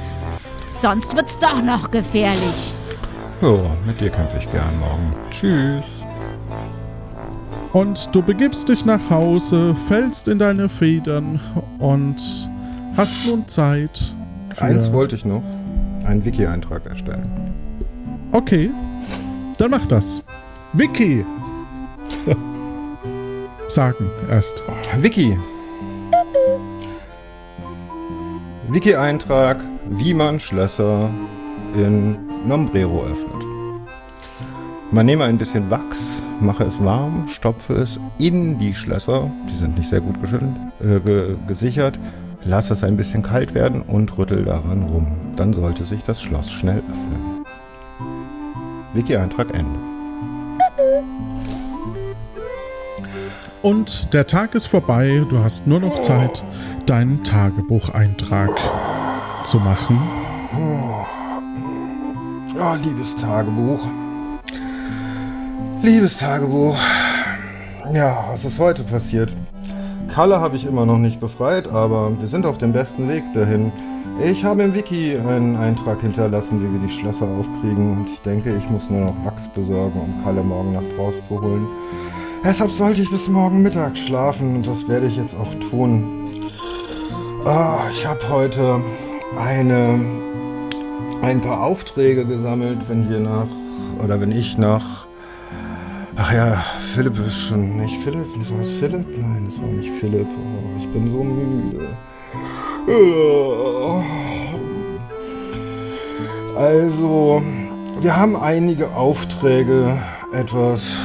sonst 0.69 1.15
wird's 1.15 1.37
doch 1.37 1.61
noch 1.61 1.91
gefährlich. 1.91 2.73
So, 3.41 3.69
mit 3.85 3.99
dir 3.99 4.09
kämpfe 4.09 4.37
ich 4.39 4.51
gern 4.51 4.79
morgen. 4.79 5.13
Tschüss. 5.29 5.96
Und 7.77 8.09
du 8.15 8.23
begibst 8.23 8.69
dich 8.69 8.85
nach 8.85 9.11
Hause, 9.11 9.75
fällst 9.87 10.27
in 10.27 10.39
deine 10.39 10.67
Federn 10.67 11.39
und 11.77 12.49
hast 12.95 13.23
nun 13.23 13.47
Zeit. 13.47 14.15
Eins 14.59 14.91
wollte 14.91 15.15
ich 15.15 15.25
noch. 15.25 15.43
Einen 16.03 16.25
Wiki-Eintrag 16.25 16.87
erstellen. 16.87 17.29
Okay, 18.31 18.71
dann 19.59 19.69
mach 19.69 19.85
das. 19.85 20.23
Vicky! 20.73 21.23
Sagen 23.67 24.09
erst. 24.27 24.63
Wiki. 24.99 25.37
Wiki-Eintrag, 28.69 29.63
wie 29.91 30.15
man 30.15 30.39
Schlösser 30.39 31.11
in 31.75 32.17
Nombrero 32.43 33.03
öffnet. 33.03 33.45
Man 34.89 35.05
nehme 35.05 35.25
ein 35.25 35.37
bisschen 35.37 35.69
Wachs, 35.69 36.23
mache 36.41 36.63
es 36.63 36.83
warm, 36.83 37.27
stopfe 37.27 37.73
es 37.73 37.99
in 38.19 38.59
die 38.59 38.73
Schlösser, 38.73 39.29
die 39.49 39.57
sind 39.57 39.77
nicht 39.77 39.89
sehr 39.89 40.01
gut 40.01 40.21
geschüttelt, 40.21 40.55
äh, 40.79 40.99
ge 40.99 41.35
gesichert, 41.47 41.99
lasse 42.43 42.73
es 42.73 42.83
ein 42.83 42.97
bisschen 42.97 43.23
kalt 43.23 43.53
werden 43.53 43.81
und 43.81 44.17
rüttel 44.17 44.45
daran 44.45 44.83
rum. 44.83 45.07
Dann 45.35 45.53
sollte 45.53 45.83
sich 45.83 46.03
das 46.03 46.21
Schloss 46.21 46.51
schnell 46.51 46.79
öffnen. 46.79 47.45
Wiki-Eintrag 48.93 49.57
Ende. 49.57 49.79
Und 53.61 54.13
der 54.13 54.27
Tag 54.27 54.55
ist 54.55 54.67
vorbei, 54.67 55.25
du 55.29 55.39
hast 55.39 55.67
nur 55.67 55.79
noch 55.79 56.01
Zeit, 56.01 56.43
deinen 56.85 57.23
Tagebucheintrag 57.23 58.51
zu 59.43 59.57
machen. 59.59 59.99
Oh, 62.59 62.75
liebes 62.83 63.15
Tagebuch. 63.15 63.81
Liebes 65.81 66.17
Tagebuch. 66.17 66.75
Ja, 67.93 68.25
was 68.29 68.43
ist 68.45 68.59
heute 68.59 68.83
passiert? 68.83 69.35
Kalle 70.13 70.39
habe 70.39 70.55
ich 70.55 70.65
immer 70.65 70.85
noch 70.85 70.97
nicht 70.97 71.19
befreit, 71.19 71.67
aber 71.67 72.11
wir 72.19 72.27
sind 72.27 72.45
auf 72.45 72.57
dem 72.57 72.73
besten 72.73 73.07
Weg 73.07 73.23
dahin. 73.33 73.71
Ich 74.23 74.43
habe 74.43 74.63
im 74.63 74.73
Wiki 74.73 75.17
einen 75.17 75.55
Eintrag 75.55 76.01
hinterlassen, 76.01 76.61
wie 76.61 76.71
wir 76.73 76.87
die 76.87 76.93
Schlösser 76.93 77.27
aufkriegen. 77.27 77.91
Und 77.91 78.09
ich 78.09 78.19
denke, 78.21 78.55
ich 78.55 78.69
muss 78.69 78.89
nur 78.89 79.01
noch 79.01 79.25
Wachs 79.25 79.47
besorgen, 79.47 79.99
um 79.99 80.23
Kalle 80.23 80.43
morgen 80.43 80.73
Nacht 80.73 80.97
rauszuholen. 80.97 81.67
Deshalb 82.43 82.71
sollte 82.71 83.01
ich 83.01 83.09
bis 83.09 83.27
morgen 83.27 83.61
Mittag 83.61 83.97
schlafen 83.97 84.57
und 84.57 84.67
das 84.67 84.87
werde 84.87 85.07
ich 85.07 85.17
jetzt 85.17 85.35
auch 85.35 85.53
tun. 85.69 86.03
Ah, 87.45 87.79
ich 87.91 88.05
habe 88.05 88.27
heute 88.29 88.81
eine 89.37 89.99
ein 91.21 91.41
paar 91.41 91.63
Aufträge 91.63 92.25
gesammelt, 92.25 92.79
wenn 92.87 93.09
wir 93.09 93.19
nach, 93.19 93.47
oder 94.03 94.21
wenn 94.21 94.31
ich 94.31 94.57
nach, 94.57 95.06
ach 96.17 96.33
ja, 96.33 96.63
Philipp 96.93 97.17
ist 97.25 97.47
schon, 97.47 97.77
nicht 97.77 98.01
Philipp, 98.03 98.25
war 98.49 98.59
das 98.59 98.71
Philipp? 98.71 99.05
Nein, 99.17 99.45
das 99.47 99.61
war 99.61 99.69
nicht 99.69 99.91
Philipp, 99.99 100.27
oh, 100.27 100.79
ich 100.79 100.87
bin 100.89 101.11
so 101.11 101.23
müde. 101.23 101.87
Also, 106.55 107.41
wir 108.01 108.17
haben 108.17 108.35
einige 108.35 108.89
Aufträge, 108.91 109.97
etwas, 110.33 110.95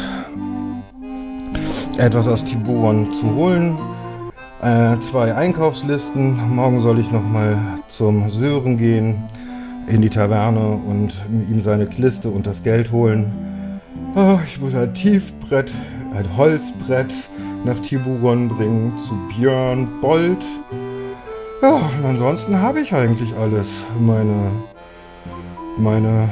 etwas 1.99 2.29
aus 2.29 2.45
Tiburon 2.45 3.13
zu 3.13 3.35
holen. 3.35 3.77
Äh, 4.63 4.99
zwei 5.01 5.35
Einkaufslisten. 5.35 6.55
Morgen 6.55 6.81
soll 6.81 7.01
ich 7.01 7.11
nochmal 7.11 7.57
zum 7.89 8.31
Sören 8.31 8.79
gehen 8.79 9.17
in 9.89 10.01
die 10.03 10.09
Taverne 10.09 10.81
und 10.87 11.15
ihm 11.51 11.61
seine 11.61 11.87
Kliste 11.87 12.29
und 12.29 12.47
das 12.47 12.63
Geld 12.63 12.93
holen. 12.93 13.52
Ah, 14.15 14.39
ich 14.47 14.61
muss 14.61 14.75
ein 14.75 14.93
Tiefbrett, 14.95 15.73
ein 16.13 16.37
Holzbrett 16.37 17.15
nach 17.65 17.79
Tiburon 17.81 18.49
bringen 18.49 18.93
zu 18.99 19.15
Björn 19.29 19.89
Bold. 20.01 20.45
Ja, 21.63 21.77
und 21.77 22.05
ansonsten 22.05 22.61
habe 22.61 22.81
ich 22.81 22.93
eigentlich 22.93 23.35
alles. 23.37 23.85
Meine, 23.99 24.51
meine. 25.79 26.29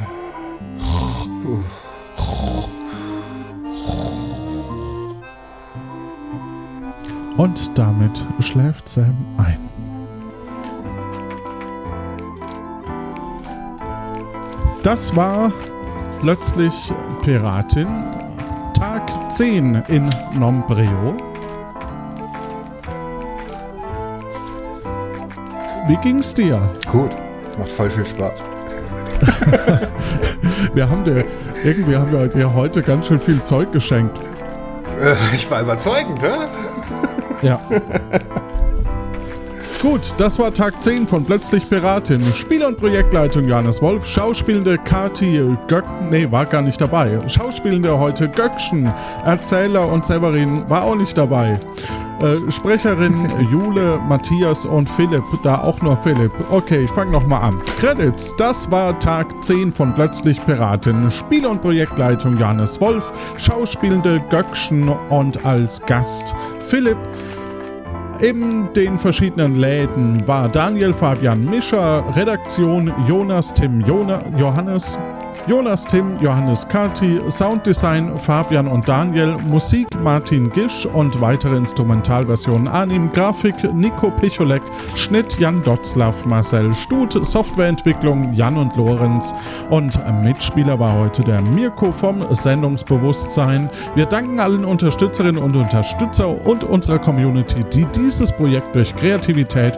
Und 7.37 7.79
damit 7.79 8.27
schläft 8.41 8.89
Sam 8.89 9.15
ein. 9.39 9.71
das 14.83 15.15
war 15.15 15.53
plötzlich 16.21 16.93
Piratin. 17.23 17.89
Tag 18.79 19.33
10 19.33 19.83
in 19.89 20.09
Nombreo. 20.39 21.17
Wie 25.89 25.97
ging's 25.97 26.35
dir? 26.35 26.61
Gut, 26.91 27.11
macht 27.59 27.71
voll 27.71 27.91
viel 27.91 28.07
Spaß. 28.07 28.45
Wir 30.75 30.89
haben 30.89 31.05
dir, 31.05 31.25
irgendwie 31.65 31.97
haben 31.97 32.13
wir 32.13 32.29
dir 32.29 32.55
heute 32.55 32.83
ganz 32.83 33.09
schön 33.09 33.21
viel 33.21 33.43
Zeug 33.45 33.73
geschenkt. 33.73 34.19
Äh, 34.99 35.15
ich 35.35 35.51
war 35.51 35.63
überzeugend, 35.63 36.21
hä? 36.23 36.47
Ja. 37.43 37.61
Gut, 39.83 40.13
das 40.19 40.39
war 40.39 40.53
Tag 40.53 40.83
10 40.83 41.09
von 41.09 41.25
Plötzlich 41.25 41.67
Piratin. 41.67 42.21
Spiel- 42.35 42.65
und 42.65 42.77
Projektleitung 42.77 43.49
Johannes 43.49 43.81
Wolf, 43.81 44.07
Schauspielende 44.07 44.77
Kati 44.77 45.43
Göck, 45.69 45.87
nee, 46.11 46.31
war 46.31 46.45
gar 46.45 46.61
nicht 46.61 46.79
dabei. 46.79 47.19
Schauspielende 47.27 47.99
heute 47.99 48.29
Göckchen, 48.29 48.93
Erzähler 49.25 49.89
und 49.91 50.05
Severin 50.05 50.69
war 50.69 50.85
auch 50.85 50.97
nicht 50.97 51.17
dabei. 51.17 51.59
Äh, 52.21 52.51
Sprecherin 52.51 53.31
Jule, 53.51 53.99
Matthias 54.07 54.67
und 54.67 54.87
Philipp, 54.91 55.25
da 55.43 55.63
auch 55.63 55.81
nur 55.81 55.97
Philipp. 55.97 56.33
Okay, 56.51 56.85
ich 56.85 56.91
fange 56.91 57.13
nochmal 57.13 57.41
an. 57.41 57.63
Credits, 57.81 58.37
das 58.37 58.71
war 58.71 58.99
Tag 58.99 59.43
10 59.43 59.73
von 59.73 59.95
Plötzlich 59.95 60.45
Piratin. 60.45 61.09
Spiel- 61.09 61.47
und 61.47 61.63
Projektleitung 61.63 62.37
Johannes 62.37 62.79
Wolf, 62.83 63.11
Schauspielende 63.39 64.21
Göckchen 64.29 64.91
und 65.09 65.43
als 65.47 65.81
Gast 65.87 66.35
Philipp. 66.59 66.99
In 68.23 68.69
den 68.75 68.99
verschiedenen 68.99 69.57
Läden 69.57 70.29
war 70.29 70.47
Daniel 70.47 70.93
Fabian 70.93 71.43
Mischer, 71.49 72.05
Redaktion 72.15 72.93
Jonas 73.09 73.55
Tim 73.55 73.81
Jona, 73.81 74.19
Johannes, 74.37 74.99
Jonas 75.51 75.85
Tim, 75.85 76.17
Johannes 76.21 76.65
Kati, 76.69 77.19
Sounddesign 77.29 78.17
Fabian 78.17 78.69
und 78.69 78.89
Daniel, 78.89 79.37
Musik 79.49 79.89
Martin 80.01 80.49
Gisch 80.49 80.87
und 80.87 81.21
weitere 81.21 81.57
Instrumentalversionen 81.57 82.69
Anim, 82.69 83.11
Grafik 83.13 83.57
Nico 83.75 84.13
Picholek, 84.13 84.63
Schnitt 84.95 85.41
Jan 85.41 85.61
Dotzlaff, 85.65 86.25
Marcel 86.25 86.73
Stut, 86.73 87.15
Softwareentwicklung 87.27 88.33
Jan 88.33 88.57
und 88.59 88.77
Lorenz 88.77 89.35
und 89.71 89.99
Mitspieler 90.23 90.79
war 90.79 90.97
heute 90.97 91.23
der 91.23 91.41
Mirko 91.41 91.91
vom 91.91 92.25
Sendungsbewusstsein. 92.33 93.69
Wir 93.97 94.07
danken 94.07 94.39
allen 94.39 94.65
Unterstützerinnen 94.65 95.43
und 95.43 95.57
Unterstützer 95.57 96.29
und 96.47 96.63
unserer 96.63 97.01
Community, 97.01 97.65
die 97.73 97.87
dieses 97.87 98.31
Projekt 98.31 98.77
durch 98.77 98.95
Kreativität 98.95 99.77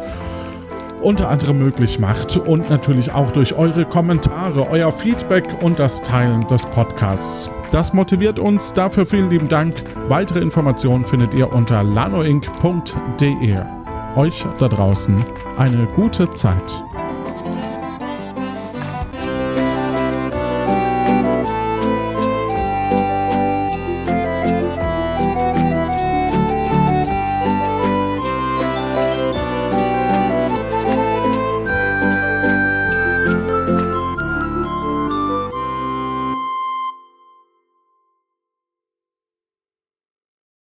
unter 1.03 1.29
anderem 1.29 1.59
möglich 1.59 1.99
macht 1.99 2.37
und 2.37 2.71
natürlich 2.71 3.13
auch 3.13 3.33
durch 3.33 3.55
eure 3.55 3.85
Kommentare, 3.85 4.69
euer 4.71 4.93
Feedback 4.93 5.45
und 5.63 5.79
das 5.79 6.03
Teilen 6.03 6.41
des 6.43 6.65
Podcasts. 6.67 7.51
Das 7.71 7.93
motiviert 7.93 8.39
uns, 8.39 8.73
dafür 8.73 9.07
vielen 9.07 9.31
lieben 9.31 9.49
Dank. 9.49 9.83
Weitere 10.09 10.41
Informationen 10.41 11.05
findet 11.05 11.35
ihr 11.35 11.53
unter 11.53 11.83
lanoinc.de. 11.83 13.57
Euch 14.17 14.45
da 14.59 14.69
draußen 14.69 15.25
eine 15.57 15.87
gute 15.97 16.31
Zeit. 16.31 16.85